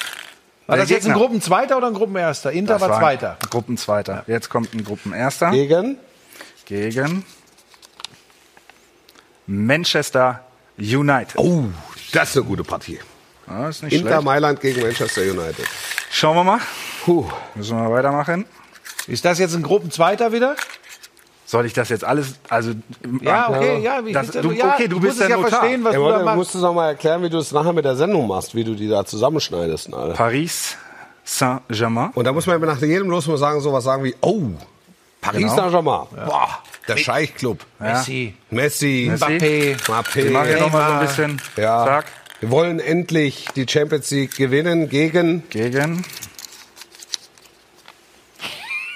War 0.68 0.78
das 0.78 0.90
jetzt 0.90 1.06
ein. 1.08 1.14
Gruppenzweiter 1.14 1.78
oder 1.78 1.88
ein 1.88 1.94
Gruppenerster? 1.94 2.52
Inter 2.52 2.74
Das 2.74 2.82
war 2.82 2.90
war 2.90 2.96
ein 2.98 3.02
Zweiter. 3.02 3.38
Gruppenzweiter. 3.50 4.24
Jetzt 4.28 4.50
kommt 4.50 4.74
ein 4.74 4.84
Gruppenerster 4.84 5.52
gegen 5.52 5.98
gegen 6.66 7.26
Manchester 9.48 10.42
United. 10.78 11.38
Oh, 11.38 11.66
das 12.14 12.30
ist 12.32 12.38
eine 12.38 12.46
gute 12.46 12.64
Partie. 12.64 13.00
Ja, 13.48 13.70
ist 13.70 13.84
nicht 13.84 13.94
Inter 13.94 14.10
schlecht. 14.10 14.24
Mailand 14.24 14.62
gegen 14.62 14.82
Manchester 14.82 15.22
United. 15.22 15.66
Schauen 16.10 16.36
wir 16.38 16.44
mal. 16.44 16.60
Puh. 17.06 17.26
Müssen 17.56 17.78
wir 17.78 17.92
weitermachen. 17.92 18.46
Ist 19.08 19.26
das 19.26 19.40
jetzt 19.40 19.56
ein 19.56 19.64
Gruppenzweiter 19.64 20.32
wieder? 20.32 20.56
Soll 21.46 21.66
ich 21.66 21.74
das 21.74 21.90
jetzt 21.90 22.06
alles, 22.06 22.36
also 22.50 22.72
Ja, 23.22 23.50
okay, 23.50 23.80
ja. 23.82 24.06
wie- 24.06 24.14
Das, 24.14 24.32
du, 24.32 24.52
ja, 24.52 24.74
okay, 24.74 24.88
du 24.88 24.98
ich 24.98 25.02
bist 25.02 25.14
es 25.14 25.20
der 25.20 25.30
ja 25.30 25.36
Notar. 25.36 25.50
verstehen, 25.60 25.84
was 25.84 25.94
Ja, 25.96 26.00
du 26.00 26.08
da 26.10 26.24
machst. 26.24 26.38
musst 26.38 26.56
du 26.56 26.60
noch 26.60 26.74
mal 26.74 26.88
erklären, 26.90 27.22
wie 27.24 27.30
du 27.30 27.40
es 27.40 27.52
nachher 27.52 27.74
mit 27.74 27.84
der 27.84 27.96
Sendung 27.98 28.28
machst, 28.28 28.56
wie 28.56 28.64
du 28.64 28.74
die 28.74 28.88
da 28.88 29.04
zusammenschneidest. 29.04 29.94
Alter. 29.94 30.14
Paris 30.14 30.78
Saint-Germain. 31.26 32.12
Und 32.14 32.26
da 32.26 32.32
muss 32.32 32.46
man 32.48 32.62
nach 32.62 32.80
jedem 32.82 33.10
Los 33.10 33.28
mal 33.28 33.38
sagen, 33.38 33.60
sowas 33.60 33.84
sagen 33.84 34.04
wie, 34.04 34.16
oh, 34.22 34.44
Paris 35.20 35.40
Genau. 35.42 35.56
Saint-Germain. 35.56 36.08
Boah, 36.26 36.60
der 36.88 36.98
Scheichclub. 36.98 37.60
Messi. 37.80 38.34
Messi, 38.50 39.12
Mbappé. 39.14 39.76
Mbappé. 39.78 40.22
Die 40.24 40.30
machen 40.30 40.48
hier 40.48 40.60
nochmal 40.62 40.88
so 40.88 40.94
ein 40.94 41.00
bisschen 41.08 41.42
Ja. 41.58 41.86
Zack, 41.86 42.06
Wir 42.40 42.50
wollen 42.50 42.80
endlich 42.80 43.48
die 43.56 43.66
Champions 43.70 44.10
League 44.12 44.36
gewinnen 44.38 44.88
gegen 44.90 45.44
gegen 45.50 46.04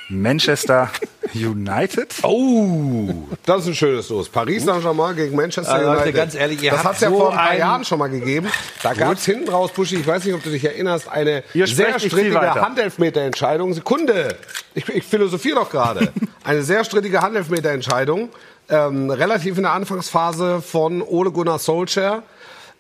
Manchester 0.10 0.90
United. 1.34 2.14
Oh, 2.24 3.10
das 3.46 3.62
ist 3.62 3.68
ein 3.68 3.76
schönes 3.76 4.10
Los. 4.10 4.30
Paris 4.30 4.64
Saint-Germain 4.64 5.16
gegen 5.16 5.36
Manchester 5.36 5.74
Also 5.74 5.86
Leute, 5.88 6.02
United. 6.02 6.16
ganz 6.16 6.36
ehrlich, 6.36 6.62
ihr 6.62 6.72
das 6.72 6.84
hat 6.84 6.96
es 6.96 7.02
ja 7.02 7.10
so 7.10 7.18
vor 7.18 7.32
ein 7.32 7.38
paar 7.38 7.58
Jahren 7.58 7.84
schon 7.86 7.98
mal 8.00 8.10
gegeben. 8.10 8.48
Da 8.84 8.94
gab 8.94 9.14
es 9.14 9.26
hinten 9.26 9.50
raus, 9.50 9.72
Buschi, 9.72 9.96
ich 9.96 10.06
weiß 10.06 10.24
nicht, 10.26 10.36
ob 10.36 10.44
du 10.44 10.52
dich 10.52 10.64
erinnerst, 10.64 11.10
eine 11.10 11.44
Ihr 11.54 11.66
sehr 11.68 12.00
strittige. 12.00 12.40
Handelfmeterentscheidung. 12.40 13.74
Sekunde, 13.74 14.38
ich, 14.76 14.88
ich 14.90 15.04
philosophiere 15.04 15.56
doch 15.56 15.70
gerade. 15.72 16.12
eine 16.44 16.62
sehr 16.64 16.84
strittige 16.84 17.22
Handelfmeterentscheidung, 17.22 18.30
ähm, 18.70 19.10
relativ 19.10 19.58
in 19.58 19.64
der 19.64 19.74
Anfangsphase 19.74 20.62
von 20.62 21.02
Ole 21.02 21.32
Gunnar 21.32 21.58
Solskjaer. 21.60 22.22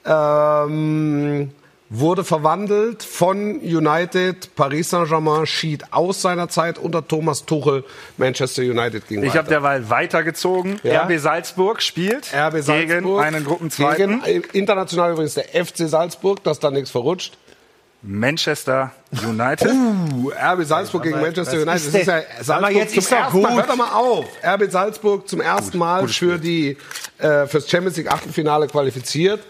Ähm, 0.06 1.52
wurde 1.90 2.24
verwandelt 2.24 3.04
von 3.04 3.60
United. 3.62 4.56
Paris 4.56 4.90
Saint-Germain 4.90 5.46
schied 5.46 5.84
aus 5.94 6.22
seiner 6.22 6.50
Zeit 6.50 6.78
unter 6.80 7.08
Thomas 7.08 7.46
Tuchel. 7.46 7.84
Manchester 8.18 8.64
United 8.64 9.08
ging 9.08 9.22
Ich 9.22 9.30
weiter. 9.30 9.40
habe 9.40 9.50
derweil 9.50 9.90
weitergezogen. 9.90 10.80
Ja. 10.84 11.04
RB 11.04 11.20
Salzburg 11.20 11.82
spielt 11.82 12.34
RB 12.34 12.62
Salzburg 12.62 12.88
gegen 12.88 13.20
einen 13.20 13.46
Gruppenzweiten. 13.46 14.22
Gegen, 14.24 14.44
äh, 14.44 14.58
international 14.58 15.12
übrigens 15.12 15.36
der 15.36 15.46
FC 15.54 15.88
Salzburg, 15.88 16.44
dass 16.44 16.60
da 16.60 16.72
nichts 16.72 16.90
verrutscht. 16.90 17.38
Manchester 18.08 18.92
United. 19.28 19.68
Uh, 19.72 20.30
RB 20.32 20.64
Salzburg 20.64 21.04
gegen 21.04 21.20
Manchester 21.20 21.56
United. 21.62 21.76
ist 21.76 21.88
Das 21.94 22.02
ist 22.02 22.08
ja 22.08 22.22
Salzburg 22.42 22.72
jetzt 22.76 22.94
zum 22.94 23.00
ist 23.00 23.12
ersten 23.12 23.42
Mal. 23.42 23.56
Hört 23.56 23.70
doch 23.70 23.76
mal 23.76 23.94
auf. 23.94 24.26
RB 24.44 24.72
Salzburg 24.72 25.28
zum 25.28 25.42
ersten 25.42 25.78
Mal 25.78 26.08
für 26.08 26.38
die 26.38 26.78
äh, 27.18 27.48
fürs 27.48 27.68
Champions 27.70 27.98
League 27.98 28.12
Achtelfinale 28.12 28.68
qualifiziert. 28.68 29.42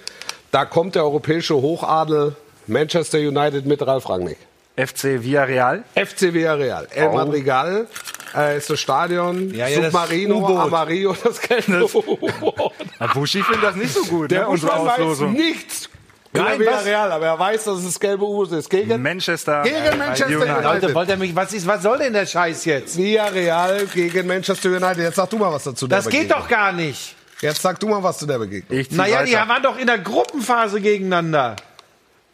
Da 0.56 0.64
kommt 0.64 0.96
der 0.96 1.04
europäische 1.04 1.56
Hochadel 1.56 2.34
Manchester 2.66 3.18
United 3.18 3.66
mit 3.66 3.86
Ralf 3.86 4.08
Rangnick. 4.08 4.38
FC 4.78 5.22
Villarreal. 5.22 5.84
FC 5.96 6.34
Villarreal. 6.34 6.88
El 6.96 7.10
Oh. 7.10 7.14
Madrigal 7.14 7.88
äh, 8.34 8.58
ist 8.58 8.70
das 8.70 8.80
Stadion. 8.80 9.54
Ja, 9.54 9.68
ja, 9.68 9.82
das 9.82 9.92
Submarino, 9.92 10.38
U-Boot. 10.38 10.58
Amarillo, 10.58 11.14
das 11.22 11.42
gelbe 11.42 11.84
U-Boot. 11.84 12.72
Na, 13.02 13.08
Buschi 13.08 13.44
findet 13.44 13.64
das 13.66 13.76
nicht 13.76 13.94
so 13.94 14.06
gut, 14.06 14.32
Der 14.32 14.44
ne, 14.44 14.48
unsere 14.48 14.72
weiß 14.72 15.20
nichts. 15.34 15.90
Nein, 16.32 16.58
Villarreal, 16.58 17.12
aber 17.12 17.26
er 17.26 17.38
weiß, 17.38 17.66
dass 17.66 17.80
es 17.80 17.84
das 17.88 18.00
gelbe 18.00 18.24
U-Boot 18.24 18.54
ist. 18.54 18.70
Gegen 18.70 19.02
Manchester, 19.02 19.62
Gegen 19.64 19.98
Manchester 19.98 20.40
United. 20.40 20.64
Leute, 20.64 20.96
wollt 20.96 21.10
ihr 21.10 21.18
mich, 21.18 21.36
was, 21.36 21.52
ist, 21.52 21.68
was 21.68 21.84
soll 21.84 21.98
denn 21.98 22.14
der 22.14 22.26
Scheiß 22.26 22.64
jetzt? 22.64 22.96
Villarreal 22.96 23.88
gegen 23.94 24.26
Manchester 24.26 24.70
United. 24.70 25.00
Jetzt 25.00 25.16
sag 25.16 25.30
du 25.30 25.38
mal 25.38 25.52
was 25.52 25.66
dazu. 25.66 25.86
Das 25.86 26.08
geht 26.08 26.32
doch 26.32 26.48
gar 26.48 26.72
nicht. 26.72 27.15
Jetzt 27.42 27.62
sag 27.62 27.80
du 27.80 27.88
mal 27.88 28.02
was 28.04 28.18
zu 28.18 28.26
der 28.26 28.40
Begegnung. 28.40 28.80
Ich 28.80 28.90
zieh 28.90 28.96
Naja, 28.96 29.24
die 29.24 29.34
weiter. 29.34 29.48
waren 29.50 29.64
doch 29.64 29.78
in 29.78 29.88
der 29.88 29.98
Gruppenphase 30.00 30.80
gegeneinander. 30.82 31.56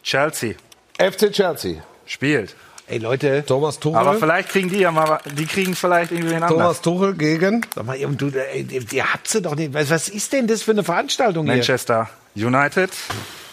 Chelsea 0.04 0.54
FC 0.98 1.32
Chelsea. 1.32 1.82
spielt. 2.06 2.56
Ey 2.88 2.98
Leute, 2.98 3.44
Thomas 3.46 3.80
Tuchel. 3.80 3.98
Aber 4.00 4.16
vielleicht 4.16 4.50
kriegen 4.50 4.70
die 4.70 4.80
ja 4.80 4.92
mal, 4.92 5.20
die 5.38 5.46
kriegen 5.46 5.76
vielleicht 5.76 6.12
irgendwie 6.12 6.36
einen. 6.36 6.48
Thomas 6.48 6.82
Tuchel 6.82 7.14
gegen 7.16 7.66
sag 7.74 7.86
mal, 7.86 8.04
und 8.06 8.22
du, 8.22 8.28
ey, 8.28 8.68
ihr 8.92 9.14
habt 9.14 9.28
sie 9.30 9.42
doch 9.42 9.56
nicht. 9.56 9.74
Was, 9.74 9.90
was 9.90 10.10
ist 10.10 10.34
denn 10.34 10.48
das 10.48 10.62
für 10.62 10.72
eine 10.72 10.84
Veranstaltung 10.84 11.46
hier? 11.50 11.62
Euch 11.62 11.98
United. 12.36 12.90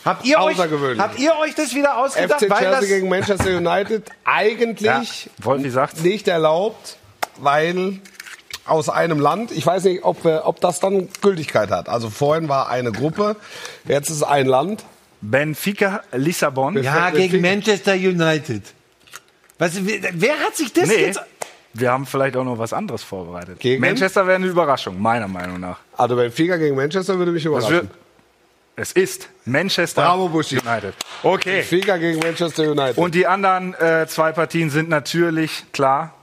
Habt 0.04 0.24
ihr, 0.24 0.38
euch, 0.40 0.56
Außergewöhnlich. 0.56 0.98
habt 1.00 1.18
ihr 1.18 1.36
euch 1.36 1.54
das 1.54 1.74
wieder 1.74 1.98
ausgedacht? 1.98 2.40
FC 2.42 2.50
weil 2.50 2.58
Chelsea 2.58 2.80
das, 2.80 2.88
gegen 2.88 3.08
Manchester 3.08 3.56
United. 3.56 4.04
Eigentlich 4.24 5.30
Wolfi 5.38 5.70
sagt's. 5.70 6.00
nicht 6.02 6.26
erlaubt, 6.28 6.96
weil 7.36 7.98
aus 8.68 8.88
einem 8.88 9.20
Land. 9.20 9.50
Ich 9.50 9.64
weiß 9.66 9.84
nicht, 9.84 10.04
ob, 10.04 10.24
wir, 10.24 10.42
ob 10.44 10.60
das 10.60 10.80
dann 10.80 11.08
Gültigkeit 11.20 11.70
hat. 11.70 11.88
Also 11.88 12.10
vorhin 12.10 12.48
war 12.48 12.68
eine 12.68 12.92
Gruppe, 12.92 13.36
jetzt 13.86 14.10
ist 14.10 14.22
ein 14.22 14.46
Land. 14.46 14.84
Benfica 15.20 16.02
Lissabon. 16.12 16.80
ja, 16.82 17.10
gegen 17.10 17.40
Manchester 17.40 17.94
United. 17.94 18.62
Was, 19.58 19.72
wer 19.82 20.38
hat 20.38 20.54
sich 20.56 20.72
das 20.72 20.88
Nee, 20.88 21.06
jetzt... 21.06 21.20
wir 21.74 21.90
haben 21.90 22.06
vielleicht 22.06 22.36
auch 22.36 22.44
noch 22.44 22.58
was 22.58 22.72
anderes 22.72 23.02
vorbereitet. 23.02 23.58
Gegen? 23.58 23.80
Manchester 23.80 24.26
wäre 24.26 24.36
eine 24.36 24.46
Überraschung, 24.46 25.00
meiner 25.00 25.26
Meinung 25.26 25.58
nach. 25.58 25.78
Also 25.96 26.14
Benfica 26.14 26.56
gegen 26.56 26.76
Manchester 26.76 27.18
würde 27.18 27.32
mich 27.32 27.44
überraschen. 27.44 27.90
es 28.76 28.92
ist 28.92 29.28
Manchester 29.44 30.02
Bravo, 30.02 30.28
Buschi. 30.28 30.58
United. 30.64 30.94
Okay. 31.24 31.56
Benfica 31.56 31.96
gegen 31.96 32.20
Manchester 32.20 32.70
United. 32.70 32.96
Und 32.96 33.16
die 33.16 33.26
anderen 33.26 33.74
äh, 33.74 34.06
zwei 34.06 34.30
Partien 34.30 34.70
sind 34.70 34.88
natürlich 34.88 35.64
klar. 35.72 36.14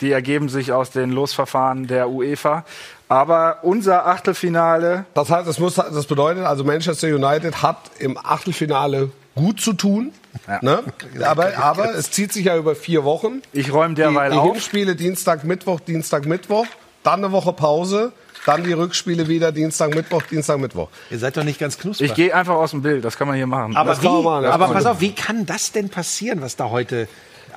Die 0.00 0.12
ergeben 0.12 0.48
sich 0.48 0.72
aus 0.72 0.90
den 0.90 1.10
Losverfahren 1.10 1.86
der 1.86 2.08
UEFA. 2.08 2.64
Aber 3.08 3.58
unser 3.62 4.06
Achtelfinale, 4.06 5.06
Das 5.14 5.30
heißt, 5.30 5.48
das, 5.48 5.58
muss, 5.58 5.74
das 5.74 6.06
bedeutet, 6.06 6.44
also 6.44 6.62
Manchester 6.62 7.08
United 7.08 7.62
hat 7.62 7.78
im 7.98 8.18
Achtelfinale 8.18 9.10
gut 9.34 9.60
zu 9.60 9.72
tun. 9.72 10.12
Ja. 10.46 10.58
Ne? 10.62 10.82
Aber, 11.24 11.56
aber 11.56 11.94
es 11.94 12.10
zieht 12.10 12.32
sich 12.32 12.46
ja 12.46 12.56
über 12.56 12.74
vier 12.74 13.02
Wochen. 13.04 13.42
ich 13.52 13.72
räume 13.72 13.94
Die, 13.94 14.02
derweil 14.02 14.30
die 14.30 14.36
auf. 14.36 14.52
Hinspiele 14.52 14.94
Dienstag, 14.94 15.44
Mittwoch, 15.44 15.80
Dienstag, 15.80 16.26
Mittwoch. 16.26 16.66
Dann 17.02 17.24
eine 17.24 17.32
Woche 17.32 17.52
Pause. 17.52 18.12
Dann 18.46 18.64
die 18.64 18.72
Rückspiele 18.72 19.26
wieder 19.28 19.52
Dienstag, 19.52 19.94
Mittwoch, 19.94 20.22
Dienstag, 20.22 20.58
Mittwoch. 20.58 20.88
Ihr 21.10 21.18
seid 21.18 21.36
doch 21.36 21.44
nicht 21.44 21.58
ganz 21.58 21.78
knusprig. 21.78 22.10
Ich 22.10 22.16
gehe 22.16 22.34
einfach 22.34 22.54
aus 22.54 22.70
dem 22.70 22.82
Bild, 22.82 23.04
das 23.04 23.18
kann 23.18 23.26
man 23.26 23.36
hier 23.36 23.46
machen. 23.46 23.76
aber 23.76 24.00
wie, 24.00 24.08
machen, 24.08 24.44
aber 24.46 24.68
pass 24.68 24.86
auf, 24.86 25.00
wie 25.00 25.12
kann 25.12 25.44
das 25.44 25.72
denn 25.72 25.88
passieren, 25.88 26.40
was 26.40 26.56
da 26.56 26.70
heute 26.70 27.08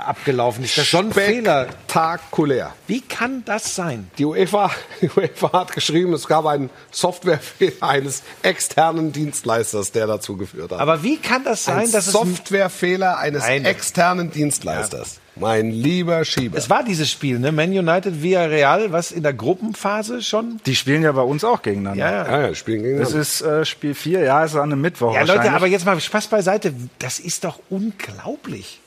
abgelaufen 0.08 0.64
ist? 0.64 0.78
Das. 0.78 0.88
Spektakulär. 0.88 2.74
Wie 2.88 3.02
kann 3.02 3.44
das 3.46 3.76
sein? 3.76 4.10
Die 4.18 4.26
UEFA, 4.26 4.72
die 5.02 5.10
UEFA 5.10 5.52
hat 5.54 5.74
geschrieben, 5.74 6.14
es 6.14 6.28
gab 6.28 6.46
einen 6.46 6.70
Softwarefehler 6.92 7.82
eines 7.82 8.24
externen 8.42 9.12
Dienstleisters, 9.12 9.92
der 9.92 10.08
dazu 10.08 10.38
geführt 10.38 10.72
hat. 10.72 10.80
Aber 10.80 11.04
wie 11.04 11.18
kann 11.18 11.44
das 11.44 11.66
sein, 11.66 11.80
ein 11.80 11.92
dass 11.92 12.08
es... 12.08 12.14
Softwarefehler 12.14 13.18
eines 13.18 13.44
Nein. 13.44 13.66
externen 13.66 14.32
Dienstleisters. 14.32 15.20
Mein 15.36 15.72
lieber 15.72 16.26
Schieber. 16.26 16.58
Es 16.58 16.70
war 16.70 16.84
dieses 16.84 17.10
Spiel, 17.10 17.40
ne? 17.40 17.52
Man 17.52 17.70
United 17.72 18.22
via 18.22 18.44
Real, 18.44 18.92
was 18.92 19.12
in 19.12 19.24
der 19.24 19.34
Gruppenphase 19.34 20.22
schon. 20.22 20.60
die 20.66 20.76
spielen 20.76 21.04
ja 21.04 21.12
bei 21.14 21.22
uns 21.22 21.44
auch 21.44 21.62
gegeneinander. 21.62 22.04
Ja, 22.04 22.12
ja. 22.12 22.32
ja, 22.32 22.48
ja, 22.48 22.56
spielen 22.56 22.84
gegen 22.84 23.00
Das 23.00 23.14
ist 23.14 23.42
äh, 23.42 23.64
Spiel 23.64 23.96
4, 23.96 24.20
ja, 24.22 24.44
ist 24.44 24.56
an 24.56 24.64
einem 24.72 24.82
Mittwoch. 24.82 25.16
Ja, 25.16 25.24
Leute, 25.24 25.52
aber 25.52 25.68
jetzt 25.68 25.86
mal 25.86 26.00
Spaß 26.00 26.28
beiseite. 26.28 26.74
Das 27.00 27.20
ist 27.20 27.46
doch 27.46 27.60
unglaublich, 27.70 28.82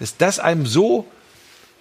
dass 0.00 0.16
das 0.16 0.40
einem 0.40 0.66
so 0.66 1.06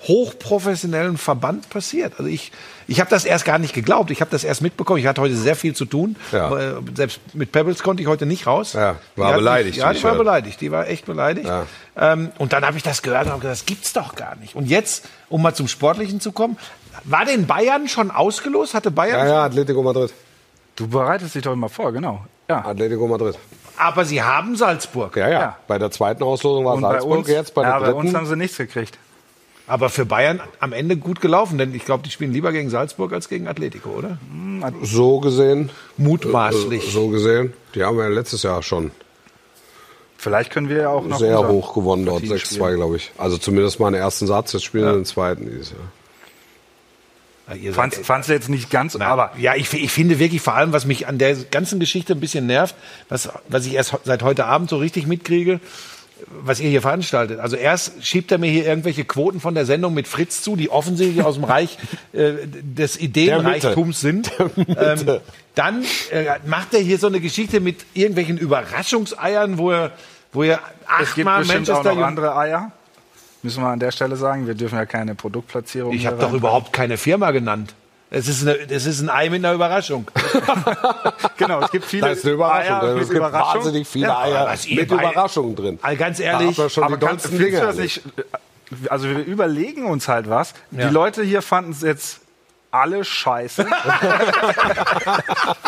hochprofessionellen 0.07 1.17
Verband 1.17 1.70
passiert. 1.70 2.13
Also 2.17 2.30
ich, 2.30 2.51
ich 2.88 2.99
habe 3.01 3.09
das 3.09 3.26
erst 3.26 3.43
gar 3.43 3.59
nicht 3.59 3.74
geglaubt. 3.74 4.11
Ich 4.11 4.22
habe 4.22 4.32
das 4.32 4.45
erst 4.45 4.61
mitbekommen. 4.61 4.99
Ich 4.99 5.07
hatte 5.07 5.20
heute 5.22 5.36
sehr 5.36 5.57
viel 5.57 5.76
zu 5.76 5.86
tun. 5.86 6.15
Ja. 6.32 6.57
Äh, 6.57 6.74
Selbst 6.95 7.20
mit 7.34 7.51
Pebbles 7.51 7.84
konnte 7.84 8.01
ich 8.01 8.07
heute 8.07 8.26
nicht 8.26 8.47
raus. 8.47 8.74
Ja, 8.74 8.95
war 9.17 9.34
beleidigt, 9.34 9.76
Mich, 9.76 9.84
ja, 9.84 9.91
ich 9.91 10.03
war 10.03 10.15
beleidigt. 10.15 10.61
Die 10.61 10.72
war 10.72 10.88
echt 10.88 11.05
beleidigt. 11.05 11.47
Ja. 11.47 11.65
Ähm, 11.97 12.32
und 12.38 12.53
dann 12.53 12.65
habe 12.65 12.78
ich 12.78 12.84
das 12.84 13.01
gehört 13.01 13.26
und 13.26 13.32
habe 13.32 13.41
gesagt, 13.41 13.59
das 13.59 13.65
gibt's 13.65 13.91
doch 13.91 14.15
gar 14.15 14.38
nicht. 14.38 14.55
Und 14.55 14.67
jetzt, 14.67 15.05
um 15.28 15.41
mal 15.41 15.53
zum 15.53 15.67
Sportlichen 15.67 16.22
zu 16.22 16.32
kommen, 16.32 16.57
war 17.03 17.26
denn 17.26 17.45
Bayern 17.45 17.89
schon 17.89 18.09
ausgelost? 18.09 18.74
Hatte 18.74 18.91
Bayern? 18.91 19.28
Ja, 19.28 19.34
ja, 19.34 19.43
Atletico 19.43 19.84
Madrid. 19.84 20.13
du 20.78 20.88
bereitest 20.88 21.36
dich 21.36 21.43
doch 21.43 21.53
immer 21.53 21.70
vor, 21.70 21.91
genau. 21.91 22.26
Ja. 22.49 22.65
Atletico 22.65 23.05
Madrid. 23.05 23.38
Aber 23.80 24.06
sie 24.06 24.22
haben 24.22 24.56
Salzburg. 24.56 25.16
Ja, 25.16 25.30
ja. 25.30 25.40
Ja. 25.40 25.58
Bei 25.68 25.80
der 25.80 25.90
zweiten 25.92 26.22
Auslosung 26.24 26.66
war 26.66 26.76
Und 26.76 26.82
bei 26.82 26.92
Salzburg 26.92 27.18
uns, 27.20 27.28
jetzt, 27.28 27.54
bei 27.54 27.62
der 27.64 27.72
ja, 27.72 27.80
bei 27.80 27.94
uns 27.94 28.04
dritten. 28.04 28.18
haben 28.18 28.26
sie 28.28 28.36
nichts 28.36 28.58
gekriegt. 28.58 28.98
Aber 29.68 29.90
für 29.90 30.06
Bayern 30.06 30.42
am 30.60 30.74
Ende 30.74 30.98
gut 30.98 31.22
gelaufen, 31.22 31.58
denn 31.58 31.76
ich 31.76 31.86
glaube, 31.86 32.04
die 32.04 32.10
spielen 32.10 32.34
lieber 32.34 32.52
gegen 32.52 32.70
Salzburg 32.70 33.14
als 33.14 33.30
gegen 33.30 33.48
Atletico, 33.48 33.90
oder? 33.90 34.18
so 34.82 35.20
gesehen. 35.20 35.70
Mutmaßlich. 35.98 36.92
So 36.92 37.08
gesehen. 37.08 37.54
Die 37.76 37.84
haben 37.84 37.98
wir 37.98 38.10
letztes 38.10 38.44
Jahr 38.44 38.62
schon 38.64 38.92
Vielleicht 40.20 40.52
können 40.52 40.68
wir 40.68 40.78
ja 40.82 40.90
auch 40.90 41.06
noch 41.06 41.18
sehr 41.18 41.48
hoch 41.48 41.74
gewonnen 41.74 42.06
dort. 42.06 42.28
Partie 42.28 42.34
6-2, 42.44 42.56
spielen. 42.56 42.76
glaube 42.76 42.98
ich. 42.98 43.12
Also 43.18 43.38
zumindest 43.38 43.80
mal 43.80 43.90
den 43.90 44.02
ersten 44.02 44.28
Satz. 44.28 44.52
Jetzt 44.52 44.66
spielen 44.66 44.84
wir 44.84 44.92
den 44.92 45.06
zweiten 45.06 45.46
dieses 45.46 45.72
Jahr. 45.72 45.80
Ihr 47.56 47.74
Fand's, 47.74 47.95
seid- 47.97 48.06
fand's 48.06 48.28
jetzt 48.28 48.50
nicht 48.50 48.70
ganz, 48.70 48.95
aber 48.95 49.32
ja, 49.38 49.56
ich, 49.56 49.74
ich 49.74 49.91
finde 49.91 50.20
wirklich 50.20 50.41
vor 50.41 50.56
allem, 50.56 50.72
was 50.74 50.86
mich 50.86 51.08
an 51.08 51.18
der 51.18 51.36
ganzen 51.36 51.80
Geschichte 51.80 52.14
ein 52.14 52.20
bisschen 52.20 52.45
nervt, 52.47 52.76
was, 53.10 53.30
was 53.47 53.66
ich 53.66 53.74
erst 53.74 53.95
seit 54.04 54.22
heute 54.24 54.45
Abend 54.45 54.70
so 54.70 54.78
richtig 54.78 55.08
mitkriege, 55.08 55.60
was 56.43 56.60
ihr 56.60 56.70
hier 56.70 56.82
veranstaltet. 56.82 57.39
Also 57.39 57.56
erst 57.56 58.06
schiebt 58.06 58.32
er 58.32 58.38
mir 58.39 58.52
hier 58.52 58.66
irgendwelche 58.66 59.06
Quoten 59.06 59.39
von 59.39 59.56
der 59.56 59.66
Sendung 59.66 59.93
mit 59.93 60.08
Fritz 60.08 60.41
zu, 60.41 60.56
die 60.58 60.70
offensichtlich 60.70 61.24
aus 61.24 61.36
dem 61.36 61.45
Reich 61.45 61.78
äh, 62.14 62.34
des 62.45 63.00
Ideenreichtums 63.00 64.02
sind. 64.02 64.32
Ähm, 64.58 65.20
dann 65.56 65.84
äh, 66.12 66.26
macht 66.45 66.74
er 66.74 66.82
hier 66.82 66.97
so 67.00 67.08
eine 67.08 67.20
Geschichte 67.22 67.62
mit 67.62 67.78
irgendwelchen 67.93 68.38
Überraschungseiern, 68.38 69.58
wo 69.58 69.72
er, 69.72 69.91
wo 70.34 70.43
er 70.43 70.60
es 71.02 71.16
gibt 71.16 71.28
achtmal 71.28 71.39
bestimmt 71.39 71.68
Manchester 71.68 71.91
auch 71.91 71.95
noch 71.95 72.04
andere 72.06 72.36
Eier. 72.38 72.72
Müssen 73.42 73.64
wir 73.64 73.70
an 73.70 73.80
der 73.80 73.92
Stelle 73.92 74.16
sagen. 74.16 74.48
Wir 74.48 74.56
dürfen 74.56 74.78
ja 74.78 74.86
keine 74.86 75.16
Produktplatzierung 75.16 75.94
Ich 75.94 76.06
habe 76.06 76.18
doch 76.18 76.34
überhaupt 76.34 76.74
keine 76.74 76.98
Firma 76.98 77.32
genannt. 77.32 77.74
Es 78.12 78.28
ist, 78.28 78.42
eine, 78.42 78.58
es 78.70 78.86
ist 78.88 79.02
ein 79.02 79.10
Ei 79.10 79.30
mit 79.30 79.46
einer 79.46 79.54
Überraschung. 79.54 80.08
Genau, 81.38 81.62
es 81.62 81.72
gibt 81.72 81.86
viele 81.86 82.10
Das 82.10 82.18
ist 82.18 82.26
eine 82.26 82.34
Überraschung. 82.34 82.76
Eier 82.76 82.84
es 82.98 83.08
gibt 83.08 83.18
Überraschung. 83.18 83.56
wahnsinnig 83.64 83.88
viele 83.88 84.08
Ja, 84.08 84.18
aber 84.18 84.50
Eier 84.50 84.58
mit 84.70 84.92
Überraschungen 84.92 85.56
drin. 85.56 85.80
Also 85.82 85.98
ganz 85.98 86.18
Da 86.18 86.24
ehrlich, 86.24 86.58
man 86.58 86.70
schon 86.70 86.84
Aber 86.84 86.98
die 86.98 87.06
kann, 87.06 87.10
dollsten 87.18 87.38
findest 87.38 87.54
du 87.54 87.58
Dinger 87.58 87.68
das 87.68 87.78
nicht? 87.78 88.02
Also 88.90 89.08
wir 89.10 89.20
überlegen 89.24 89.86
uns 89.86 90.08
halt 90.10 90.30
was. 90.30 90.54
Ja. 90.72 90.88
Die 90.88 90.94
Leute 90.94 91.24
hier 91.24 91.42
fanden 91.42 91.72
es 91.72 91.82
jetzt 91.82 92.20
alle 92.72 93.06
scheiße. 93.06 93.66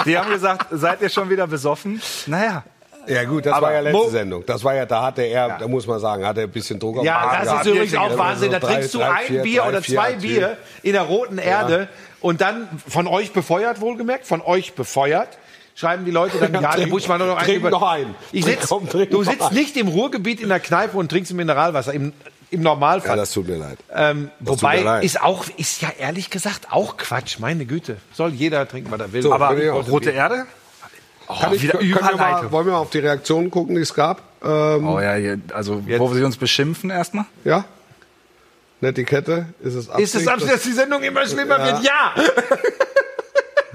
Die 0.06 0.18
haben 0.18 0.32
gesagt, 0.32 0.68
seid 0.72 1.02
ihr 1.02 1.10
schon 1.10 1.30
wieder 1.30 1.48
besoffen? 1.48 2.02
Naja, 2.28 2.64
Ja 3.08 3.24
gut, 3.24 3.46
das 3.46 3.54
Aber 3.54 3.68
war 3.68 3.74
ja 3.74 3.80
letzte 3.82 3.98
Mo- 3.98 4.10
Sendung. 4.10 4.46
Das 4.46 4.64
war 4.64 4.76
ja, 4.76 4.86
da 4.86 5.02
hatte 5.04 5.24
er, 5.24 5.58
da 5.58 5.68
muss 5.68 5.88
man 5.88 6.00
sagen, 6.00 6.26
hat 6.26 6.38
er 6.38 6.44
ein 6.44 6.52
bisschen 6.52 6.80
Druck 6.80 6.98
auf 7.00 7.04
Ja, 7.06 7.14
Magen 7.20 7.32
das 7.38 7.44
gehabt. 7.46 7.66
ist 7.66 7.72
übrigens 7.74 7.96
auch 7.96 8.10
Ja, 8.12 8.18
Wahnsinn. 8.18 8.52
Da 8.52 8.60
so 8.62 8.68
drei- 8.68 8.74
trinkst 8.74 8.94
du 8.94 8.98
drei, 9.00 9.10
ein 9.12 9.26
vier, 9.28 9.42
Bier 9.42 9.62
drei, 9.62 9.70
oder 9.70 9.82
zwei 9.84 10.20
vier. 10.20 10.40
Bier 10.40 10.58
in 10.84 10.94
der 10.94 11.02
roten 11.04 11.38
Erde 11.38 11.88
und 12.22 12.42
dann 12.42 12.68
von 12.88 13.08
euch 13.08 13.34
befeuert, 13.34 13.82
wohlgemerkt, 13.82 14.26
von 14.28 14.42
euch 14.42 14.74
befeuert. 14.74 15.30
Schreiben 15.74 16.06
die 16.06 16.12
Leute 16.12 16.38
dann, 16.38 16.54
ja, 16.62 16.76
der 16.76 16.88
Buschmann 16.88 17.20
noch 17.20 17.38
einen 17.38 17.46
trink 17.46 17.70
noch 17.72 17.82
einen. 17.82 18.14
Ich 18.32 18.46
sitz, 18.46 18.68
komm, 18.68 18.88
du 18.90 19.24
sitzt 19.24 19.42
einen. 19.42 19.56
nicht 19.56 19.76
im 19.78 19.88
Ruhrgebiet 19.88 20.42
in 20.42 20.50
der 20.50 20.60
Kneipe 20.60 20.98
und 20.98 21.10
trinkst 21.10 21.34
Mineralwasser. 21.34 21.94
Im, 21.94 22.14
im 22.52 22.62
Normalfall. 22.62 23.12
Ja, 23.12 23.16
das 23.16 23.32
tut 23.32 23.48
mir 23.48 23.56
leid. 23.56 23.78
ähm, 23.96 24.30
tut 24.40 24.48
mir 24.48 24.52
wobei 24.62 24.82
leid. 24.82 25.04
ist 25.06 25.22
auch 25.24 25.46
ist 25.56 25.82
ja 25.82 25.88
ehrlich 25.98 26.30
gesagt 26.30 26.68
auch 26.72 26.98
Quatsch. 26.98 27.40
Meine 27.40 27.66
Güte, 27.66 27.96
soll 28.14 28.32
jeder 28.32 28.68
trinken, 28.68 28.92
was 28.92 29.00
er 29.00 29.14
will. 29.14 29.22
So, 29.22 29.34
aber 29.34 29.56
rote 29.90 30.12
Erde? 30.12 30.46
Kann 31.40 31.54
ich, 31.54 31.64
wieder 31.64 31.78
können 31.80 31.94
wir 31.94 32.18
mal, 32.18 32.52
wollen 32.52 32.66
wir 32.66 32.74
mal 32.74 32.80
auf 32.80 32.90
die 32.90 33.00
Reaktionen 33.00 33.50
gucken, 33.52 33.76
die 33.76 33.82
es 33.82 33.94
gab? 33.94 34.22
Ähm, 34.44 34.88
Oh 34.88 35.00
ja, 35.00 35.14
hier, 35.16 35.40
also 35.54 35.84
wo 35.98 36.14
sie 36.14 36.24
uns 36.24 36.38
beschimpfen 36.38 36.90
erstmal. 36.90 37.26
Ja? 37.44 37.66
Netiquette? 38.82 39.46
Ist 39.62 39.76
es 39.76 39.88
ist 39.88 40.16
es 40.16 40.28
Absicht, 40.28 40.28
ab, 40.28 40.40
dass 40.40 40.64
die 40.64 40.72
Sendung 40.72 41.04
immer 41.04 41.26
schlimmer 41.28 41.60
Ja. 41.60 41.66
wird? 41.68 41.84
Ja. 41.84 42.16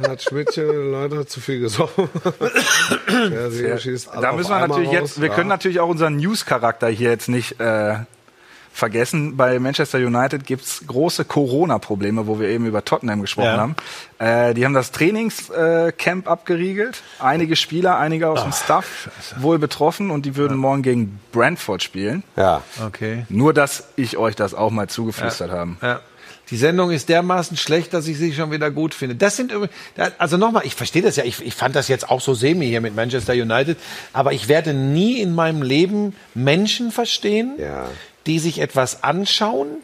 hat 0.11 0.23
Schmidtchen 0.23 0.91
Leute 0.91 1.25
zu 1.27 1.41
viel 1.41 1.61
gesoffen. 1.61 2.09
Alle 3.09 4.21
Da 4.21 4.33
müssen 4.33 4.51
wir 4.51 4.67
natürlich 4.67 4.89
raus. 4.89 4.95
jetzt, 4.95 5.21
wir 5.21 5.29
Ja. 5.29 5.35
können 5.35 5.49
natürlich 5.49 5.81
auch 5.81 5.89
unseren 5.89 6.17
News-Charakter 6.17 6.89
hier 6.89 7.11
jetzt 7.11 7.29
nicht 7.29 7.61
äh, 7.61 7.95
vergessen. 8.77 9.37
Bei 9.37 9.59
Manchester 9.59 9.99
United 9.99 10.45
gibt's 10.47 10.83
große 10.87 11.25
Corona-Probleme, 11.25 12.27
wo 12.27 12.39
wir 12.39 12.49
eben 12.49 12.67
über 12.67 12.85
Tottenham 12.85 13.21
gesprochen 13.23 13.47
Ja. 13.47 13.57
haben. 13.59 13.77
Äh, 14.19 14.55
die 14.55 14.65
haben 14.65 14.75
das 14.75 14.93
Trainingscamp 14.93 15.89
äh, 15.89 15.93
Camp 15.93 16.29
abgeriegelt. 16.29 17.03
Einige 17.19 17.57
Spieler, 17.57 17.99
einige 17.99 18.29
aus 18.29 18.43
dem 18.43 18.53
Staff 18.53 19.09
wohl 19.39 19.59
betroffen 19.59 20.11
und 20.11 20.27
die 20.27 20.37
würden 20.37 20.57
morgen 20.57 20.83
gegen 20.83 21.21
Brentford 21.33 21.83
spielen. 21.83 22.23
Ja. 22.37 22.63
Okay. 22.87 23.25
Nur, 23.29 23.53
dass 23.55 23.89
ich 23.97 24.17
euch 24.17 24.37
das 24.37 24.55
auch 24.55 24.71
mal 24.71 24.89
zugeflüstert 24.89 25.51
haben. 25.51 25.79
Ja. 25.83 26.01
Die 26.51 26.57
Sendung 26.57 26.93
ist 26.93 27.09
dermaßen 27.09 27.57
schlecht, 27.57 27.93
dass 27.93 28.07
ich 28.07 28.19
sie 28.19 28.33
schon 28.33 28.53
wieder 28.53 28.71
gut 28.71 28.95
finde. 28.95 29.17
Das 29.17 29.37
sind 29.37 29.53
also 30.19 30.37
nochmal, 30.37 30.63
ich 30.65 30.77
verstehe 30.77 31.03
das 31.03 31.17
ja, 31.17 31.25
ich, 31.25 31.45
ich 31.45 31.55
fand 31.57 31.75
das 31.75 31.89
jetzt 31.89 32.09
auch 32.09 32.21
so 32.21 32.35
semi 32.35 32.67
hier 32.67 32.81
mit 32.81 32.95
Manchester 32.95 33.33
United, 33.33 33.77
aber 34.13 34.33
ich 34.33 34.47
werde 34.47 34.73
nie 34.73 35.21
in 35.21 35.35
meinem 35.35 35.63
Leben 35.63 36.15
Menschen 36.35 36.93
verstehen, 36.93 37.55
Ja. 37.59 37.87
Die 38.27 38.39
sich 38.39 38.59
etwas 38.61 39.03
anschauen, 39.03 39.79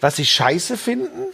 was 0.00 0.16
sie 0.16 0.24
scheiße 0.26 0.76
finden, 0.76 1.26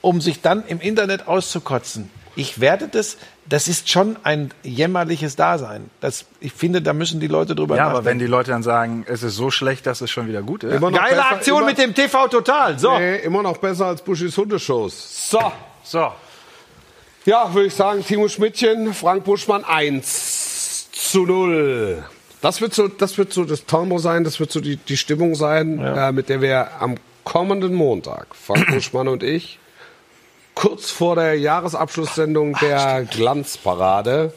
um 0.00 0.20
sich 0.20 0.40
dann 0.42 0.64
im 0.66 0.80
Internet 0.80 1.26
auszukotzen. 1.26 2.10
Ich 2.38 2.60
werde 2.60 2.86
das, 2.88 3.16
das 3.48 3.66
ist 3.66 3.88
schon 3.88 4.16
ein 4.22 4.52
jämmerliches 4.62 5.36
Dasein. 5.36 5.88
Das, 6.00 6.26
ich 6.38 6.52
finde, 6.52 6.82
da 6.82 6.92
müssen 6.92 7.18
die 7.18 7.28
Leute 7.28 7.54
drüber 7.54 7.76
Ja, 7.76 7.84
aber 7.84 7.92
wenn 7.92 7.98
nachdenken. 8.04 8.18
die 8.20 8.26
Leute 8.26 8.50
dann 8.50 8.62
sagen, 8.62 9.06
es 9.08 9.22
ist 9.22 9.36
so 9.36 9.50
schlecht, 9.50 9.86
dass 9.86 10.02
es 10.02 10.10
schon 10.10 10.28
wieder 10.28 10.42
gut 10.42 10.62
ist. 10.62 10.74
Immer 10.74 10.90
noch 10.90 10.98
Geile 10.98 11.16
besser- 11.16 11.30
Aktion 11.30 11.58
immer, 11.60 11.66
mit 11.70 11.78
dem 11.78 11.94
TV 11.94 12.28
Total. 12.28 12.78
So. 12.78 12.96
Nee, 12.98 13.16
immer 13.16 13.42
noch 13.42 13.56
besser 13.56 13.86
als 13.86 14.02
Buschis 14.02 14.36
Hundeshows. 14.36 15.30
So. 15.30 15.40
So, 15.82 16.12
Ja, 17.24 17.52
würde 17.54 17.68
ich 17.68 17.74
sagen, 17.74 18.04
Timo 18.04 18.28
Schmidtchen, 18.28 18.92
Frank 18.92 19.24
Buschmann 19.24 19.64
1 19.64 20.90
zu 20.92 21.22
0. 21.24 22.04
Das 22.46 22.60
wird 22.60 22.74
so, 22.74 22.86
das 22.86 23.18
wird 23.18 23.32
so 23.32 23.44
das 23.44 23.64
Tempo 23.64 23.98
sein, 23.98 24.22
das 24.22 24.38
wird 24.38 24.52
so 24.52 24.60
die, 24.60 24.76
die 24.76 24.96
Stimmung 24.96 25.34
sein, 25.34 25.80
äh, 25.80 26.12
mit 26.12 26.28
der 26.28 26.40
wir 26.40 26.80
am 26.80 26.94
kommenden 27.24 27.74
Montag, 27.74 28.28
Frank 28.36 28.68
Buschmann 28.70 29.08
und 29.08 29.24
ich, 29.24 29.58
kurz 30.54 30.92
vor 30.92 31.16
der 31.16 31.34
Jahresabschlusssendung 31.34 32.56
der 32.62 33.02
Glanzparade 33.10 34.32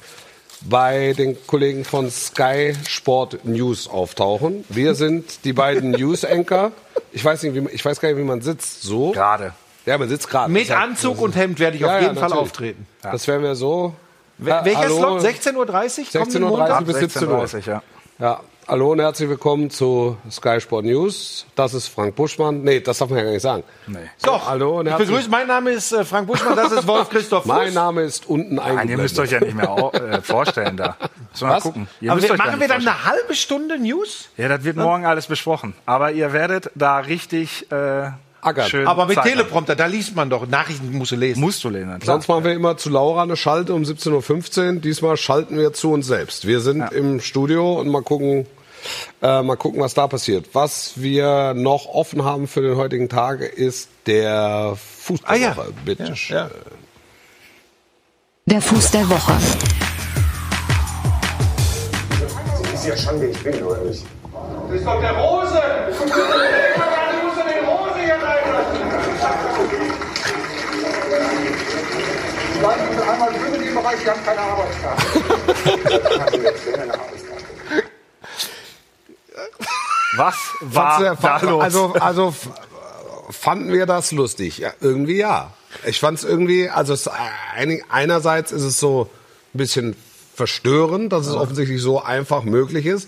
bei 0.61 1.13
den 1.15 1.37
Kollegen 1.45 1.85
von 1.85 2.09
Sky 2.09 2.73
Sport 2.87 3.45
News 3.45 3.87
auftauchen. 3.87 4.65
Wir 4.69 4.95
sind 5.03 5.45
die 5.45 5.53
beiden 5.53 5.91
News 5.91 6.25
Anchor. 6.25 6.71
Ich 7.11 7.23
weiß 7.23 7.43
nicht, 7.43 7.53
wie 7.53 7.69
ich 7.69 7.85
weiß 7.85 7.99
gar 7.99 8.09
nicht, 8.09 8.17
wie 8.17 8.23
man 8.23 8.41
sitzt. 8.41 8.81
So. 8.81 9.11
gerade. 9.11 9.53
Ja, 9.85 9.99
man 9.99 10.09
sitzt 10.09 10.27
gerade. 10.27 10.51
Mit 10.51 10.69
ja- 10.69 10.79
Anzug 10.79 11.21
und 11.21 11.35
Hemd 11.35 11.59
werde 11.59 11.75
ich 11.75 11.81
Ja, 11.83 11.87
auf 11.89 11.93
ja, 11.93 12.01
jeden 12.01 12.15
Fall 12.15 12.29
natürlich. 12.29 12.41
auftreten. 12.41 12.87
Das 13.03 13.27
werden 13.27 13.43
wir 13.43 13.53
so. 13.53 13.93
Ja, 14.39 14.65
Welcher 14.65 14.79
hallo. 14.79 15.19
Slot? 15.19 15.21
16.30 15.21 15.55
Uhr? 15.55 15.65
16.30 15.65 16.43
Uhr 16.43 16.81
bis 16.85 16.95
17 16.97 17.27
Uhr. 17.27 17.43
16:30, 17.43 17.67
ja. 17.67 17.83
Ja, 18.19 18.41
hallo 18.67 18.91
und 18.91 18.99
herzlich 18.99 19.29
willkommen 19.29 19.69
zu 19.69 20.17
Sky 20.29 20.59
Sport 20.59 20.85
News. 20.85 21.45
Das 21.55 21.73
ist 21.73 21.87
Frank 21.87 22.15
Buschmann. 22.15 22.63
Nee, 22.63 22.81
das 22.81 22.97
darf 22.97 23.09
man 23.09 23.19
ja 23.19 23.23
gar 23.25 23.31
nicht 23.31 23.41
sagen. 23.41 23.63
Nee. 23.87 23.97
Doch. 24.23 24.47
Hallo 24.49 24.79
und 24.79 24.87
ich 24.87 24.91
herzlich 24.91 25.09
begrüße, 25.09 25.29
mein 25.29 25.47
Name 25.47 25.71
ist 25.71 25.91
äh, 25.93 26.03
Frank 26.03 26.27
Buschmann, 26.27 26.55
das 26.55 26.71
ist 26.73 26.85
Wolf 26.87 27.09
Christoph 27.09 27.43
Fuß. 27.43 27.47
Mein 27.53 27.73
Name 27.73 28.01
ist 28.01 28.27
unten 28.27 28.55
Nein, 28.55 28.65
ihr 28.65 28.71
eingeblendet. 28.71 29.03
müsst 29.03 29.19
euch 29.19 29.31
ja 29.31 29.39
nicht 29.39 29.55
mehr 29.55 29.69
au- 29.71 29.91
äh, 29.91 30.21
vorstellen 30.21 30.75
da. 30.75 30.97
Müssen 30.99 31.41
wir 31.41 31.47
mal 31.47 31.55
Was? 31.55 31.63
gucken. 31.63 31.87
Ihr 32.01 32.11
Aber 32.11 32.15
müsst 32.17 32.27
wir, 32.27 32.33
euch 32.33 32.37
da 32.39 32.45
machen 32.45 32.59
nicht 32.59 32.69
wir 32.69 32.75
dann 32.75 32.81
vorstellen. 32.83 33.05
eine 33.05 33.21
halbe 33.21 33.35
Stunde 33.35 33.79
News? 33.79 34.29
Ja, 34.37 34.47
das 34.49 34.63
wird 34.63 34.75
morgen 34.75 35.05
alles 35.05 35.27
besprochen. 35.27 35.73
Aber 35.85 36.11
ihr 36.11 36.33
werdet 36.33 36.71
da 36.75 36.97
richtig 36.99 37.71
äh, 37.71 38.09
Ackern. 38.41 38.69
schön 38.69 38.87
Aber 38.87 39.05
mit 39.05 39.15
Zeit. 39.15 39.25
Teleprompter, 39.25 39.75
da 39.75 39.85
liest 39.85 40.15
man 40.15 40.29
doch. 40.29 40.47
Nachrichten 40.47 40.91
musst 40.97 41.11
du 41.11 41.15
lesen. 41.15 41.39
Musst 41.39 41.63
du 41.63 41.69
lesen. 41.69 41.99
Sonst 42.03 42.27
machen 42.27 42.43
wir 42.43 42.53
immer 42.53 42.77
zu 42.77 42.89
Laura 42.89 43.23
eine 43.23 43.35
Schalte 43.35 43.73
um 43.73 43.83
17.15 43.83 44.75
Uhr. 44.75 44.81
Diesmal 44.81 45.17
schalten 45.17 45.57
wir 45.57 45.73
zu 45.73 45.91
uns 45.91 46.07
selbst. 46.07 46.47
Wir 46.47 46.61
sind 46.61 46.91
im 46.91 47.19
Studio 47.19 47.79
und 47.79 47.89
mal 47.89 48.01
gucken, 48.01 48.45
äh, 49.21 49.41
mal 49.41 49.57
gucken, 49.57 49.81
was 49.81 49.93
da 49.93 50.07
passiert. 50.07 50.49
Was 50.53 50.93
wir 50.95 51.53
noch 51.53 51.85
offen 51.87 52.23
haben 52.23 52.47
für 52.47 52.61
den 52.61 52.75
heutigen 52.77 53.09
Tag 53.09 53.41
ist 53.41 53.89
der 54.05 54.75
Fußballwoche. 54.75 55.61
Ah, 55.61 55.63
ja. 55.65 55.73
Bitte 55.85 56.15
schön. 56.15 56.37
Ja. 56.37 56.49
Der 58.45 58.61
Fuß 58.61 58.91
der 58.91 59.07
Woche. 59.09 59.33
ist 62.79 62.87
ja 62.87 62.95
Schande, 62.95 63.27
ich 63.27 63.37
bin 63.43 63.61
oder 63.61 63.81
nicht? 63.83 64.05
Das 64.69 64.77
ist 64.77 64.85
doch 64.85 65.01
der 65.01 65.11
Rose! 65.11 65.61
Du 65.89 67.25
musst 67.25 67.37
den 67.37 67.65
Rose 67.65 67.99
hier 67.99 68.13
reinlassen! 68.13 68.79
Bleiben 72.59 72.81
Sie 72.95 73.01
einmal 73.09 73.29
drüben 73.33 73.55
in 73.55 73.61
dem 73.61 73.75
Bereich, 73.75 74.03
wir 74.05 74.11
haben 74.11 74.25
keine 74.25 74.39
Arbeitskarte. 74.41 75.03
Sie? 80.11 80.17
Was 80.17 80.35
war 80.61 80.99
du- 80.99 81.15
da 81.21 81.37
los? 81.39 81.63
Also, 81.63 81.93
also 81.99 82.35
fanden 83.29 83.71
wir 83.71 83.85
das 83.85 84.11
lustig? 84.11 84.57
Ja, 84.57 84.73
irgendwie 84.81 85.17
ja. 85.17 85.53
Ich 85.85 85.99
fand 85.99 86.17
es 86.17 86.23
irgendwie, 86.23 86.69
also 86.69 86.93
es, 86.93 87.07
einerseits 87.89 88.51
ist 88.51 88.63
es 88.63 88.79
so 88.79 89.09
ein 89.53 89.57
bisschen 89.57 89.95
verstörend, 90.35 91.13
dass 91.13 91.27
es 91.27 91.35
offensichtlich 91.35 91.81
so 91.81 92.01
einfach 92.01 92.43
möglich 92.43 92.85
ist. 92.85 93.07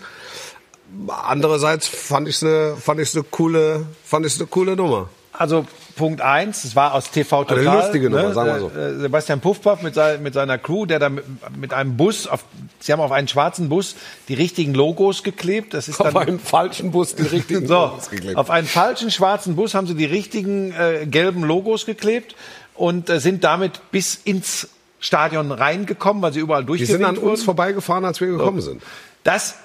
Andererseits 1.07 1.87
fand 1.87 2.27
ich 2.27 2.35
es 2.35 2.43
eine, 2.43 2.75
fand 2.75 2.99
eine 3.15 3.23
coole, 3.23 3.85
fand 4.05 4.25
eine 4.37 4.47
coole 4.47 4.75
Nummer. 4.75 5.09
Also 5.33 5.65
Punkt 5.95 6.21
eins, 6.21 6.63
es 6.63 6.75
war 6.75 6.93
aus 6.93 7.11
TV 7.11 7.43
Total. 7.43 7.67
Eine 7.67 7.77
lustige 7.81 8.09
Nummer, 8.09 8.33
sagen 8.33 8.49
wir 8.53 8.59
so. 8.59 8.71
Äh, 8.75 8.89
äh, 8.91 8.99
Sebastian 8.99 9.39
Puffpaff 9.39 9.81
mit, 9.81 9.95
sein, 9.95 10.21
mit 10.23 10.33
seiner 10.33 10.57
Crew, 10.57 10.85
der 10.85 10.99
da 10.99 11.09
mit, 11.09 11.73
einem 11.73 11.97
Bus, 11.97 12.27
auf, 12.27 12.43
sie 12.79 12.91
haben 12.91 12.99
auf 12.99 13.11
einen 13.11 13.27
schwarzen 13.27 13.69
Bus 13.69 13.95
die 14.27 14.33
richtigen 14.33 14.73
Logos 14.73 15.23
geklebt. 15.23 15.73
Das 15.73 15.87
ist 15.87 15.99
Auf 15.99 16.13
dann 16.13 16.27
einen 16.27 16.39
falschen 16.39 16.91
Bus 16.91 17.15
die 17.15 17.23
richtigen 17.31 17.67
so, 17.67 17.73
Logos 17.73 18.09
geklebt. 18.09 18.37
auf 18.37 18.49
einen 18.49 18.67
falschen 18.67 19.11
schwarzen 19.11 19.55
Bus 19.55 19.73
haben 19.73 19.87
sie 19.87 19.95
die 19.95 20.05
richtigen 20.05 20.71
äh, 20.73 21.05
gelben 21.05 21.43
Logos 21.43 21.85
geklebt 21.85 22.35
und 22.75 23.09
äh, 23.09 23.19
sind 23.19 23.43
damit 23.43 23.91
bis 23.91 24.15
ins 24.15 24.69
Stadion 24.99 25.51
reingekommen, 25.51 26.21
weil 26.21 26.31
sie 26.33 26.39
überall 26.39 26.63
Die 26.65 26.85
sind 26.85 27.03
an 27.03 27.17
uns 27.17 27.23
wurden. 27.23 27.45
vorbeigefahren, 27.45 28.05
als 28.05 28.21
wir 28.21 28.27
gekommen 28.27 28.61
sind. 28.61 28.83
Das 29.23 29.55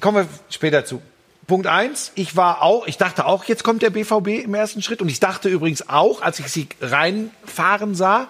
kommen 0.00 0.18
wir 0.18 0.28
später 0.50 0.84
zu. 0.84 1.00
Punkt 1.46 1.66
eins, 1.68 2.10
ich 2.16 2.36
war 2.36 2.62
auch, 2.62 2.86
ich 2.86 2.96
dachte 2.96 3.24
auch, 3.24 3.44
jetzt 3.44 3.62
kommt 3.62 3.82
der 3.82 3.90
BVB 3.90 4.44
im 4.44 4.54
ersten 4.54 4.82
Schritt 4.82 5.00
und 5.00 5.08
ich 5.08 5.20
dachte 5.20 5.48
übrigens 5.48 5.88
auch, 5.88 6.22
als 6.22 6.40
ich 6.40 6.48
sie 6.48 6.68
reinfahren 6.80 7.94
sah, 7.94 8.26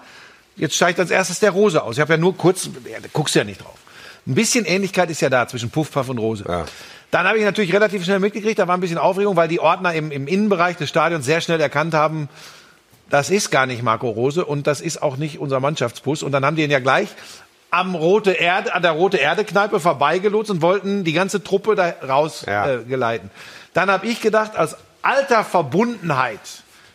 jetzt 0.57 0.75
steigt 0.75 1.01
als 1.01 1.11
erstes 1.11 1.41
der 1.41 1.51
Rose 1.51 1.83
aus. 1.83 1.97
Ich 1.97 2.01
habe 2.01 2.13
ja 2.13 2.19
nur 2.19 2.37
kurz, 2.37 2.67
ja, 2.67 3.01
da 3.01 3.09
guckst 3.13 3.35
du 3.35 3.39
ja 3.39 3.45
nicht 3.45 3.63
drauf. 3.63 3.79
Ein 4.27 4.35
bisschen 4.35 4.67
Ähnlichkeit 4.67 5.09
ist 5.11 5.23
ja 5.23 5.31
da 5.31 5.49
zwischen 5.49 5.71
Puff, 5.71 5.91
Puff 5.91 6.09
und 6.09 6.19
Rose. 6.19 6.45
Ja. 6.47 6.67
Dann 7.11 7.27
habe 7.27 7.39
ich 7.39 7.45
natürlich 7.45 7.73
relativ 7.73 8.05
schnell 8.05 8.19
mitgekriegt, 8.19 8.59
da 8.59 8.69
war 8.69 8.77
ein 8.77 8.81
bisschen 8.81 8.99
Aufregung, 8.99 9.37
weil 9.37 9.49
die 9.49 9.61
Ordner 9.61 9.95
im, 9.95 10.11
im 10.11 10.27
Innenbereich 10.27 10.77
des 10.77 10.89
Stadions 10.91 11.25
sehr 11.25 11.41
schnell 11.41 11.61
erkannt 11.61 11.95
haben, 11.95 12.29
das 13.09 13.31
ist 13.31 13.51
gar 13.51 13.67
nicht 13.67 13.83
Marco 13.83 14.11
Rose 14.11 14.45
und 14.45 14.67
das 14.67 14.81
ist 14.81 15.01
auch 15.01 15.17
nicht 15.17 15.39
unser 15.39 15.61
Mannschaftsbus. 15.61 16.23
Und 16.23 16.33
dann 16.33 16.45
haben 16.45 16.57
die 16.57 16.65
ihn 16.65 16.71
ja 16.71 16.81
gleich 16.81 17.09
am 17.71 17.95
Rote 17.95 18.33
Erde, 18.33 18.75
an 18.75 18.83
der 18.83 18.93
Rote 18.93 19.17
Erde 19.19 19.45
Kneipe 19.45 19.81
vorbeigelotst 19.81 20.51
und 20.51 20.63
wollten 20.63 21.05
die 21.05 21.13
ganze 21.13 21.43
Truppe 21.43 21.75
da 21.75 21.95
raus 22.07 22.45
Ja. 22.47 22.69
äh. 22.71 23.21
Dann 23.75 23.91
habe 23.91 24.07
ich 24.07 24.21
gedacht, 24.21 24.57
aus 24.57 24.77
alter 25.03 25.45
Verbundenheit 25.45 26.41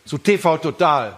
zu 0.04 0.18
TV 0.18 0.58
Total, 0.58 1.14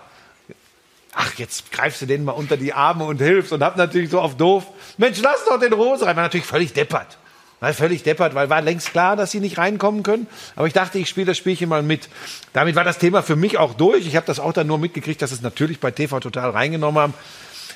ach, 1.15 1.35
jetzt 1.37 1.73
greifst 1.73 2.03
du 2.03 2.07
den 2.07 2.25
mal 2.25 2.33
unter 2.33 2.57
die 2.57 2.73
Arme 2.73 3.05
und 3.05 3.19
hilfst 3.19 3.53
und 3.53 3.63
hab 3.63 3.77
natürlich 3.77 4.11
so 4.11 4.21
auf 4.21 4.37
doof, 4.37 4.65
Mensch, 4.99 5.21
lass 5.23 5.45
doch 5.47 5.59
den 5.59 5.73
Rose 5.73 6.05
rein. 6.05 6.17
War 6.17 6.25
natürlich 6.25 6.47
völlig 6.47 6.73
deppert. 6.73 7.19
War 7.61 7.73
völlig 7.73 8.03
deppert, 8.03 8.35
weil 8.35 8.51
war 8.51 8.61
längst 8.61 8.91
klar, 8.91 9.17
dass 9.17 9.31
sie 9.31 9.41
nicht 9.41 9.57
reinkommen 9.57 10.03
können. 10.03 10.27
Aber 10.55 10.67
ich 10.67 10.75
dachte, 10.75 10.99
ich 10.99 11.09
spiele 11.09 11.27
das 11.27 11.39
Spielchen 11.39 11.69
mal 11.69 11.83
mit. 11.83 12.11
Damit 12.53 12.75
war 12.75 12.85
das 12.85 12.99
Thema 12.99 13.23
für 13.23 13.37
mich 13.37 13.57
auch 13.57 13.75
durch. 13.75 14.07
Ich 14.07 14.17
habe 14.17 14.27
das 14.27 14.39
auch 14.39 14.53
dann 14.53 14.67
nur 14.67 14.79
mitgekriegt, 14.79 15.23
dass 15.23 15.33
es 15.33 15.41
natürlich 15.41 15.81
bei 15.81 15.91
TV 15.91 16.21
Total 16.21 16.51
reingenommen 16.51 17.01
haben. 17.01 17.15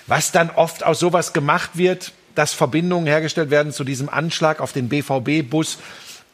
Was 0.09 0.33
dann 0.33 0.51
oft 0.51 0.85
aus 0.85 0.99
sowas 0.99 1.33
gemacht 1.33 1.71
wird, 1.75 2.13
dass 2.35 2.53
Verbindungen 2.53 3.07
hergestellt 3.07 3.51
werden 3.51 3.73
zu 3.73 3.85
diesem 3.85 4.09
Anschlag 4.09 4.61
auf 4.61 4.73
den 4.73 4.89
BVB-Bus. 4.89 5.79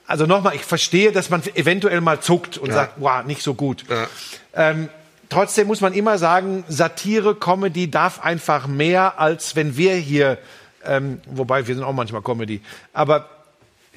Also 0.07 0.27
nochmal, 0.27 0.55
ich 0.55 0.65
verstehe, 0.65 1.13
dass 1.13 1.31
man 1.31 1.43
eventuell 1.55 2.01
mal 2.01 2.21
zuckt 2.21 2.59
und 2.59 2.73
sagt, 2.73 2.95
wow, 2.99 3.25
nicht 3.25 3.43
so 3.43 3.55
gut. 3.55 3.85
Ähm, 4.55 4.89
trotzdem 5.31 5.67
muss 5.67 5.81
man 5.81 5.95
immer 5.95 6.19
sagen, 6.19 6.65
Satire, 6.69 7.35
Comedy 7.35 7.91
darf 7.91 8.21
einfach 8.21 8.67
mehr, 8.67 9.19
als 9.19 9.57
wenn 9.57 9.77
wir 9.77 9.95
hier, 9.95 10.39
ähm, 10.85 11.21
wobei 11.27 11.67
wir 11.67 11.75
sind 11.75 11.85
auch 11.85 11.95
manchmal 11.95 12.23
Comedy, 12.23 12.61
aber 12.93 13.29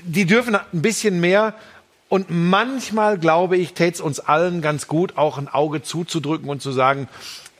die 0.01 0.25
dürfen 0.25 0.55
ein 0.55 0.63
bisschen 0.71 1.19
mehr. 1.19 1.53
Und 2.09 2.27
manchmal, 2.29 3.17
glaube 3.17 3.57
ich, 3.57 3.73
täte 3.73 3.95
es 3.95 4.01
uns 4.01 4.21
allen 4.21 4.61
ganz 4.61 4.87
gut, 4.87 5.17
auch 5.17 5.37
ein 5.37 5.49
Auge 5.49 5.83
zuzudrücken 5.83 6.47
und 6.47 6.61
zu 6.61 6.71
sagen, 6.71 7.09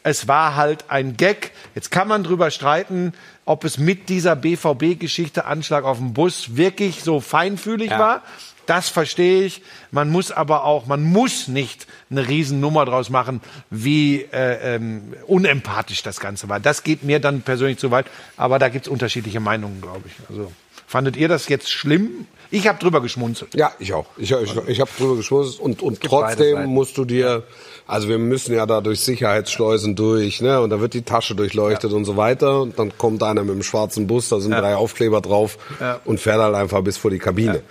es 0.07 0.27
war 0.27 0.55
halt 0.55 0.85
ein 0.87 1.17
Gag. 1.17 1.51
Jetzt 1.75 1.91
kann 1.91 2.07
man 2.07 2.23
drüber 2.23 2.49
streiten, 2.49 3.13
ob 3.45 3.65
es 3.65 3.77
mit 3.77 4.07
dieser 4.07 4.37
BVB-Geschichte 4.37 5.45
Anschlag 5.45 5.83
auf 5.83 5.97
dem 5.97 6.13
Bus 6.13 6.55
wirklich 6.55 7.03
so 7.03 7.19
feinfühlig 7.19 7.91
war 7.91 8.23
Das 8.67 8.89
verstehe 8.89 9.43
ich. 9.43 9.61
Man 9.91 10.09
muss 10.09 10.31
aber 10.31 10.63
auch, 10.63 10.85
man 10.85 11.03
muss 11.03 11.47
nicht 11.47 11.87
eine 12.09 12.27
Riesennummer 12.27 12.85
draus 12.85 13.09
machen, 13.09 13.41
wie 13.69 14.21
äh, 14.31 14.75
ähm, 14.75 15.13
unempathisch 15.25 16.03
das 16.03 16.19
Ganze 16.19 16.47
war. 16.49 16.59
Das 16.59 16.83
geht 16.83 17.03
mir 17.03 17.19
dann 17.19 17.41
persönlich 17.41 17.77
zu 17.77 17.91
weit. 17.91 18.05
Aber 18.35 18.59
da 18.59 18.69
gibt's 18.69 18.87
unterschiedliche 18.87 19.39
Meinungen, 19.39 19.81
glaube 19.81 20.03
ich. 20.05 20.13
Also 20.29 20.51
fandet 20.85 21.17
ihr 21.17 21.27
das 21.27 21.47
jetzt 21.49 21.69
schlimm? 21.69 22.27
Ich 22.49 22.67
habe 22.67 22.79
drüber 22.79 23.01
geschmunzelt. 23.01 23.55
Ja, 23.55 23.73
ich 23.79 23.93
auch. 23.93 24.05
Ich, 24.17 24.31
ich, 24.31 24.55
ich 24.67 24.79
habe 24.79 24.89
drüber 24.97 25.15
geschmust 25.17 25.59
und, 25.59 25.81
und 25.81 26.01
trotzdem 26.01 26.65
musst 26.65 26.97
du 26.97 27.05
dir, 27.05 27.43
also 27.87 28.09
wir 28.09 28.17
müssen 28.19 28.53
ja 28.53 28.65
da 28.65 28.81
durch 28.81 28.99
Sicherheitsschleusen 29.01 29.95
durch, 29.95 30.41
ne? 30.41 30.59
Und 30.61 30.69
da 30.71 30.79
wird 30.81 30.93
die 30.93 31.03
Tasche 31.03 31.35
durchleuchtet 31.35 31.93
und 31.93 32.05
so 32.05 32.17
weiter. 32.17 32.61
Und 32.61 32.77
dann 32.77 32.97
kommt 32.97 33.23
einer 33.23 33.43
mit 33.43 33.55
dem 33.55 33.63
schwarzen 33.63 34.07
Bus, 34.07 34.29
da 34.29 34.39
sind 34.39 34.51
drei 34.51 34.75
Aufkleber 34.75 35.21
drauf 35.21 35.57
Ja. 35.79 35.99
und 36.05 36.19
fährt 36.19 36.39
halt 36.39 36.55
einfach 36.55 36.81
bis 36.81 36.97
vor 36.97 37.11
die 37.11 37.19
Kabine. 37.19 37.61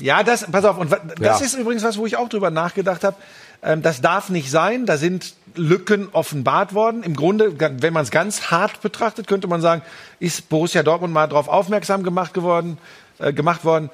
Ja, 0.00 0.22
das, 0.22 0.50
pass 0.50 0.64
auf, 0.64 0.78
und 0.78 0.90
das 0.90 1.40
Ja. 1.40 1.44
ist 1.44 1.54
übrigens 1.54 1.82
was, 1.84 1.98
wo 1.98 2.06
ich 2.06 2.16
auch 2.16 2.28
drüber 2.28 2.50
nachgedacht 2.50 3.04
habe. 3.04 3.16
Ähm, 3.62 3.82
das 3.82 4.00
darf 4.00 4.28
nicht 4.30 4.50
sein. 4.50 4.86
Da 4.86 4.96
sind 4.96 5.34
Lücken 5.54 6.08
offenbart 6.12 6.72
worden. 6.74 7.02
Im 7.02 7.14
Grunde, 7.14 7.52
wenn 7.80 7.92
man 7.92 8.02
es 8.02 8.10
ganz 8.10 8.50
hart 8.50 8.80
betrachtet, 8.80 9.26
könnte 9.28 9.46
man 9.48 9.60
sagen, 9.60 9.82
ist 10.18 10.48
Borussia 10.48 10.82
Dortmund 10.82 11.12
mal 11.12 11.26
darauf 11.28 11.46
aufmerksam 11.48 12.02
gemacht 12.02 12.32
geworden, 12.34 12.78
äh, 13.18 13.32
gemacht 13.32 13.64
worden. 13.64 13.90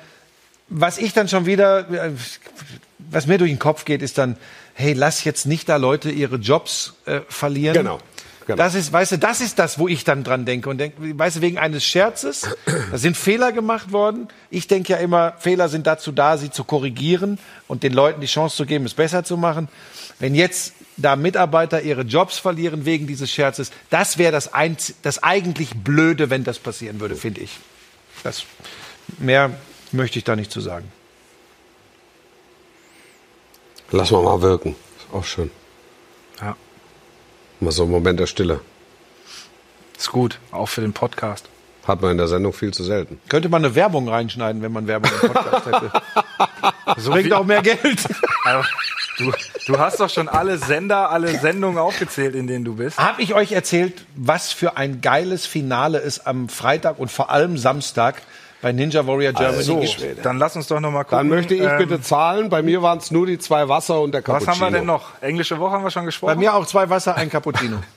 Was 0.70 0.98
ich 0.98 1.12
dann 1.12 1.28
schon 1.28 1.46
wieder, 1.46 1.80
äh, 1.90 2.12
was 3.10 3.26
mir 3.26 3.38
durch 3.38 3.50
den 3.50 3.58
Kopf 3.58 3.84
geht, 3.84 4.00
ist 4.00 4.18
dann, 4.18 4.36
hey, 4.78 4.92
lass 4.92 5.24
jetzt 5.24 5.44
nicht 5.44 5.68
da 5.68 5.76
Leute 5.76 6.10
ihre 6.10 6.36
Jobs 6.36 6.94
äh, 7.04 7.20
verlieren. 7.28 7.74
Genau. 7.74 7.98
Genau. 8.46 8.56
Das 8.56 8.74
ist, 8.74 8.92
weißt 8.94 9.12
du, 9.12 9.18
das 9.18 9.42
ist 9.42 9.58
das, 9.58 9.78
wo 9.78 9.88
ich 9.88 10.04
dann 10.04 10.24
dran 10.24 10.46
denke 10.46 10.70
und 10.70 10.78
denke, 10.78 11.18
weißt 11.18 11.36
du, 11.36 11.40
wegen 11.42 11.58
eines 11.58 11.84
Scherzes, 11.84 12.48
da 12.90 12.96
sind 12.96 13.14
Fehler 13.14 13.52
gemacht 13.52 13.92
worden. 13.92 14.28
Ich 14.48 14.68
denke 14.68 14.94
ja 14.94 14.98
immer, 15.00 15.34
Fehler 15.38 15.68
sind 15.68 15.86
dazu 15.86 16.12
da, 16.12 16.38
sie 16.38 16.50
zu 16.50 16.64
korrigieren 16.64 17.38
und 17.66 17.82
den 17.82 17.92
Leuten 17.92 18.22
die 18.22 18.26
Chance 18.26 18.56
zu 18.56 18.64
geben, 18.64 18.86
es 18.86 18.94
besser 18.94 19.22
zu 19.22 19.36
machen. 19.36 19.68
Wenn 20.18 20.34
jetzt 20.34 20.72
da 20.96 21.14
Mitarbeiter 21.16 21.82
ihre 21.82 22.02
Jobs 22.02 22.38
verlieren 22.38 22.86
wegen 22.86 23.06
dieses 23.06 23.30
Scherzes, 23.30 23.70
das 23.90 24.16
wäre 24.16 24.32
das, 24.32 24.54
einz- 24.54 24.94
das 25.02 25.22
eigentlich 25.22 25.70
Blöde, 25.74 26.30
wenn 26.30 26.44
das 26.44 26.58
passieren 26.58 27.00
würde, 27.00 27.16
finde 27.16 27.42
ich. 27.42 27.50
Das, 28.22 28.44
mehr 29.18 29.50
möchte 29.92 30.18
ich 30.18 30.24
da 30.24 30.36
nicht 30.36 30.50
zu 30.50 30.62
sagen. 30.62 30.90
Lass 33.90 34.10
mal 34.10 34.22
mal 34.22 34.42
wirken. 34.42 34.76
Ist 34.98 35.14
auch 35.14 35.24
schön. 35.24 35.50
Ja. 36.40 36.56
Mal 37.60 37.72
so 37.72 37.84
ein 37.84 37.90
Moment 37.90 38.20
der 38.20 38.26
Stille. 38.26 38.60
Ist 39.96 40.12
gut, 40.12 40.38
auch 40.52 40.68
für 40.68 40.82
den 40.82 40.92
Podcast. 40.92 41.48
Hat 41.86 42.02
man 42.02 42.12
in 42.12 42.18
der 42.18 42.28
Sendung 42.28 42.52
viel 42.52 42.72
zu 42.72 42.84
selten. 42.84 43.18
Könnte 43.28 43.48
man 43.48 43.64
eine 43.64 43.74
Werbung 43.74 44.08
reinschneiden, 44.08 44.60
wenn 44.60 44.72
man 44.72 44.86
Werbung 44.86 45.10
im 45.22 45.32
Podcast 45.32 45.66
hätte. 45.66 45.92
Das 46.94 47.04
bringt 47.04 47.32
auch 47.34 47.44
mehr 47.44 47.60
Geld. 47.62 47.98
Also, 48.44 48.68
du, 49.18 49.32
du 49.66 49.78
hast 49.78 50.00
doch 50.00 50.08
schon 50.08 50.26
alle 50.26 50.56
Sender, 50.56 51.10
alle 51.10 51.38
Sendungen 51.38 51.78
aufgezählt, 51.78 52.34
in 52.34 52.46
denen 52.46 52.64
du 52.64 52.76
bist. 52.76 52.98
Habe 52.98 53.20
ich 53.20 53.34
euch 53.34 53.52
erzählt, 53.52 54.06
was 54.16 54.52
für 54.52 54.78
ein 54.78 55.02
geiles 55.02 55.44
Finale 55.44 55.98
es 55.98 56.24
am 56.24 56.48
Freitag 56.48 56.98
und 56.98 57.10
vor 57.10 57.30
allem 57.30 57.58
Samstag 57.58 58.22
bei 58.60 58.72
Ninja 58.72 59.06
Warrior 59.06 59.32
Germany 59.32 59.62
So, 59.62 59.78
gibt? 59.80 60.24
dann 60.24 60.38
lass 60.38 60.56
uns 60.56 60.66
doch 60.66 60.80
noch 60.80 60.90
mal 60.90 61.04
gucken. 61.04 61.18
Dann 61.18 61.28
möchte 61.28 61.54
ich 61.54 61.62
ähm, 61.62 61.78
bitte 61.78 62.00
zahlen. 62.00 62.48
Bei 62.48 62.62
mir 62.62 62.82
waren 62.82 62.98
es 62.98 63.10
nur 63.10 63.26
die 63.26 63.38
zwei 63.38 63.68
Wasser 63.68 64.00
und 64.00 64.12
der 64.12 64.20
Was 64.20 64.44
Cappuccino. 64.44 64.54
haben 64.66 64.72
wir 64.72 64.78
denn 64.78 64.86
noch? 64.86 65.20
Englische 65.22 65.58
Woche 65.58 65.72
haben 65.72 65.84
wir 65.84 65.90
schon 65.90 66.02
Bei 66.02 66.06
gesprochen. 66.06 66.38
mir 66.38 66.54
auch 66.54 66.66
zwei 66.66 66.88
Wasser, 66.90 67.14
ein 67.16 67.30
Cappuccino. 67.30 67.78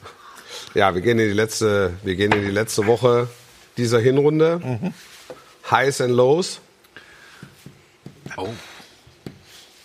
Ja, 0.73 0.93
wir 0.95 1.01
gehen 1.01 1.19
in 1.19 1.27
die 1.27 1.33
letzte, 1.33 1.91
wir 2.03 2.15
gehen 2.15 2.31
in 2.31 2.43
die 2.45 2.51
letzte 2.51 2.87
Woche 2.87 3.27
dieser 3.75 3.99
Hinrunde. 3.99 4.61
Highs 5.69 5.99
and 5.99 6.11
Lows. 6.13 6.61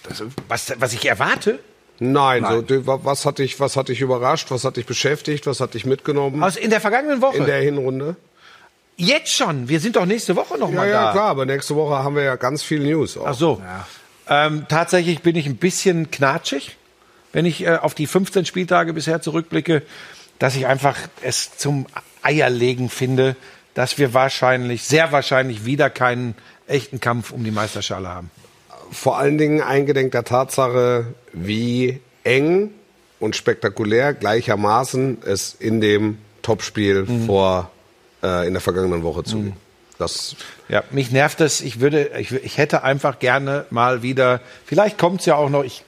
Das, 0.05 0.23
was, 0.49 0.73
was 0.79 0.93
ich 0.93 1.07
erwarte? 1.09 1.59
Nein, 1.99 2.45
So, 2.49 2.63
du, 2.63 2.87
wa- 2.87 3.01
was 3.03 3.25
hat 3.27 3.39
dich, 3.39 3.59
was 3.59 3.77
hat 3.77 3.89
dich 3.89 4.01
überrascht? 4.01 4.51
Was 4.51 4.65
hat 4.65 4.77
dich 4.77 4.87
beschäftigt? 4.87 5.47
Was 5.47 5.61
hat 5.61 5.75
dich 5.75 5.87
mitgenommen 5.87 6.43
Aus, 6.45 6.57
in 6.57 6.71
der 6.71 6.81
vergangenen 6.81 7.21
Woche. 7.23 7.39
in 7.39 7.47
der 7.47 7.61
Hinrunde? 7.63 8.15
Jetzt 8.97 9.33
schon. 9.33 9.69
Wir 9.69 9.81
sind 9.81 9.97
doch 9.97 10.07
nächste 10.07 10.37
Woche 10.37 10.59
noch 10.59 10.71
Ja, 10.71 10.77
mal 10.77 10.89
ja, 10.89 11.05
da. 11.07 11.13
klar. 11.13 11.27
Aber 11.29 11.45
nächste 11.47 11.77
Woche 11.77 11.97
haben 12.03 12.17
wir 12.17 12.23
ja 12.23 12.37
ganz 12.37 12.63
viel 12.63 12.81
News. 12.81 13.17
Auch. 13.19 13.27
Ach 13.27 13.35
so. 13.35 13.63
Ähm, 14.29 14.67
tatsächlich 14.69 15.23
bin 15.23 15.37
ich 15.37 15.47
ein 15.47 15.57
bisschen 15.57 16.11
knatschig, 16.11 16.77
wenn 17.33 17.45
ich 17.47 17.63
äh, 17.65 17.77
auf 17.77 17.95
die 17.95 18.07
15 18.07 18.45
Spieltage 18.47 18.93
bisher 18.93 19.21
zurückblicke, 19.21 19.83
dass 20.39 20.57
ich 20.57 20.67
einfach 20.67 20.97
es 21.23 21.57
zum 21.57 21.87
Eierlegen 22.23 22.89
finde, 22.91 23.37
dass 23.75 23.99
wir 23.99 24.15
wahrscheinlich, 24.15 24.83
sehr 24.85 25.13
wahrscheinlich 25.13 25.65
wieder 25.67 25.91
keinen 25.91 26.35
echten 26.67 26.99
Kampf 26.99 27.31
um 27.31 27.45
die 27.45 27.51
Meisterschale 27.51 28.09
haben. 28.09 28.31
Vor 28.91 29.19
allen 29.19 29.37
Dingen 29.37 29.61
eingedenk 29.61 30.13
der 30.13 30.25
Tatsache, 30.25 31.07
wie 31.33 32.01
eng 32.25 32.71
und 33.21 33.37
spektakulär 33.37 34.15
gleichermaßen 34.15 35.19
es 35.25 35.55
in 35.59 35.81
dem 35.81 36.19
Topspiel 36.43 37.03
Mhm. 37.05 37.27
vor 37.27 37.71
äh, 38.23 38.47
in 38.47 38.55
der 38.55 38.61
vergangenen 38.61 39.03
Woche 39.03 39.25
zuging. 39.25 39.57
Das 39.99 40.37
Ja, 40.69 40.85
mich 40.91 41.11
nervt 41.11 41.41
es. 41.41 41.61
Ich 41.61 41.81
würde, 41.81 42.11
ich, 42.19 42.33
ich 42.33 42.59
hätte 42.59 42.83
einfach 42.83 43.19
gerne 43.19 43.67
mal 43.71 44.03
wieder, 44.03 44.41
vielleicht 44.65 44.99
kommt 44.99 45.21
es 45.21 45.27
ja 45.27 45.37
auch 45.37 45.49
noch, 45.49 45.65
ich 45.65 45.85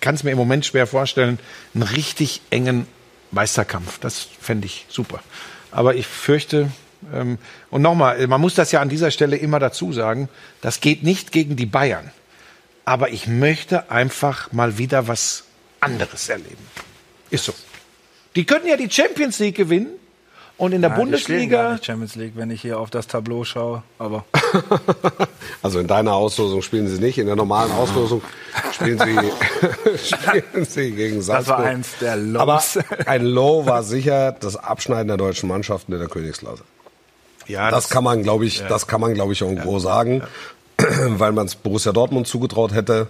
kann 0.00 0.14
es 0.14 0.22
mir 0.22 0.30
im 0.30 0.38
Moment 0.38 0.64
schwer 0.64 0.86
vorstellen, 0.86 1.38
einen 1.74 1.82
richtig 1.82 2.42
engen 2.50 2.86
Meisterkampf. 3.32 3.98
Das 3.98 4.28
fände 4.40 4.66
ich 4.66 4.86
super. 4.88 5.20
Aber 5.72 5.94
ich 5.94 6.06
fürchte, 6.06 6.70
ähm, 7.12 7.38
und 7.70 7.82
nochmal, 7.82 8.26
man 8.26 8.40
muss 8.40 8.54
das 8.54 8.72
ja 8.72 8.80
an 8.80 8.88
dieser 8.88 9.10
Stelle 9.10 9.36
immer 9.36 9.58
dazu 9.58 9.92
sagen, 9.92 10.28
das 10.60 10.80
geht 10.80 11.02
nicht 11.02 11.32
gegen 11.32 11.56
die 11.56 11.66
Bayern. 11.66 12.10
Aber 12.84 13.10
ich 13.10 13.26
möchte 13.26 13.90
einfach 13.90 14.52
mal 14.52 14.78
wieder 14.78 15.06
was 15.06 15.44
anderes 15.80 16.28
erleben. 16.28 16.66
Ist 17.30 17.44
so. 17.44 17.54
Die 18.36 18.44
könnten 18.44 18.68
ja 18.68 18.76
die 18.76 18.90
Champions 18.90 19.38
League 19.38 19.56
gewinnen 19.56 19.90
und 20.60 20.72
in 20.72 20.82
der 20.82 20.90
die 20.90 20.94
gar 20.96 21.04
Bundesliga. 21.04 21.72
nicht 21.72 21.84
Champions 21.86 22.14
League, 22.16 22.32
wenn 22.36 22.50
ich 22.50 22.60
hier 22.62 22.78
auf 22.78 22.90
das 22.90 23.06
Tableau 23.06 23.44
schaue. 23.44 23.82
Aber 23.98 24.24
Also 25.62 25.78
in 25.80 25.86
deiner 25.86 26.14
Auslosung 26.14 26.62
spielen 26.62 26.88
sie 26.88 26.98
nicht, 27.00 27.18
in 27.18 27.26
der 27.26 27.36
normalen 27.36 27.72
Auslosung 27.72 28.22
spielen 28.72 28.98
sie, 28.98 30.06
spielen 30.16 30.64
sie 30.64 30.92
gegen 30.92 31.16
das 31.16 31.26
Salzburg. 31.26 31.58
war 31.58 31.64
eins 31.64 31.88
der 32.00 32.16
Lows. 32.16 32.40
Aber 32.40 33.08
ein 33.08 33.24
Low 33.24 33.66
war 33.66 33.82
sicher 33.82 34.32
das 34.32 34.56
Abschneiden 34.56 35.08
der 35.08 35.16
deutschen 35.16 35.48
Mannschaften 35.48 35.92
in 35.92 35.98
der 35.98 36.08
Königsklasse. 36.08 36.62
Ja, 37.46 37.70
Das 37.70 37.88
kann 37.88 38.04
man, 38.04 38.22
glaube 38.22 38.46
ich, 38.46 38.62
das 38.68 38.86
kann 38.86 39.00
man, 39.00 39.14
glaube 39.14 39.32
ich, 39.32 39.40
irgendwo 39.40 39.78
sagen, 39.80 40.22
weil 40.78 41.32
man 41.32 41.46
es 41.46 41.56
Borussia 41.56 41.92
Dortmund 41.92 42.26
zugetraut 42.28 42.72
hätte, 42.72 43.08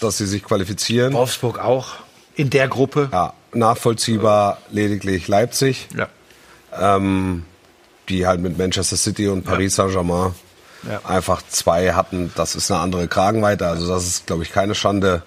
dass 0.00 0.18
sie 0.18 0.26
sich 0.26 0.44
qualifizieren. 0.44 1.12
Wolfsburg 1.14 1.58
auch 1.58 1.88
in 2.34 2.48
der 2.50 2.68
Gruppe. 2.68 3.08
Ja, 3.12 3.32
nachvollziehbar 3.52 4.58
lediglich 4.70 5.28
Leipzig, 5.28 5.88
Ja. 5.96 6.08
Ähm, 6.78 7.44
die 8.08 8.26
halt 8.26 8.40
mit 8.40 8.58
Manchester 8.58 8.96
City 8.96 9.28
und 9.28 9.44
Paris 9.44 9.76
Saint-Germain 9.76 10.34
Ja. 10.88 11.00
einfach 11.04 11.42
zwei 11.48 11.92
hatten. 11.92 12.32
Das 12.34 12.54
ist 12.56 12.70
eine 12.70 12.80
andere 12.80 13.06
Kragenweite. 13.08 13.66
Also 13.68 13.86
das 13.88 14.06
ist, 14.06 14.26
glaube 14.26 14.42
ich, 14.42 14.50
keine 14.52 14.74
Schande, 14.74 15.22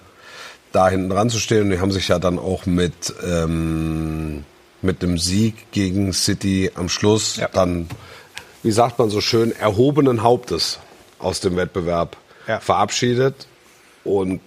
da 0.72 0.88
hinten 0.88 1.08
dran 1.08 1.30
zu 1.30 1.38
stehen. 1.38 1.62
Und 1.62 1.70
die 1.70 1.80
haben 1.80 1.92
sich 1.92 2.08
ja 2.08 2.18
dann 2.18 2.38
auch 2.38 2.66
mit, 2.66 3.14
ähm, 3.26 4.44
mit 4.82 5.02
dem 5.02 5.16
Sieg 5.18 5.70
gegen 5.72 6.12
City 6.12 6.70
am 6.74 6.88
Schluss 6.90 7.36
Ja. 7.36 7.48
dann, 7.52 7.88
wie 8.62 8.72
sagt 8.72 8.98
man 8.98 9.08
so 9.08 9.20
schön, 9.22 9.52
erhobenen 9.56 10.22
Hauptes 10.22 10.78
aus 11.18 11.40
dem 11.40 11.56
Wettbewerb 11.56 12.16
Ja. 12.46 12.60
verabschiedet. 12.60 13.46
Und 14.04 14.40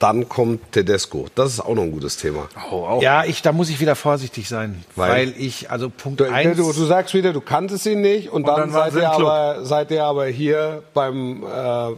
dann 0.00 0.28
kommt 0.30 0.72
Tedesco. 0.72 1.26
Das 1.34 1.52
ist 1.52 1.60
auch 1.60 1.74
noch 1.74 1.82
ein 1.82 1.92
gutes 1.92 2.16
Thema. 2.16 2.48
oh, 2.72 2.86
auch. 2.86 3.02
Ja, 3.02 3.24
ich, 3.24 3.42
da 3.42 3.52
muss 3.52 3.68
ich 3.68 3.80
wieder 3.80 3.94
vorsichtig 3.94 4.48
sein, 4.48 4.82
weil, 4.96 5.10
Weil? 5.10 5.34
ich, 5.36 5.70
also 5.70 5.90
Punkt 5.90 6.20
Du, 6.20 6.24
eins. 6.24 6.56
du, 6.56 6.72
du 6.72 6.84
sagst 6.86 7.12
wieder, 7.12 7.34
du 7.34 7.42
kanntest 7.42 7.84
ihn 7.84 8.00
nicht 8.00 8.30
und, 8.30 8.48
dann, 8.48 8.56
dann 8.56 8.72
waren 8.72 8.90
seid, 8.92 9.02
ihr 9.02 9.10
aber, 9.10 9.64
seid 9.64 9.90
ihr 9.90 10.02
aber 10.04 10.24
hier 10.26 10.82
beim, 10.94 11.42
äh, 11.44 11.46
aber 11.46 11.96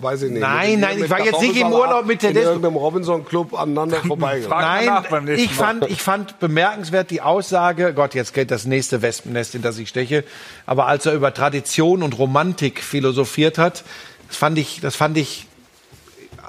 weiß 0.00 0.22
ich 0.22 0.30
nicht. 0.30 0.40
Nein, 0.40 0.70
mit- 0.72 0.80
nein, 0.80 0.94
mit 0.96 1.04
ich 1.06 1.10
war 1.10 1.24
jetzt 1.24 1.40
nicht 1.40 1.56
im 1.56 1.72
Urlaub 1.72 2.06
mit 2.06 2.22
In 2.22 2.28
Tedesco. 2.28 2.48
irgendeinem 2.50 2.76
Robinson-Club 2.76 3.54
aneinander 3.58 3.96
vorbeigegangen. 3.96 5.04
Nein, 5.10 5.28
ich 5.36 5.52
fand, 5.52 5.90
ich 5.90 6.00
fand 6.00 6.38
bemerkenswert 6.38 7.10
die 7.10 7.20
Aussage, 7.20 7.92
Gott, 7.94 8.14
jetzt 8.14 8.32
geht 8.32 8.52
das 8.52 8.64
nächste 8.64 9.02
Wespennest, 9.02 9.56
in 9.56 9.62
das 9.62 9.76
ich 9.78 9.88
steche, 9.88 10.22
aber 10.66 10.86
als 10.86 11.04
er 11.04 11.14
über 11.14 11.34
Tradition 11.34 12.04
und 12.04 12.16
Romantik 12.16 12.80
philosophiert 12.80 13.58
hat, 13.58 13.82
das 14.28 14.36
fand 14.36 14.56
ich, 14.56 14.80
das 14.80 14.94
fand 14.94 15.18
ich, 15.18 15.48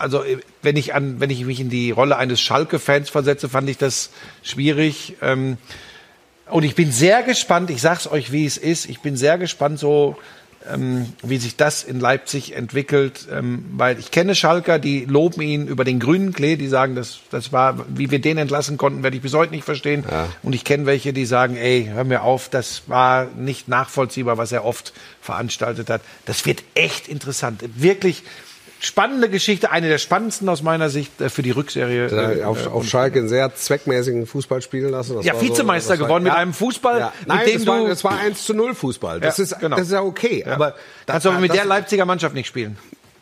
also 0.02 0.24
wenn 0.62 0.76
ich 0.76 0.94
an, 0.94 1.20
wenn 1.20 1.30
ich 1.30 1.46
mich 1.46 1.60
in 1.60 1.70
die 1.70 1.92
Rolle 1.92 2.18
eines 2.18 2.42
Schalke-Fans 2.42 3.10
versetze, 3.10 3.50
fand 3.50 3.70
ich 3.70 3.78
das 3.78 4.10
schwierig. 4.42 5.16
Ähm, 5.22 5.58
und 6.50 6.64
ich 6.64 6.76
bin 6.76 6.92
sehr 6.92 7.24
gespannt, 7.24 7.70
ich 7.70 7.82
sag's 7.82 8.08
euch, 8.08 8.32
wie 8.32 8.46
es 8.46 8.58
ist, 8.58 8.90
ich 8.90 9.00
bin 9.00 9.16
sehr 9.16 9.38
gespannt, 9.38 9.80
so 9.80 10.18
ähm, 10.70 11.14
wie 11.24 11.38
sich 11.38 11.56
das 11.56 11.84
in 11.84 12.00
Leipzig 12.00 12.56
entwickelt, 12.56 13.28
ähm, 13.32 13.66
weil 13.74 13.98
ich 14.00 14.12
kenne 14.12 14.36
Schalker, 14.36 14.80
die 14.80 15.06
loben 15.06 15.42
ihn 15.42 15.68
über 15.68 15.84
den 15.84 16.00
grünen 16.00 16.34
Klee, 16.34 16.56
die 16.56 16.68
sagen, 16.68 16.96
das, 16.96 17.20
das 17.32 17.52
war, 17.52 17.86
wie 17.88 18.12
wir 18.12 18.20
den 18.20 18.38
entlassen 18.38 18.78
konnten, 18.78 19.04
werde 19.04 19.16
ich 19.16 19.24
bis 19.24 19.34
heute 19.34 19.54
nicht 19.54 19.64
verstehen. 19.64 20.04
Und 20.44 20.54
ich 20.54 20.64
kenne 20.64 20.86
welche, 20.86 21.14
die 21.14 21.26
sagen, 21.26 21.58
ey, 21.58 21.90
hör 21.92 22.04
mir 22.04 22.24
auf, 22.24 22.50
das 22.50 22.84
war 22.88 23.26
nicht 23.36 23.68
nachvollziehbar, 23.68 24.38
was 24.38 24.52
er 24.52 24.66
oft 24.66 24.94
veranstaltet 25.22 25.90
hat. 25.90 26.02
Das 26.26 26.46
wird 26.46 26.64
echt 26.76 27.08
interessant. 27.08 27.64
Wirklich, 27.76 28.24
spannende 28.84 29.30
Geschichte, 29.30 29.72
eine 29.72 29.88
der 29.90 30.00
spannendsten 30.00 30.50
aus 30.50 30.64
meiner 30.64 30.90
Sicht 30.90 31.22
äh, 31.22 31.30
für 31.30 31.44
die 31.44 31.52
Rückserie. 31.52 32.08
Da 32.08 32.32
äh, 32.32 32.44
auf, 32.44 32.66
auf 32.68 32.86
Schalke 32.88 33.20
einen 33.20 33.30
sehr 33.30 33.54
zweckmäßigen 33.56 34.26
Fußball 34.26 34.62
spielen 34.64 34.90
lassen. 34.90 35.16
Das 35.18 35.26
Ja, 35.26 35.34
war 35.34 35.40
so- 35.40 35.46
Vizemeister 35.46 35.92
das 35.94 36.00
war- 36.00 36.08
geworden 36.08 36.24
mit 36.24 36.34
ja, 36.34 36.40
einem 36.40 36.54
Fußball, 36.54 37.00
ja. 37.00 37.14
mit 37.20 37.28
Nein, 37.28 37.46
dem 37.46 37.58
das 37.60 37.68
war, 37.68 37.80
du- 37.80 37.88
das 37.88 38.04
war 38.04 38.20
1 38.20 38.44
zu 38.44 38.54
0 38.56 38.74
Fußball. 38.74 39.20
Das, 39.20 39.38
Ja, 39.38 39.44
ist, 39.44 39.60
genau. 39.60 39.78
das 39.78 39.86
ist 39.88 39.94
ja 39.94 40.02
okay. 40.02 40.44
Aber 40.46 40.74
Kannst 41.06 41.26
du 41.26 41.30
aber 41.30 41.40
mit 41.40 41.54
der 41.54 41.66
Leipziger 41.66 42.06
Mannschaft 42.06 42.34
nicht 42.34 42.48
spielen. 42.48 42.78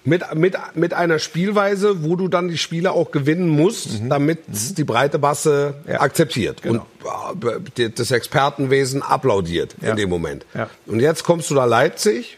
mit, 0.06 0.24
mit, 0.34 0.56
mit 0.76 0.94
einer 0.94 1.20
Spielweise, 1.20 2.04
wo 2.06 2.16
du 2.16 2.30
dann 2.30 2.48
die 2.48 2.58
Spiele 2.58 2.94
auch 2.94 3.12
gewinnen 3.12 3.50
musst, 3.50 4.02
Mhm. 4.02 4.10
damit 4.10 4.40
die 4.48 4.84
breite 4.86 5.20
Masse 5.20 5.74
akzeptiert 5.88 6.62
Genau. 6.64 6.86
und 7.34 7.78
äh, 7.80 7.90
das 7.90 8.10
Expertenwesen 8.12 9.02
applaudiert 9.04 9.76
Ja. 9.82 9.90
in 9.92 9.98
dem 9.98 10.10
Moment. 10.10 10.46
Ja. 10.56 10.70
Mhm. 10.86 10.94
Und 10.94 11.00
jetzt 11.02 11.26
kommst 11.26 11.52
du 11.52 11.56
da 11.56 11.66
Leipzig, 11.66 12.38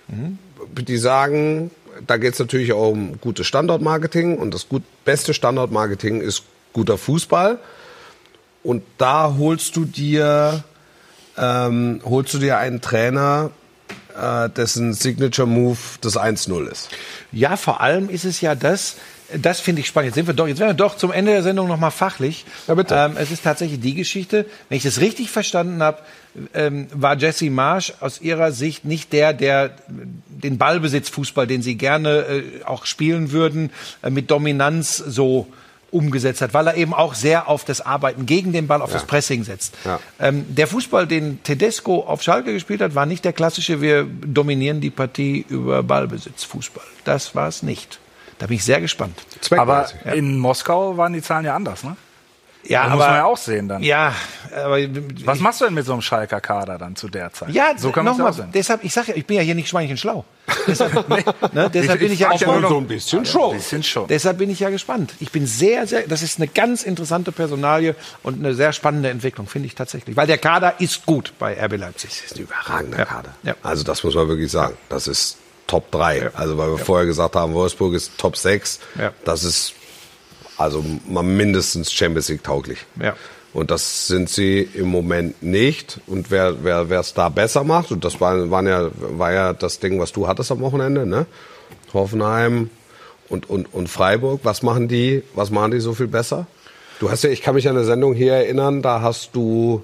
die 0.75 0.97
sagen, 0.97 1.69
da 2.07 2.17
geht 2.17 2.33
es 2.33 2.39
natürlich 2.39 2.73
auch 2.73 2.91
um 2.91 3.19
gutes 3.19 3.47
Standortmarketing 3.47 4.37
und 4.37 4.53
das 4.53 4.69
gut, 4.69 4.83
beste 5.05 5.33
Standortmarketing 5.33 6.21
ist 6.21 6.43
guter 6.73 6.97
Fußball. 6.97 7.59
Und 8.63 8.83
da 8.97 9.35
holst 9.37 9.75
du 9.75 9.85
dir, 9.85 10.63
ähm, 11.37 12.01
holst 12.05 12.33
du 12.33 12.39
dir 12.39 12.57
einen 12.57 12.81
Trainer, 12.81 13.51
äh, 14.19 14.49
dessen 14.49 14.93
Signature 14.93 15.47
Move 15.47 15.77
das 16.01 16.17
1-0 16.17 16.67
ist. 16.67 16.89
Ja, 17.31 17.57
vor 17.57 17.81
allem 17.81 18.09
ist 18.09 18.25
es 18.25 18.41
ja 18.41 18.55
das, 18.55 18.97
das 19.35 19.59
finde 19.59 19.81
ich 19.81 19.87
spannend. 19.87 20.09
Jetzt 20.09 20.15
sind 20.15 20.27
wir 20.27 20.33
doch, 20.33 20.47
jetzt 20.47 20.59
werden 20.59 20.71
wir 20.71 20.85
doch 20.85 20.97
zum 20.97 21.11
Ende 21.11 21.31
der 21.31 21.43
Sendung 21.43 21.67
nochmal 21.67 21.91
fachlich. 21.91 22.45
Ja, 22.67 22.75
bitte. 22.75 22.95
Ähm, 22.95 23.15
es 23.17 23.31
ist 23.31 23.43
tatsächlich 23.43 23.79
die 23.79 23.95
Geschichte, 23.95 24.45
wenn 24.69 24.77
ich 24.77 24.83
das 24.83 24.99
richtig 24.99 25.31
verstanden 25.31 25.81
habe, 25.81 25.99
ähm, 26.53 26.87
war 26.93 27.17
Jesse 27.17 27.49
Marsch 27.49 27.93
aus 27.99 28.21
ihrer 28.21 28.51
Sicht 28.51 28.85
nicht 28.85 29.13
der, 29.13 29.33
der 29.33 29.71
den 29.87 30.57
Ballbesitzfußball, 30.57 31.47
den 31.47 31.61
sie 31.61 31.75
gerne 31.75 32.09
äh, 32.19 32.43
auch 32.65 32.85
spielen 32.85 33.31
würden, 33.31 33.71
äh, 34.01 34.09
mit 34.09 34.31
Dominanz 34.31 34.97
so 34.97 35.47
umgesetzt 35.91 36.41
hat, 36.41 36.53
weil 36.53 36.67
er 36.67 36.75
eben 36.75 36.93
auch 36.93 37.13
sehr 37.13 37.49
auf 37.49 37.65
das 37.65 37.81
Arbeiten 37.81 38.25
gegen 38.25 38.53
den 38.53 38.65
Ball, 38.67 38.81
auf 38.81 38.93
das 38.93 39.05
Pressing 39.05 39.43
setzt. 39.43 39.75
Ja. 39.83 39.99
Ähm, 40.19 40.45
der 40.47 40.67
Fußball, 40.67 41.05
den 41.05 41.43
Tedesco 41.43 42.01
auf 42.01 42.23
Schalke 42.23 42.53
gespielt 42.53 42.81
hat, 42.81 42.95
war 42.95 43.05
nicht 43.05 43.25
der 43.25 43.33
klassische, 43.33 43.81
wir 43.81 44.05
dominieren 44.05 44.79
die 44.79 44.89
Partie 44.89 45.45
über 45.49 45.83
Ballbesitzfußball. 45.83 46.85
Das 47.03 47.35
war 47.35 47.49
es 47.49 47.61
nicht. 47.61 47.99
Da 48.39 48.47
bin 48.47 48.55
ich 48.55 48.63
sehr 48.63 48.79
gespannt. 48.81 49.21
Aber 49.51 49.87
in 50.13 50.39
Moskau 50.39 50.95
waren 50.97 51.13
die 51.13 51.21
Zahlen 51.21 51.45
ja 51.45 51.55
anders, 51.55 51.83
ne? 51.83 51.97
Ja, 52.63 52.83
Das 52.83 52.91
muss 52.91 52.99
man 52.99 53.15
ja 53.15 53.25
auch 53.25 53.37
sehen 53.37 53.67
dann. 53.67 53.81
Ja, 53.83 54.13
aber 54.55 54.77
Was 55.25 55.39
machst 55.39 55.61
du 55.61 55.65
denn 55.65 55.73
mit 55.73 55.85
so 55.85 55.93
einem 55.93 56.01
Schalker 56.01 56.39
Kader 56.41 56.77
dann 56.77 56.95
zu 56.95 57.09
der 57.09 57.31
Zeit? 57.33 57.49
Ja, 57.51 57.73
so 57.77 57.91
kann 57.91 58.05
man 58.05 58.13
nochmal. 58.13 58.31
auch 58.31 58.35
sehen. 58.35 58.49
Deshalb, 58.53 58.83
ich 58.83 58.93
sage 58.93 59.11
ja, 59.11 59.17
ich 59.17 59.25
bin 59.25 59.37
ja 59.37 59.43
hier 59.43 59.55
nicht 59.55 59.69
schweinchenschlau. 59.69 60.23
Deshalb, 60.67 61.07
ne, 61.53 61.69
deshalb 61.73 61.99
bin 61.99 62.11
ich 62.11 62.19
ja 62.19 62.27
frag 62.29 62.41
ja 62.41 62.45
gespannt. 62.47 62.61
nur 62.61 62.69
so 62.71 62.77
ein 62.77 62.87
bisschen 62.87 63.25
schon. 63.25 63.55
Bisschen 63.55 63.83
schon. 63.83 64.07
Deshalb 64.07 64.37
bin 64.37 64.49
ich 64.49 64.59
ja 64.59 64.69
gespannt. 64.69 65.13
Ich 65.19 65.31
bin 65.31 65.47
sehr, 65.47 65.87
sehr, 65.87 66.07
das 66.07 66.21
ist 66.23 66.37
eine 66.39 66.47
ganz 66.47 66.83
interessante 66.83 67.31
Personalie 67.31 67.95
und 68.21 68.39
eine 68.39 68.53
sehr 68.53 68.73
spannende 68.73 69.09
Entwicklung, 69.09 69.47
finde 69.47 69.67
ich 69.67 69.75
tatsächlich. 69.75 70.15
Weil 70.17 70.27
der 70.27 70.37
Kader 70.37 70.75
ist 70.79 71.05
gut 71.05 71.33
bei 71.39 71.53
RB 71.63 71.77
Leipzig. 71.77 72.09
Das 72.21 72.31
ist 72.31 72.37
ein 72.37 72.43
überragender 72.43 72.99
Ja. 72.99 73.05
Kader. 73.05 73.29
Ja. 73.43 73.55
Also 73.63 73.83
das 73.83 74.03
muss 74.03 74.13
man 74.15 74.27
wirklich 74.27 74.51
sagen. 74.51 74.75
Das 74.89 75.07
ist 75.07 75.37
Top 75.67 75.89
3. 75.91 76.31
Also 76.35 76.57
weil 76.57 76.69
wir 76.71 76.77
vorher 76.77 77.05
gesagt 77.05 77.35
haben, 77.35 77.53
Wolfsburg 77.53 77.93
ist 77.93 78.17
Top 78.17 78.35
6. 78.35 78.79
Ja. 78.99 79.13
Das 79.23 79.43
ist 79.45 79.73
also 80.61 80.83
mal 81.07 81.23
mindestens 81.23 81.91
Champions 81.91 82.29
League 82.29 82.43
tauglich. 82.43 82.79
Ja. 83.01 83.15
Und 83.53 83.69
das 83.69 84.07
sind 84.07 84.29
sie 84.29 84.61
im 84.73 84.87
Moment 84.87 85.43
nicht. 85.43 85.99
Und 86.07 86.31
wer 86.31 86.63
wer 86.63 86.89
wer 86.89 87.01
es 87.01 87.13
da 87.13 87.29
besser 87.29 87.63
macht, 87.63 87.91
und 87.91 88.05
das 88.05 88.21
war, 88.21 88.49
waren 88.49 88.67
ja, 88.67 88.89
war 88.95 89.33
ja 89.33 89.53
das 89.53 89.79
Ding, 89.79 89.99
was 89.99 90.11
du 90.11 90.27
hattest 90.27 90.51
am 90.51 90.61
Wochenende, 90.61 91.05
ne? 91.05 91.25
Hoffenheim 91.93 92.69
und, 93.27 93.49
und, 93.49 93.73
und 93.73 93.87
Freiburg, 93.87 94.41
was 94.43 94.61
machen 94.61 94.87
die, 94.87 95.23
was 95.35 95.51
machen 95.51 95.71
die 95.71 95.79
so 95.79 95.93
viel 95.93 96.07
besser? 96.07 96.47
Du 96.99 97.09
hast 97.09 97.23
ja, 97.23 97.29
ich 97.29 97.41
kann 97.41 97.55
mich 97.55 97.67
an 97.67 97.75
eine 97.75 97.85
Sendung 97.85 98.13
hier 98.13 98.33
erinnern, 98.33 98.81
da 98.81 99.01
hast 99.01 99.31
du, 99.33 99.81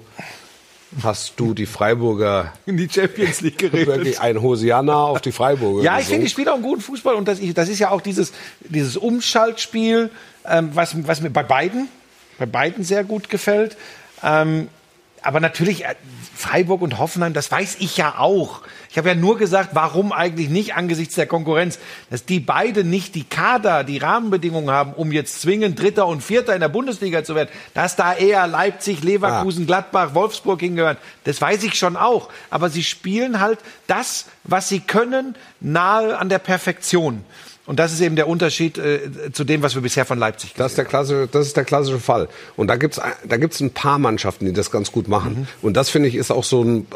hast 1.02 1.34
du 1.38 1.54
die 1.54 1.66
Freiburger 1.66 2.52
In 2.66 2.76
die 2.76 2.88
Champions 2.88 3.40
League 3.40 3.60
wirklich 3.72 4.20
ein 4.20 4.40
Hosianna 4.40 4.94
auf 4.94 5.20
die 5.20 5.32
Freiburger. 5.32 5.82
Ja, 5.82 5.98
ich 5.98 6.06
finde, 6.06 6.20
die 6.20 6.24
gesungen. 6.24 6.28
spielen 6.28 6.48
auch 6.48 6.54
einen 6.54 6.62
guten 6.62 6.80
Fußball 6.80 7.14
und 7.14 7.28
das, 7.28 7.38
ich, 7.40 7.54
das 7.54 7.68
ist 7.68 7.78
ja 7.78 7.90
auch 7.90 8.00
dieses, 8.00 8.32
dieses 8.60 8.96
Umschaltspiel, 8.96 10.10
ähm, 10.46 10.70
was, 10.74 10.94
was 11.06 11.20
mir 11.20 11.30
bei 11.30 11.42
beiden, 11.42 11.88
bei 12.38 12.46
beiden 12.46 12.84
sehr 12.84 13.04
gut 13.04 13.28
gefällt. 13.28 13.76
Ähm, 14.22 14.68
aber 15.22 15.40
natürlich, 15.40 15.84
äh, 15.84 15.94
Freiburg 16.34 16.82
und 16.82 16.98
Hoffenheim, 16.98 17.32
das 17.32 17.50
weiß 17.50 17.76
ich 17.80 17.96
ja 17.96 18.18
auch. 18.18 18.62
Ich 18.90 18.96
habe 18.96 19.08
ja 19.08 19.14
nur 19.14 19.38
gesagt, 19.38 19.70
warum 19.72 20.12
eigentlich 20.12 20.48
nicht 20.48 20.74
angesichts 20.74 21.14
der 21.16 21.26
Konkurrenz, 21.26 21.78
dass 22.10 22.24
die 22.24 22.40
beide 22.40 22.84
nicht 22.84 23.14
die 23.14 23.24
Kader, 23.24 23.84
die 23.84 23.98
Rahmenbedingungen 23.98 24.70
haben, 24.70 24.92
um 24.92 25.12
jetzt 25.12 25.42
zwingend 25.42 25.80
Dritter 25.80 26.06
und 26.06 26.22
Vierter 26.22 26.54
in 26.54 26.60
der 26.60 26.68
Bundesliga 26.68 27.24
zu 27.24 27.34
werden. 27.34 27.48
Dass 27.74 27.96
da 27.96 28.14
eher 28.14 28.46
Leipzig, 28.46 29.02
Leverkusen, 29.02 29.66
Gladbach, 29.66 30.14
Wolfsburg 30.14 30.60
hingehören, 30.60 30.96
das 31.24 31.40
weiß 31.40 31.64
ich 31.64 31.74
schon 31.74 31.96
auch. 31.96 32.28
Aber 32.50 32.70
sie 32.70 32.84
spielen 32.84 33.40
halt 33.40 33.58
das, 33.86 34.26
was 34.44 34.68
sie 34.68 34.80
können, 34.80 35.34
nahe 35.60 36.16
an 36.16 36.28
der 36.28 36.38
Perfektion. 36.38 37.24
Und 37.68 37.78
das 37.78 37.92
ist 37.92 38.00
eben 38.00 38.16
der 38.16 38.28
Unterschied 38.28 38.78
äh, 38.78 39.30
zu 39.30 39.44
dem, 39.44 39.62
was 39.62 39.74
wir 39.74 39.82
bisher 39.82 40.06
von 40.06 40.18
Leipzig 40.18 40.54
Das 40.54 40.72
ist 40.72 40.78
der 40.78 40.86
klassische, 40.86 41.28
das 41.30 41.48
ist 41.48 41.54
der 41.54 41.64
klassische 41.64 41.98
Fall. 41.98 42.30
Und 42.56 42.68
da 42.68 42.76
gibt's 42.76 42.98
da 43.28 43.36
gibt's 43.36 43.60
ein 43.60 43.72
paar 43.72 43.98
Mannschaften, 43.98 44.46
die 44.46 44.54
das 44.54 44.70
ganz 44.70 44.90
gut 44.90 45.06
machen. 45.06 45.46
Und 45.60 45.76
das 45.76 45.90
finde 45.90 46.08
ich 46.08 46.14
ist 46.14 46.30
auch 46.30 46.44
so 46.44 46.64
ein, 46.64 46.86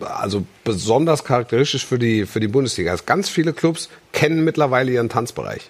also 0.00 0.44
besonders 0.62 1.24
charakteristisch 1.24 1.84
für 1.84 1.98
die, 1.98 2.26
für 2.26 2.38
die 2.38 2.46
Bundesliga. 2.46 2.92
Also 2.92 3.02
ganz 3.06 3.28
viele 3.28 3.52
Clubs 3.52 3.88
kennen 4.12 4.44
mittlerweile 4.44 4.92
ihren 4.92 5.08
Tanzbereich. 5.08 5.68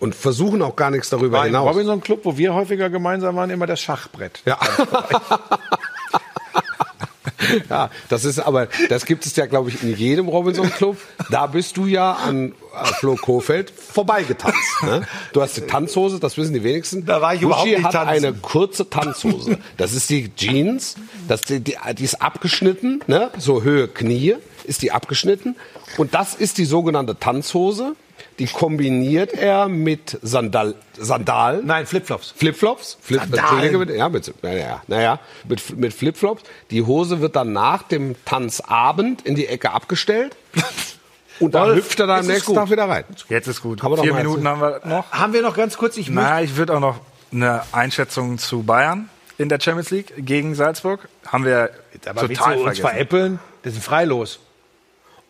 Und 0.00 0.16
versuchen 0.16 0.60
auch 0.60 0.74
gar 0.74 0.90
nichts 0.90 1.08
darüber 1.08 1.38
im 1.38 1.44
hinaus. 1.44 1.74
Robinson 1.74 2.00
Club, 2.00 2.24
wo 2.24 2.36
wir 2.36 2.54
häufiger 2.54 2.90
gemeinsam 2.90 3.36
waren, 3.36 3.50
immer 3.50 3.68
das 3.68 3.80
Schachbrett. 3.80 4.42
Ja. 4.44 4.58
ja, 7.70 7.90
das 8.08 8.24
ist 8.24 8.38
aber, 8.38 8.68
das 8.88 9.06
gibt 9.06 9.26
es 9.26 9.36
ja, 9.36 9.46
glaube 9.46 9.70
ich, 9.70 9.82
in 9.82 9.96
jedem 9.96 10.28
Robinson 10.28 10.70
Club. 10.70 10.96
Da 11.30 11.46
bist 11.46 11.76
du 11.76 11.86
ja 11.86 12.12
an 12.12 12.52
äh, 12.52 12.84
Flo 12.98 13.16
Kofeld 13.16 13.70
vorbeigetanzt. 13.70 14.82
Ne? 14.82 15.06
Du 15.32 15.42
hast 15.42 15.56
die 15.56 15.62
Tanzhose, 15.62 16.18
das 16.20 16.36
wissen 16.36 16.54
die 16.54 16.62
wenigsten. 16.62 17.04
Da 17.04 17.20
war 17.20 17.34
ich 17.34 17.40
Buschi 17.40 17.46
überhaupt 17.46 17.68
nicht 17.68 17.84
hat 17.84 17.92
tanzen. 17.92 18.24
eine 18.24 18.32
kurze 18.34 18.88
Tanzhose. 18.88 19.58
Das 19.76 19.92
ist 19.92 20.08
die 20.10 20.34
Jeans, 20.34 20.96
das, 21.28 21.42
die, 21.42 21.60
die, 21.60 21.76
die 21.96 22.04
ist 22.04 22.22
abgeschnitten, 22.22 23.00
ne? 23.06 23.30
so 23.38 23.62
Höhe 23.62 23.88
Knie 23.88 24.36
ist 24.64 24.82
die 24.82 24.92
abgeschnitten. 24.92 25.56
Und 25.96 26.14
das 26.14 26.34
ist 26.34 26.58
die 26.58 26.64
sogenannte 26.64 27.18
Tanzhose. 27.18 27.94
Die 28.38 28.46
kombiniert 28.46 29.32
er 29.32 29.68
mit 29.68 30.18
Sandal, 30.22 30.74
Sandalen. 30.98 31.66
Nein, 31.66 31.86
Flipflops. 31.86 32.34
Flipflops? 32.36 32.98
Flip, 33.00 33.20
Sandalen. 33.20 33.96
Ja, 33.96 34.08
mit, 34.08 34.42
naja, 34.42 34.82
naja, 34.86 35.20
mit, 35.48 35.76
mit 35.78 35.94
Flipflops. 35.94 36.42
Die 36.70 36.82
Hose 36.82 37.20
wird 37.20 37.34
dann 37.36 37.52
nach 37.52 37.82
dem 37.84 38.14
Tanzabend 38.26 39.22
in 39.22 39.34
die 39.34 39.46
Ecke 39.46 39.72
abgestellt. 39.72 40.36
Und 41.38 41.54
dann 41.54 41.68
Wolf, 41.68 41.76
hüpft 41.78 42.00
er 42.00 42.06
dann 42.06 42.20
am 42.20 42.26
nächsten 42.26 42.46
gut. 42.46 42.56
Tag 42.56 42.70
wieder 42.70 42.88
rein. 42.88 43.04
Jetzt 43.28 43.46
ist 43.46 43.62
gut. 43.62 43.80
Vier 43.80 44.14
Minuten 44.14 44.46
haben 44.48 44.60
wir 44.60 44.80
noch. 44.84 45.10
Haben 45.12 45.32
wir 45.34 45.42
noch 45.42 45.56
ganz 45.56 45.76
kurz, 45.76 45.96
ich 45.96 46.08
möchte 46.10 46.30
Na, 46.30 46.42
ich 46.42 46.56
würde 46.56 46.74
auch 46.74 46.80
noch 46.80 47.00
eine 47.32 47.62
Einschätzung 47.72 48.38
zu 48.38 48.62
Bayern 48.62 49.10
in 49.38 49.48
der 49.48 49.60
Champions 49.60 49.90
League 49.90 50.14
gegen 50.16 50.54
Salzburg. 50.54 51.08
Haben 51.26 51.44
wir 51.44 51.70
aber 52.06 52.22
willst 52.28 52.40
total 52.40 52.54
du 52.54 52.60
uns 52.60 52.78
vergessen. 52.78 52.82
veräppeln? 52.82 53.38
Das 53.62 53.72
ist 53.74 53.80
ein 53.80 53.82
Freilos. 53.82 54.40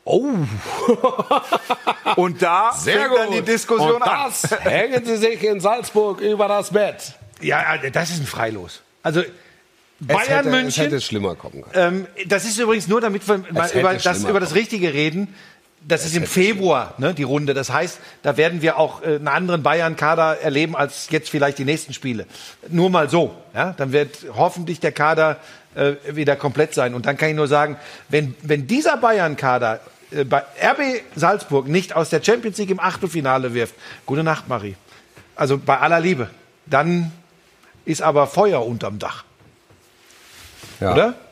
Und 2.16 2.40
da 2.40 2.72
fängt 2.72 3.14
dann 3.16 3.30
die 3.32 3.42
Diskussion 3.42 3.96
Und 3.96 4.02
an. 4.02 4.30
das 4.30 4.50
hängen 4.60 5.04
sie 5.04 5.16
sich 5.16 5.42
in 5.42 5.60
Salzburg 5.60 6.20
über 6.20 6.48
das 6.48 6.70
Bett. 6.70 7.14
Ja, 7.40 7.76
ja, 7.82 7.90
das 7.90 8.10
ist 8.10 8.20
ein 8.20 8.26
Freilos. 8.26 8.80
Also 9.02 9.20
Es 9.20 9.26
Bayern 10.00 10.26
hätte, 10.28 10.48
Es 10.48 10.54
München. 10.54 10.84
hätte 10.84 11.00
schlimmer 11.00 11.34
kommen 11.34 11.64
können. 11.70 12.06
Ähm, 12.16 12.28
das 12.28 12.44
ist 12.44 12.58
übrigens 12.58 12.88
nur, 12.88 13.00
damit 13.00 13.26
wir 13.28 13.42
über 13.74 13.94
das, 13.94 14.24
über 14.24 14.40
das 14.40 14.54
Richtige 14.54 14.94
reden. 14.94 15.34
Das 15.88 16.04
ist 16.04 16.16
im 16.16 16.26
Februar, 16.26 16.94
ne, 16.98 17.14
die 17.14 17.22
Runde. 17.22 17.54
Das 17.54 17.70
heißt, 17.70 17.98
da 18.22 18.36
werden 18.36 18.60
wir 18.62 18.78
auch 18.78 19.02
äh, 19.02 19.16
einen 19.16 19.28
anderen 19.28 19.62
Bayern-Kader 19.62 20.40
erleben 20.40 20.74
als 20.74 21.08
jetzt 21.10 21.30
vielleicht 21.30 21.58
die 21.58 21.64
nächsten 21.64 21.92
Spiele. 21.92 22.26
Nur 22.68 22.90
mal 22.90 23.08
so. 23.08 23.34
Ja? 23.54 23.72
Dann 23.76 23.92
wird 23.92 24.16
hoffentlich 24.36 24.80
der 24.80 24.90
Kader 24.92 25.38
äh, 25.76 25.92
wieder 26.10 26.34
komplett 26.36 26.74
sein. 26.74 26.94
Und 26.94 27.06
dann 27.06 27.16
kann 27.16 27.28
ich 27.28 27.36
nur 27.36 27.46
sagen, 27.46 27.76
wenn, 28.08 28.34
wenn 28.42 28.66
dieser 28.66 28.96
Bayern-Kader 28.96 29.74
äh, 29.76 29.78
bei 30.28 30.38
RB 30.62 31.02
Salzburg 31.14 31.68
nicht 31.68 31.94
aus 31.94 32.10
der 32.10 32.22
Champions 32.22 32.58
League 32.58 32.70
im 32.70 32.80
Achtelfinale 32.80 33.54
wirft, 33.54 33.74
gute 34.06 34.22
Nacht, 34.22 34.48
Marie. 34.48 34.76
Also 35.34 35.58
bei 35.58 35.78
aller 35.78 36.00
Liebe. 36.00 36.30
Dann 36.66 37.12
ist 37.84 38.02
aber 38.02 38.26
Feuer 38.26 38.64
unterm 38.66 38.98
Dach. 38.98 39.24
Ja. 40.80 40.92
Oder? 40.92 41.14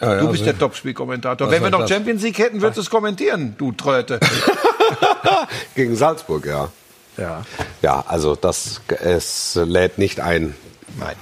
Ja, 0.00 0.14
ja, 0.14 0.20
Du 0.20 0.26
bist 0.28 0.42
also- 0.42 0.44
der 0.52 0.58
Topspielkommentator. 0.58 1.50
Wenn 1.50 1.62
wir 1.62 1.70
noch 1.70 1.80
das? 1.80 1.90
Champions 1.90 2.22
League 2.22 2.38
hätten, 2.38 2.60
würdest 2.60 2.76
du 2.78 2.82
es 2.82 2.90
kommentieren, 2.90 3.54
du 3.56 3.72
Tröte. 3.72 4.20
Gegen 5.74 5.96
Salzburg, 5.96 6.44
ja. 6.46 6.68
Ja. 7.16 7.42
Ja, 7.82 8.04
also 8.06 8.36
das, 8.36 8.80
es 8.88 9.54
lädt 9.54 9.96
nicht 9.98 10.20
ein 10.20 10.54
Nein. 10.98 11.16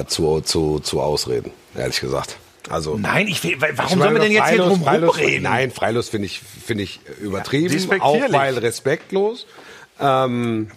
äh, 0.00 0.04
zu, 0.06 0.40
zu, 0.40 0.80
zu 0.80 1.00
Ausreden, 1.00 1.52
ehrlich 1.76 2.00
gesagt. 2.00 2.36
Also 2.70 2.96
Nein, 2.96 3.26
ich 3.28 3.42
will, 3.44 3.56
warum 3.60 3.74
Ich 3.92 3.98
sollen 3.98 4.14
wir 4.14 4.20
denn 4.22 4.32
jetzt 4.32 4.48
hier 4.48 4.56
Freilos- 4.58 4.68
drum 4.68 4.82
Freilos- 4.84 5.16
rumreden? 5.18 5.42
Nein, 5.42 5.70
Freilos 5.70 6.08
finde 6.08 6.26
ich, 6.26 6.40
finde 6.40 6.84
ich 6.84 7.00
übertrieben, 7.20 7.72
despektierlich. 7.72 8.24
auch 8.24 8.32
weil 8.32 8.58
respektlos. 8.58 9.46
Ähm, 10.00 10.68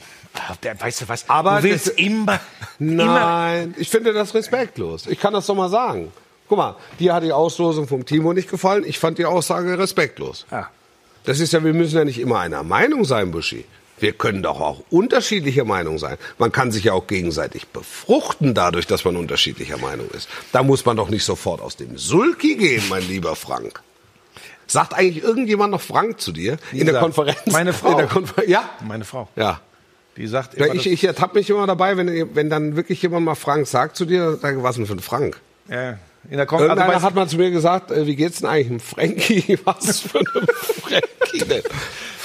weißt 0.79 1.01
du 1.01 1.07
was? 1.09 1.29
Aber 1.29 1.57
du 1.57 1.63
willst 1.63 1.87
das- 1.87 1.93
immer, 1.95 2.39
immer. 2.79 3.05
nein, 3.05 3.75
ich 3.77 3.89
finde 3.89 4.13
das 4.13 4.33
respektlos. 4.33 5.07
Ich 5.07 5.19
kann 5.19 5.33
das 5.33 5.45
doch 5.45 5.55
mal 5.55 5.69
sagen. 5.69 6.11
Guck 6.49 6.57
mal, 6.57 6.75
dir 6.99 7.13
hat 7.13 7.23
die 7.23 7.31
Auslosung 7.33 7.87
vom 7.87 8.05
Timo 8.05 8.31
nicht 8.33 8.49
gefallen. 8.49 8.83
Ich 8.85 8.99
fand 8.99 9.17
die 9.17 9.25
Aussage 9.25 9.77
respektlos. 9.77 10.45
Ja. 10.51 10.69
Das 11.25 11.39
ist 11.41 11.51
ja, 11.51 11.61
wir 11.63 11.73
müssen 11.73 11.97
ja 11.97 12.05
nicht 12.05 12.19
immer 12.19 12.39
einer 12.39 12.63
Meinung 12.63 13.03
sein, 13.03 13.31
Buschi. 13.31 13.65
Wir 13.99 14.13
können 14.13 14.43
doch 14.43 14.61
auch 14.61 14.83
unterschiedlicher 14.89 15.65
Meinung 15.65 15.97
sein. 15.97 16.17
Man 16.37 16.51
kann 16.51 16.71
sich 16.71 16.85
ja 16.85 16.93
auch 16.93 17.07
gegenseitig 17.07 17.67
befruchten 17.67 18.53
dadurch, 18.53 18.85
dass 18.85 19.05
man 19.05 19.15
unterschiedlicher 19.15 19.77
Meinung 19.77 20.09
ist. 20.11 20.29
Da 20.51 20.63
muss 20.63 20.85
man 20.85 20.97
doch 20.97 21.09
nicht 21.09 21.23
sofort 21.23 21.61
aus 21.61 21.75
dem 21.77 21.97
Sulki 21.97 22.55
gehen, 22.55 22.83
mein 22.89 23.07
lieber 23.07 23.35
Frank. 23.35 23.81
Sagt 24.67 24.93
eigentlich 24.93 25.23
irgendjemand 25.23 25.71
noch 25.71 25.81
Frank 25.81 26.19
zu 26.19 26.31
dir 26.31 26.57
in 26.71 26.85
der 26.85 26.99
Konferenz? 26.99 27.39
meine 27.47 27.73
Frau. 27.73 28.05
Konfer 28.05 28.47
ja? 28.47 28.69
Meine 28.85 29.05
Frau. 29.05 29.29
Ja. 29.35 29.61
Die 30.17 30.27
sagt 30.27 30.55
immer, 30.55 30.73
ich, 30.73 30.87
ich 30.87 31.03
ertappe 31.03 31.37
mich 31.37 31.49
immer 31.49 31.67
dabei, 31.67 31.95
wenn, 31.95 32.35
wenn 32.35 32.49
dann 32.49 32.75
wirklich 32.75 33.01
jemand 33.01 33.25
mal 33.25 33.35
Frank 33.35 33.67
sagt 33.67 33.95
zu 33.95 34.05
dir, 34.05 34.37
sage, 34.37 34.63
was 34.63 34.75
denn 34.75 34.87
für 34.87 34.93
ein 34.93 34.99
Frank? 34.99 35.39
ja, 35.69 35.97
in 36.29 36.37
der 36.37 36.45
Kon 36.45 36.59
also 36.59 36.69
Irgendeiner 36.69 36.97
weißt- 36.99 37.01
hat 37.03 37.15
mal 37.15 37.27
zu 37.27 37.37
mir 37.37 37.51
gesagt, 37.51 37.91
äh, 37.91 38.05
wie 38.05 38.15
geht's 38.15 38.39
denn 38.39 38.49
eigentlich 38.49 38.67
einem 38.69 38.79
Frankie? 38.79 39.59
Was 39.65 40.01
für 40.01 40.19
ein 40.19 40.25
Frankie 40.81 41.45
denn? 41.47 41.63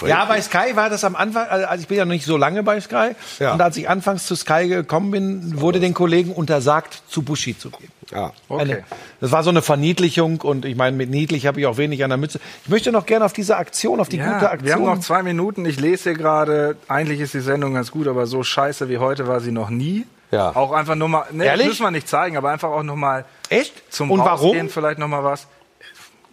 Ja, 0.04 0.24
bei 0.24 0.42
Sky 0.42 0.74
war 0.74 0.90
das 0.90 1.04
am 1.04 1.14
Anfang, 1.14 1.46
also 1.46 1.64
also 1.64 1.82
ich 1.82 1.86
bin 1.86 1.96
ja 1.96 2.04
noch 2.04 2.10
nicht 2.12 2.24
so 2.24 2.36
lange 2.36 2.64
bei 2.64 2.80
Sky. 2.80 3.10
Ja. 3.38 3.52
Und 3.52 3.60
als 3.60 3.76
ich 3.76 3.88
anfangs 3.88 4.26
zu 4.26 4.34
Sky 4.34 4.66
gekommen 4.66 5.12
bin, 5.12 5.60
wurde 5.60 5.78
den 5.78 5.94
Kollegen 5.94 6.32
untersagt, 6.32 7.04
zu 7.06 7.22
Buschi 7.22 7.56
zu 7.56 7.70
gehen. 7.70 7.88
Ja. 8.10 8.32
Eine, 8.48 8.82
das 9.20 9.30
war 9.30 9.44
so 9.44 9.50
eine 9.50 9.62
Verniedlichung 9.62 10.40
und 10.40 10.64
ich 10.64 10.74
meine, 10.74 10.96
mit 10.96 11.08
niedlich 11.08 11.46
habe 11.46 11.60
ich 11.60 11.66
auch 11.66 11.76
wenig 11.76 12.02
an 12.02 12.10
der 12.10 12.16
Mütze. 12.16 12.40
Ich 12.64 12.68
möchte 12.68 12.90
noch 12.90 13.06
gerne 13.06 13.24
auf 13.24 13.32
diese 13.32 13.56
Aktion, 13.56 14.00
auf 14.00 14.08
die 14.08 14.18
gute 14.18 14.28
Ja, 14.28 14.50
Aktion. 14.50 14.64
wir 14.66 14.74
haben 14.74 14.84
noch 14.86 14.98
zwei 14.98 15.22
Minuten. 15.22 15.64
Ich 15.66 15.78
lese 15.78 16.10
hier 16.10 16.14
gerade, 16.18 16.74
eigentlich 16.88 17.20
ist 17.20 17.34
die 17.34 17.40
Sendung 17.40 17.74
ganz 17.74 17.92
gut, 17.92 18.08
aber 18.08 18.26
so 18.26 18.42
scheiße 18.42 18.88
wie 18.88 18.98
heute 18.98 19.28
war 19.28 19.38
sie 19.38 19.52
noch 19.52 19.70
nie. 19.70 20.04
Ja. 20.32 20.56
Auch 20.56 20.72
einfach 20.72 20.94
nur 20.96 21.08
mal, 21.08 21.26
ne, 21.30 21.44
das 21.44 21.46
Ehrlich? 21.46 21.66
müssen 21.68 21.82
wir 21.84 21.90
nicht 21.92 22.08
zeigen, 22.08 22.36
aber 22.36 22.50
einfach 22.50 22.70
auch 22.70 22.82
noch 22.82 22.96
mal 22.96 23.24
Echt? 23.50 23.92
zum 23.92 24.10
und 24.10 24.18
warum? 24.20 24.46
Rausgehen 24.48 24.68
vielleicht 24.70 24.98
noch 24.98 25.06
mal 25.08 25.22
was. 25.22 25.46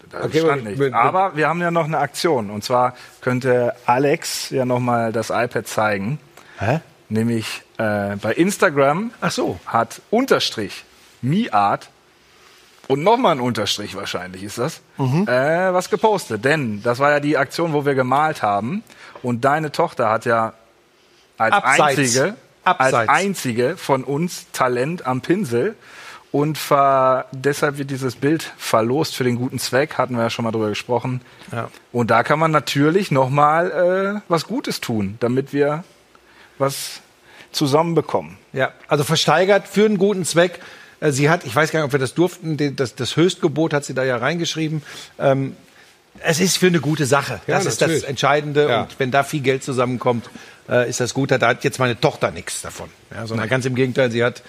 Da 0.10 0.24
Okay, 0.24 0.40
stand 0.40 0.64
mit- 0.64 0.66
nicht. 0.66 0.80
mit- 0.80 0.94
aber 0.94 1.36
wir 1.36 1.48
haben 1.48 1.62
ja 1.62 1.70
noch 1.70 1.84
eine 1.86 2.00
Aktion. 2.00 2.50
Und 2.50 2.64
zwar 2.64 2.96
könnte 3.22 3.76
Alex 3.86 4.50
ja 4.50 4.66
noch 4.66 4.80
mal 4.80 5.12
das 5.12 5.30
iPad 5.30 5.68
zeigen. 5.68 6.18
Hä? 6.58 6.80
Nämlich 7.10 7.62
äh, 7.78 8.16
bei 8.16 8.34
Instagram 8.34 9.12
Ach 9.22 9.32
so. 9.32 9.60
hat 9.68 10.02
Unterstrich 10.10 10.84
MiArt 11.22 11.90
und 12.88 13.04
nochmal 13.04 13.34
ein 13.34 13.40
Unterstrich 13.42 13.96
wahrscheinlich 13.96 14.44
ist 14.44 14.58
das, 14.58 14.82
Mhm. 14.98 15.28
äh, 15.28 15.74
was 15.74 15.90
gepostet. 15.90 16.44
Denn 16.46 16.82
das 16.82 17.00
war 17.00 17.12
ja 17.12 17.20
die 17.20 17.38
Aktion, 17.38 17.74
wo 17.74 17.86
wir 17.86 17.94
gemalt 17.96 18.42
haben. 18.42 18.84
Und 19.22 19.44
deine 19.46 19.72
Tochter 19.72 20.10
hat 20.10 20.26
ja 20.26 20.54
als 21.38 21.54
Abseits. 21.54 21.82
einzige, 22.00 22.36
als 22.78 22.94
Abseits. 22.94 23.10
einzige 23.10 23.78
von 23.78 24.04
uns 24.04 24.48
Talent 24.52 25.06
am 25.06 25.22
Pinsel. 25.22 25.76
Und 26.32 26.60
ver 26.60 27.26
deshalb 27.32 27.80
wird 27.80 27.90
dieses 27.90 28.16
Bild 28.16 28.54
verlost 28.58 29.16
für 29.16 29.24
den 29.24 29.36
guten 29.36 29.58
Zweck, 29.58 29.98
hatten 29.98 30.16
wir 30.16 30.24
ja 30.24 30.30
schon 30.30 30.46
mal 30.46 30.52
drüber 30.52 30.70
gesprochen. 30.70 31.22
Ja. 31.52 31.70
Und 31.92 32.12
da 32.12 32.22
kann 32.22 32.38
man 32.38 32.52
natürlich 32.52 33.10
nochmal 33.10 34.22
äh, 34.22 34.22
was 34.28 34.46
Gutes 34.46 34.80
tun, 34.80 35.18
damit 35.20 35.54
wir 35.54 35.84
was 36.60 37.02
zusammenbekommen. 37.52 38.38
Ja, 38.54 38.74
also 38.88 39.04
versteigert 39.04 39.68
für 39.68 39.86
einen 39.86 39.98
guten 39.98 40.24
Zweck. 40.24 40.60
Äh, 41.00 41.12
Sie 41.12 41.32
hat, 41.32 41.46
ich 41.46 41.56
weiß 41.56 41.72
gar 41.72 41.80
nicht, 41.80 41.88
ob 41.88 41.94
wir 41.94 42.00
das 42.00 42.14
durften, 42.14 42.76
das, 42.76 42.94
das 42.94 43.16
Höchstgebot 43.16 43.74
hat 43.74 43.86
sie 43.86 43.96
da 43.96 44.04
ja 44.04 44.18
reingeschrieben. 44.18 44.84
Ähm, 45.18 45.56
es 46.20 46.40
ist 46.40 46.58
für 46.58 46.68
eine 46.68 46.80
gute 46.80 47.06
Sache. 47.06 47.40
Ja, 47.48 47.58
das 47.58 47.66
ist 47.66 47.82
natürlich. 47.82 48.02
das 48.02 48.10
Entscheidende. 48.10 48.68
Ja. 48.70 48.82
Und 48.84 49.00
wenn 49.00 49.10
da 49.10 49.24
viel 49.24 49.42
Geld 49.42 49.64
zusammenkommt, 49.64 50.30
äh, 50.70 50.90
ist 50.90 51.00
das 51.00 51.14
gut. 51.14 51.32
Da 51.32 51.40
hat 51.48 51.64
jetzt 51.64 51.80
meine 51.80 52.00
Tochter 52.00 52.32
nichts 52.32 52.62
davon. 52.62 52.90
Ja, 53.14 53.26
sondern 53.28 53.50
ganz 53.50 53.66
im 53.66 53.76
Gegenteil, 53.76 54.12
sie 54.12 54.24
hat 54.24 54.42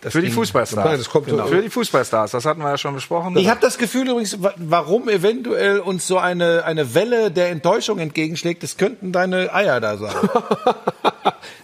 das 0.00 0.12
Für 0.12 0.22
die 0.22 0.30
Fußballstars. 0.30 0.84
Nein, 0.84 0.96
das 0.98 1.10
kommt 1.10 1.26
genau. 1.26 1.46
Für 1.48 1.60
die 1.60 1.68
Fußballstars, 1.70 2.30
das 2.30 2.44
hatten 2.44 2.60
wir 2.60 2.68
ja 2.70 2.78
schon 2.78 2.94
besprochen. 2.94 3.36
Ich 3.36 3.48
habe 3.50 3.60
das 3.60 3.78
Gefühl 3.78 4.08
übrigens, 4.08 4.40
wa- 4.40 4.54
warum 4.56 5.08
eventuell 5.08 5.80
uns 5.80 6.06
so 6.06 6.18
eine, 6.18 6.64
eine 6.64 6.94
Welle 6.94 7.32
der 7.32 7.48
Enttäuschung 7.50 7.98
entgegenschlägt, 7.98 8.62
das 8.62 8.76
könnten 8.76 9.10
deine 9.10 9.52
Eier 9.52 9.80
da 9.80 9.96
sein. 9.96 10.14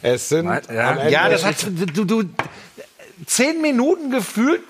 Es 0.02 0.28
sind 0.28 0.46
Nein, 0.46 0.62
ja. 0.68 1.08
ja, 1.08 1.28
das 1.28 1.44
hat 1.44 1.56
du, 1.94 2.04
du 2.04 2.24
zehn 3.26 3.60
Minuten 3.62 4.10
gefühlt 4.10 4.60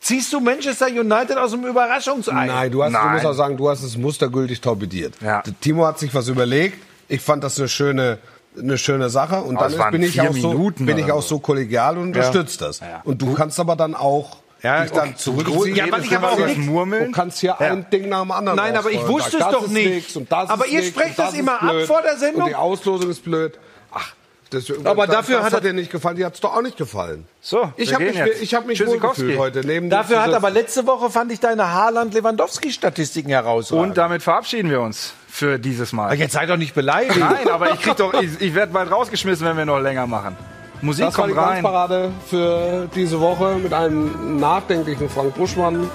ziehst 0.00 0.32
du 0.32 0.40
Manchester 0.40 0.86
United 0.86 1.36
aus 1.36 1.50
dem 1.50 1.64
Überraschungsei. 1.66 2.46
Nein, 2.46 2.70
du, 2.72 2.82
hast, 2.82 2.92
du 2.92 2.98
Nein. 2.98 3.12
musst 3.14 3.26
auch 3.26 3.32
sagen, 3.34 3.56
du 3.56 3.68
hast 3.68 3.82
es 3.82 3.96
mustergültig 3.96 4.60
torpediert. 4.60 5.14
Ja. 5.20 5.42
Timo 5.60 5.86
hat 5.86 5.98
sich 5.98 6.14
was 6.14 6.28
überlegt. 6.28 6.78
Ich 7.08 7.20
fand 7.20 7.42
das 7.44 7.58
eine 7.58 7.68
schöne, 7.68 8.18
eine 8.60 8.78
schöne 8.78 9.10
Sache. 9.10 9.42
Und 9.42 9.56
Aber 9.56 9.68
dann 9.68 9.90
bin 9.92 10.02
ich, 10.02 10.20
auch 10.20 10.32
so, 10.34 10.52
Minuten 10.52 10.86
bin 10.86 10.98
ich 10.98 11.10
auch 11.12 11.22
so 11.22 11.38
kollegial 11.38 11.96
und 11.98 12.04
unterstütze 12.08 12.58
das. 12.58 12.80
Ja. 12.80 13.00
Und 13.04 13.20
du 13.22 13.34
kannst 13.34 13.58
aber 13.60 13.76
dann 13.76 13.94
auch 13.94 14.36
Ja, 14.62 14.82
dich 14.82 14.90
dann 14.92 15.10
okay. 15.10 15.16
zurückziehen. 15.16 15.76
Ja, 15.76 15.84
aber 15.84 15.98
ich 16.00 16.14
habe 16.14 16.28
auch 16.28 16.36
das 16.38 16.46
nichts- 16.48 16.64
Murmeln. 16.66 17.06
Du 17.06 17.12
kannst 17.12 17.38
hier 17.38 17.60
ein 17.60 17.86
Ding 17.90 18.08
nach 18.08 18.22
dem 18.22 18.30
anderen 18.32 18.56
Nein, 18.56 18.76
aber 18.76 18.90
ich 18.90 19.06
wusste 19.06 19.36
es 19.38 19.44
doch 19.48 19.68
nicht. 19.68 19.86
nix 19.88 20.16
und 20.16 20.30
das 20.32 20.50
Aber 20.50 20.66
ist 20.66 20.72
ihr 20.72 20.82
sprecht 20.82 21.18
das 21.18 21.34
immer 21.34 21.62
ab 21.62 21.74
vor 21.86 22.02
der 22.02 22.16
Sendung? 22.16 22.42
Und 22.42 22.48
die 22.48 22.54
Auslosung 22.56 23.10
ist 23.10 23.22
blöd. 23.24 23.58
Ach, 23.92 24.12
das, 24.50 24.64
Aber 24.84 25.06
das, 25.06 25.14
dafür 25.16 25.36
das 25.36 25.44
hat 25.46 25.52
er- 25.54 25.60
dir 25.60 25.72
nicht 25.74 25.92
gefallen. 25.92 26.16
Die 26.16 26.24
hat 26.24 26.34
es 26.34 26.40
doch 26.40 26.56
auch 26.56 26.62
nicht 26.62 26.76
gefallen. 26.78 27.26
So, 27.40 27.70
ich 27.76 27.92
habe 27.94 28.04
mich, 28.04 28.18
ich 28.40 28.54
hab 28.54 28.66
mich 28.66 28.84
wohlgefühlt 28.84 29.38
heute. 29.38 29.60
Neben 29.64 29.90
Dafür 29.90 30.22
hat 30.22 30.32
aber 30.32 30.50
letzte 30.50 30.86
Woche 30.86 31.10
fand 31.10 31.30
ich 31.32 31.38
deine 31.40 31.72
Haaland-Lewandowski-Statistiken 31.72 33.30
herausragend. 33.30 33.88
Und 33.90 33.98
damit 33.98 34.22
verabschieden 34.22 34.70
wir 34.70 34.80
uns 34.80 35.12
für 35.28 35.58
dieses 35.58 35.92
Mal. 35.92 36.14
jetzt 36.14 36.32
sei 36.32 36.46
doch 36.46 36.56
nicht 36.56 36.74
beleidigt. 36.74 37.18
Nein, 37.18 37.48
aber 37.48 37.72
ich 37.72 37.80
krieg 37.80 37.96
doch, 37.96 38.14
ich, 38.20 38.40
ich 38.40 38.54
werde 38.54 38.72
bald 38.72 38.90
rausgeschmissen, 38.90 39.46
wenn 39.46 39.56
wir 39.56 39.66
noch 39.66 39.78
länger 39.78 40.06
machen. 40.06 40.36
Musik 40.80 41.06
Das 41.06 41.18
war 41.18 41.26
die 41.26 41.32
kommt. 41.32 41.46
Glanzparade 41.46 42.10
für 42.28 42.88
diese 42.94 43.20
Woche 43.20 43.56
mit 43.56 43.72
einem 43.72 44.38
nachdenklichen 44.38 45.08
Frank 45.08 45.34
Buschmann, 45.34 45.90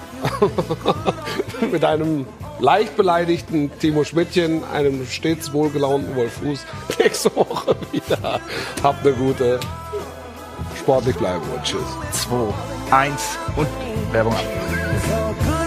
mit 1.71 1.85
einem 1.85 2.25
leicht 2.59 2.95
beleidigten 2.97 3.71
Timo 3.79 4.03
Schmidtchen, 4.03 4.61
einem 4.73 5.05
stets 5.07 5.53
wohlgelaunten 5.53 6.15
Wolf 6.15 6.33
Fuß. 6.33 6.65
Nächste 6.99 7.35
Woche 7.35 7.75
wieder. 7.91 8.39
Habt 8.83 9.05
eine 9.05 9.15
gute, 9.15 9.59
sportlich 10.77 11.15
bleiben 11.15 11.43
und 11.55 11.63
tschüss. 11.63 11.81
2, 12.11 12.35
1 12.95 13.37
und 13.55 13.67
Werbung 14.11 14.33
ab. 14.33 15.62